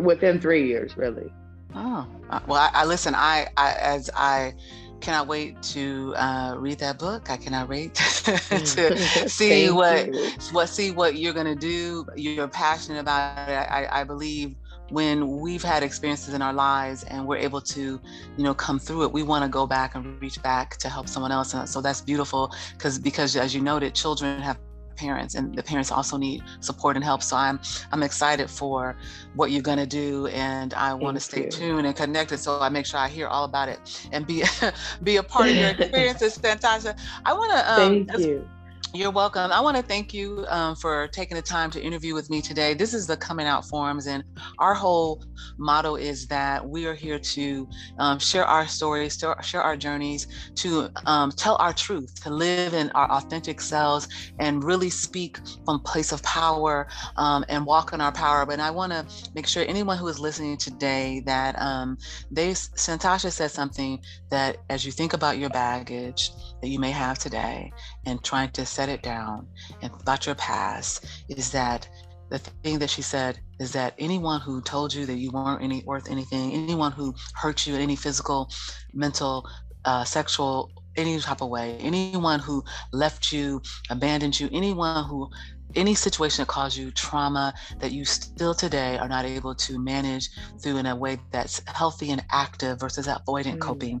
within 0.00 0.40
three 0.40 0.66
years, 0.66 0.96
really. 0.96 1.32
Oh 1.74 2.06
uh, 2.30 2.40
well, 2.46 2.58
I, 2.58 2.70
I 2.82 2.84
listen. 2.84 3.14
I, 3.14 3.48
I 3.56 3.72
as 3.74 4.10
I 4.14 4.54
cannot 5.00 5.26
wait 5.26 5.60
to 5.62 6.14
uh, 6.16 6.54
read 6.58 6.78
that 6.78 6.98
book. 6.98 7.30
I 7.30 7.36
cannot 7.36 7.68
wait 7.68 7.94
to 7.94 8.98
see 9.28 9.70
what 9.70 10.12
you. 10.12 10.30
what 10.52 10.68
see 10.68 10.90
what 10.90 11.16
you're 11.16 11.34
gonna 11.34 11.56
do. 11.56 12.06
You're 12.16 12.48
passionate 12.48 13.00
about 13.00 13.48
it. 13.48 13.52
I, 13.52 14.00
I 14.00 14.04
believe 14.04 14.56
when 14.90 15.40
we've 15.40 15.62
had 15.62 15.82
experiences 15.82 16.34
in 16.34 16.42
our 16.42 16.52
lives 16.52 17.02
and 17.04 17.26
we're 17.26 17.36
able 17.36 17.60
to 17.60 18.00
you 18.36 18.44
know 18.44 18.54
come 18.54 18.78
through 18.78 19.02
it 19.02 19.12
we 19.12 19.22
want 19.22 19.42
to 19.42 19.48
go 19.48 19.66
back 19.66 19.94
and 19.96 20.20
reach 20.22 20.40
back 20.42 20.76
to 20.76 20.88
help 20.88 21.08
someone 21.08 21.32
else 21.32 21.54
and 21.54 21.68
so 21.68 21.80
that's 21.80 22.00
beautiful 22.00 22.52
because 22.72 22.98
because 22.98 23.34
as 23.36 23.54
you 23.54 23.60
noted 23.60 23.94
children 23.94 24.40
have 24.40 24.56
parents 24.96 25.34
and 25.34 25.54
the 25.54 25.62
parents 25.62 25.90
also 25.92 26.16
need 26.16 26.42
support 26.60 26.96
and 26.96 27.04
help. 27.04 27.22
So 27.22 27.36
i'm 27.36 27.60
i'm 27.92 28.02
excited 28.02 28.50
for 28.50 28.96
what 29.34 29.50
you're 29.50 29.62
going 29.62 29.78
to 29.78 29.86
do 29.86 30.26
and 30.28 30.74
i 30.74 30.92
want 30.94 31.16
to 31.16 31.20
stay 31.20 31.44
you. 31.44 31.50
tuned 31.50 31.86
and 31.86 31.96
connected 31.96 32.38
so 32.38 32.60
i 32.60 32.68
make 32.68 32.86
sure 32.86 33.00
i 33.00 33.08
hear 33.08 33.26
all 33.26 33.44
about 33.44 33.68
it 33.68 34.08
and 34.12 34.26
be 34.26 34.42
be 35.02 35.16
a 35.16 35.22
part 35.22 35.50
of 35.50 35.56
your 35.56 35.70
experiences 35.78 36.38
Santosha 36.38 36.98
i 37.24 37.32
want 37.32 37.52
to 37.52 37.72
um, 37.72 38.06
thank 38.06 38.18
you 38.18 38.48
you're 38.96 39.10
welcome. 39.10 39.52
I 39.52 39.60
want 39.60 39.76
to 39.76 39.82
thank 39.82 40.14
you 40.14 40.46
um, 40.48 40.74
for 40.74 41.08
taking 41.08 41.36
the 41.36 41.42
time 41.42 41.70
to 41.72 41.82
interview 41.82 42.14
with 42.14 42.30
me 42.30 42.40
today. 42.40 42.72
This 42.72 42.94
is 42.94 43.06
the 43.06 43.16
Coming 43.16 43.46
Out 43.46 43.66
Forums, 43.66 44.06
and 44.06 44.24
our 44.58 44.72
whole 44.72 45.22
motto 45.58 45.96
is 45.96 46.26
that 46.28 46.66
we 46.66 46.86
are 46.86 46.94
here 46.94 47.18
to 47.18 47.68
um, 47.98 48.18
share 48.18 48.46
our 48.46 48.66
stories, 48.66 49.22
share 49.42 49.62
our 49.62 49.76
journeys, 49.76 50.26
to 50.56 50.88
um, 51.04 51.30
tell 51.30 51.56
our 51.56 51.74
truth, 51.74 52.14
to 52.22 52.30
live 52.30 52.72
in 52.72 52.90
our 52.92 53.10
authentic 53.10 53.60
selves, 53.60 54.08
and 54.40 54.64
really 54.64 54.88
speak 54.88 55.38
from 55.66 55.80
place 55.80 56.10
of 56.10 56.22
power 56.22 56.86
um, 57.16 57.44
and 57.50 57.66
walk 57.66 57.92
in 57.92 58.00
our 58.00 58.12
power. 58.12 58.46
But 58.46 58.60
I 58.60 58.70
want 58.70 58.92
to 58.92 59.06
make 59.34 59.46
sure 59.46 59.64
anyone 59.68 59.98
who 59.98 60.08
is 60.08 60.18
listening 60.18 60.56
today 60.56 61.22
that 61.26 61.60
um, 61.60 61.98
they, 62.30 62.52
Santosha 62.52 63.30
said 63.30 63.50
something 63.50 63.98
that 64.30 64.56
as 64.70 64.86
you 64.86 64.92
think 64.92 65.12
about 65.12 65.38
your 65.38 65.50
baggage 65.50 66.30
that 66.62 66.68
you 66.68 66.78
may 66.78 66.90
have 66.90 67.18
today 67.18 67.70
and 68.06 68.22
trying 68.24 68.50
to 68.52 68.64
set 68.64 68.88
it 68.88 69.02
down 69.02 69.46
and 69.82 69.92
about 70.00 70.26
your 70.26 70.34
past 70.36 71.04
is 71.28 71.50
that 71.50 71.88
the 72.28 72.38
thing 72.38 72.78
that 72.78 72.90
she 72.90 73.02
said 73.02 73.38
is 73.60 73.72
that 73.72 73.94
anyone 73.98 74.40
who 74.40 74.60
told 74.62 74.92
you 74.92 75.06
that 75.06 75.16
you 75.16 75.30
weren't 75.30 75.62
any 75.62 75.82
worth 75.84 76.10
anything, 76.10 76.52
anyone 76.52 76.90
who 76.90 77.14
hurt 77.34 77.66
you 77.66 77.74
in 77.74 77.80
any 77.80 77.94
physical, 77.94 78.50
mental, 78.92 79.48
uh, 79.84 80.02
sexual 80.02 80.72
any 80.96 81.20
type 81.20 81.42
of 81.42 81.50
way, 81.50 81.76
anyone 81.80 82.40
who 82.40 82.64
left 82.92 83.30
you, 83.30 83.60
abandoned 83.90 84.38
you, 84.40 84.48
anyone 84.52 85.04
who 85.04 85.30
any 85.74 85.94
situation 85.94 86.42
that 86.42 86.48
caused 86.48 86.76
you 86.76 86.90
trauma 86.90 87.52
that 87.78 87.92
you 87.92 88.04
still 88.04 88.54
today 88.54 88.96
are 88.98 89.08
not 89.08 89.24
able 89.24 89.54
to 89.54 89.78
manage 89.78 90.30
through 90.62 90.78
in 90.78 90.86
a 90.86 90.96
way 90.96 91.18
that's 91.32 91.60
healthy 91.66 92.10
and 92.10 92.24
active 92.30 92.80
versus 92.80 93.06
avoidant 93.06 93.56
mm. 93.56 93.60
coping. 93.60 94.00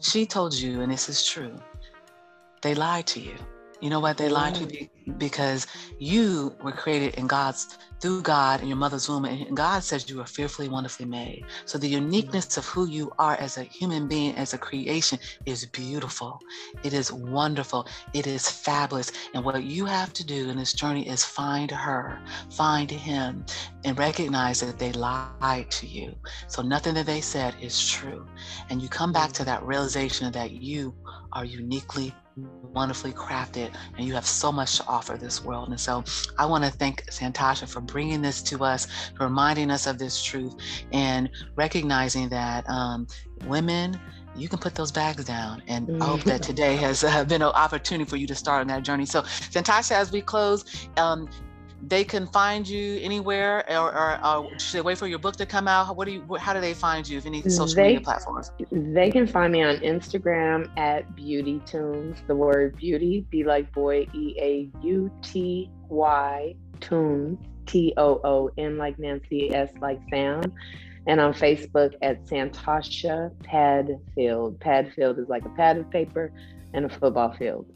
She 0.00 0.24
told 0.24 0.54
you, 0.54 0.80
and 0.80 0.90
this 0.90 1.08
is 1.08 1.26
true, 1.26 1.60
they 2.62 2.74
lied 2.74 3.06
to 3.08 3.20
you. 3.20 3.34
You 3.80 3.88
know 3.88 4.00
what? 4.00 4.18
They 4.18 4.28
lied 4.28 4.54
to 4.56 4.66
mm. 4.66 4.88
you 5.06 5.12
because 5.14 5.66
you 5.98 6.54
were 6.62 6.72
created 6.72 7.14
in 7.14 7.26
God's 7.26 7.78
through 8.00 8.22
God 8.22 8.62
in 8.62 8.68
your 8.68 8.78
mother's 8.78 9.08
womb, 9.08 9.26
and 9.26 9.56
God 9.56 9.82
says 9.82 10.08
you 10.08 10.20
are 10.20 10.26
fearfully, 10.26 10.68
wonderfully 10.68 11.06
made. 11.06 11.44
So 11.66 11.76
the 11.76 11.88
uniqueness 11.88 12.56
of 12.56 12.64
who 12.64 12.86
you 12.86 13.12
are 13.18 13.36
as 13.36 13.58
a 13.58 13.62
human 13.62 14.08
being, 14.08 14.34
as 14.36 14.54
a 14.54 14.58
creation, 14.58 15.18
is 15.44 15.66
beautiful. 15.66 16.40
It 16.82 16.94
is 16.94 17.12
wonderful. 17.12 17.86
It 18.14 18.26
is 18.26 18.48
fabulous. 18.48 19.12
And 19.34 19.44
what 19.44 19.62
you 19.62 19.84
have 19.84 20.14
to 20.14 20.24
do 20.24 20.48
in 20.48 20.56
this 20.56 20.72
journey 20.72 21.06
is 21.08 21.24
find 21.24 21.70
her, 21.70 22.18
find 22.50 22.90
him, 22.90 23.44
and 23.84 23.98
recognize 23.98 24.60
that 24.60 24.78
they 24.78 24.92
lied 24.92 25.70
to 25.70 25.86
you. 25.86 26.14
So 26.48 26.62
nothing 26.62 26.94
that 26.94 27.06
they 27.06 27.20
said 27.20 27.54
is 27.60 27.86
true. 27.86 28.26
And 28.70 28.80
you 28.80 28.88
come 28.88 29.12
back 29.12 29.32
to 29.32 29.44
that 29.44 29.62
realization 29.62 30.32
that 30.32 30.52
you 30.52 30.94
are 31.32 31.44
uniquely 31.44 32.14
wonderfully 32.72 33.12
crafted 33.12 33.74
and 33.96 34.06
you 34.06 34.14
have 34.14 34.26
so 34.26 34.52
much 34.52 34.76
to 34.76 34.86
offer 34.86 35.16
this 35.16 35.44
world. 35.44 35.68
And 35.68 35.80
so 35.80 36.04
I 36.38 36.46
want 36.46 36.64
to 36.64 36.70
thank 36.70 37.04
Santosha 37.06 37.68
for 37.68 37.80
bringing 37.80 38.22
this 38.22 38.42
to 38.42 38.64
us, 38.64 38.86
for 39.16 39.24
reminding 39.24 39.70
us 39.70 39.86
of 39.86 39.98
this 39.98 40.22
truth 40.22 40.54
and 40.92 41.28
recognizing 41.56 42.28
that 42.28 42.68
um, 42.68 43.06
women, 43.46 43.98
you 44.36 44.48
can 44.48 44.58
put 44.58 44.74
those 44.74 44.92
bags 44.92 45.24
down. 45.24 45.62
And 45.66 46.00
I 46.02 46.06
hope 46.06 46.22
that 46.22 46.42
today 46.42 46.76
has 46.76 47.02
uh, 47.02 47.24
been 47.24 47.42
an 47.42 47.48
opportunity 47.48 48.08
for 48.08 48.16
you 48.16 48.26
to 48.28 48.34
start 48.34 48.60
on 48.60 48.68
that 48.68 48.84
journey. 48.84 49.04
So, 49.04 49.22
Santosha, 49.22 49.92
as 49.92 50.12
we 50.12 50.22
close, 50.22 50.88
um, 50.96 51.28
they 51.82 52.04
can 52.04 52.26
find 52.26 52.68
you 52.68 52.98
anywhere 53.00 53.64
or, 53.70 53.94
or, 53.94 54.26
or, 54.26 54.58
should 54.58 54.78
they 54.78 54.82
wait 54.82 54.98
for 54.98 55.06
your 55.06 55.18
book 55.18 55.36
to 55.36 55.46
come 55.46 55.66
out? 55.66 55.96
What 55.96 56.04
do 56.06 56.12
you 56.12 56.36
how 56.36 56.52
do 56.52 56.60
they 56.60 56.74
find 56.74 57.08
you 57.08 57.18
if 57.18 57.26
any 57.26 57.42
social 57.42 57.74
they, 57.74 57.88
media 57.88 58.00
platforms? 58.00 58.50
they 58.70 59.10
can 59.10 59.26
find 59.26 59.52
me 59.52 59.62
on 59.62 59.76
instagram 59.76 60.70
at 60.78 61.16
beauty 61.16 61.60
tunes 61.66 62.22
the 62.26 62.34
word 62.34 62.76
beauty 62.76 63.26
be 63.30 63.44
like 63.44 63.72
boy 63.72 64.06
e-a-u-t-y 64.14 64.74
tunes 66.80 67.38
t-o-o-n 67.66 68.76
like 68.76 68.98
nancy 68.98 69.54
s 69.54 69.70
like 69.80 70.00
sam 70.10 70.52
and 71.06 71.20
on 71.20 71.32
facebook 71.32 71.94
at 72.02 72.24
santosha 72.26 73.30
padfield. 73.42 74.58
Padfield 74.60 75.18
is 75.18 75.28
like 75.28 75.44
a 75.44 75.50
pad 75.50 75.78
of 75.78 75.90
paper 75.90 76.32
and 76.74 76.84
a 76.84 76.88
football 76.88 77.32
field 77.32 77.66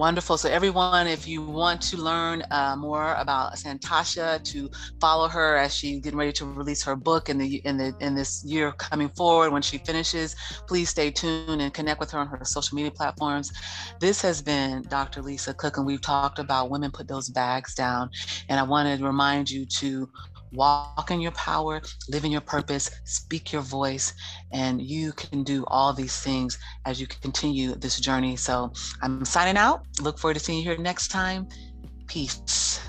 Wonderful. 0.00 0.38
So, 0.38 0.48
everyone, 0.48 1.06
if 1.06 1.28
you 1.28 1.42
want 1.42 1.82
to 1.82 1.98
learn 1.98 2.42
uh, 2.50 2.74
more 2.74 3.12
about 3.16 3.56
Santosha, 3.56 4.42
to 4.44 4.70
follow 4.98 5.28
her 5.28 5.58
as 5.58 5.74
she's 5.74 6.00
getting 6.00 6.18
ready 6.18 6.32
to 6.32 6.46
release 6.46 6.82
her 6.84 6.96
book 6.96 7.28
in 7.28 7.36
the 7.36 7.56
in 7.66 7.76
the 7.76 7.94
in 8.00 8.14
this 8.14 8.42
year 8.42 8.72
coming 8.72 9.10
forward 9.10 9.52
when 9.52 9.60
she 9.60 9.76
finishes, 9.76 10.34
please 10.66 10.88
stay 10.88 11.10
tuned 11.10 11.60
and 11.60 11.74
connect 11.74 12.00
with 12.00 12.10
her 12.12 12.18
on 12.18 12.28
her 12.28 12.42
social 12.46 12.76
media 12.76 12.90
platforms. 12.90 13.52
This 14.00 14.22
has 14.22 14.40
been 14.40 14.84
Dr. 14.88 15.20
Lisa 15.20 15.52
Cook, 15.52 15.76
and 15.76 15.84
we've 15.84 16.00
talked 16.00 16.38
about 16.38 16.70
women 16.70 16.90
put 16.90 17.06
those 17.06 17.28
bags 17.28 17.74
down. 17.74 18.08
And 18.48 18.58
I 18.58 18.62
want 18.62 18.98
to 18.98 19.04
remind 19.04 19.50
you 19.50 19.66
to 19.66 20.08
walk 20.52 21.10
in 21.10 21.20
your 21.20 21.32
power, 21.32 21.80
live 22.08 22.24
in 22.24 22.32
your 22.32 22.40
purpose, 22.40 22.90
speak 23.04 23.52
your 23.52 23.62
voice, 23.62 24.14
and 24.52 24.80
you 24.82 25.12
can 25.12 25.42
do 25.42 25.64
all 25.68 25.92
these 25.92 26.18
things 26.20 26.58
as 26.86 27.00
you 27.00 27.06
continue 27.06 27.74
this 27.74 28.00
journey. 28.00 28.36
So 28.36 28.72
I'm 29.02 29.24
signing 29.24 29.56
out. 29.56 29.84
Look 30.00 30.18
forward 30.18 30.34
to 30.34 30.40
seeing 30.40 30.58
you 30.58 30.64
here 30.64 30.78
next 30.78 31.08
time. 31.08 31.48
Peace. 32.06 32.80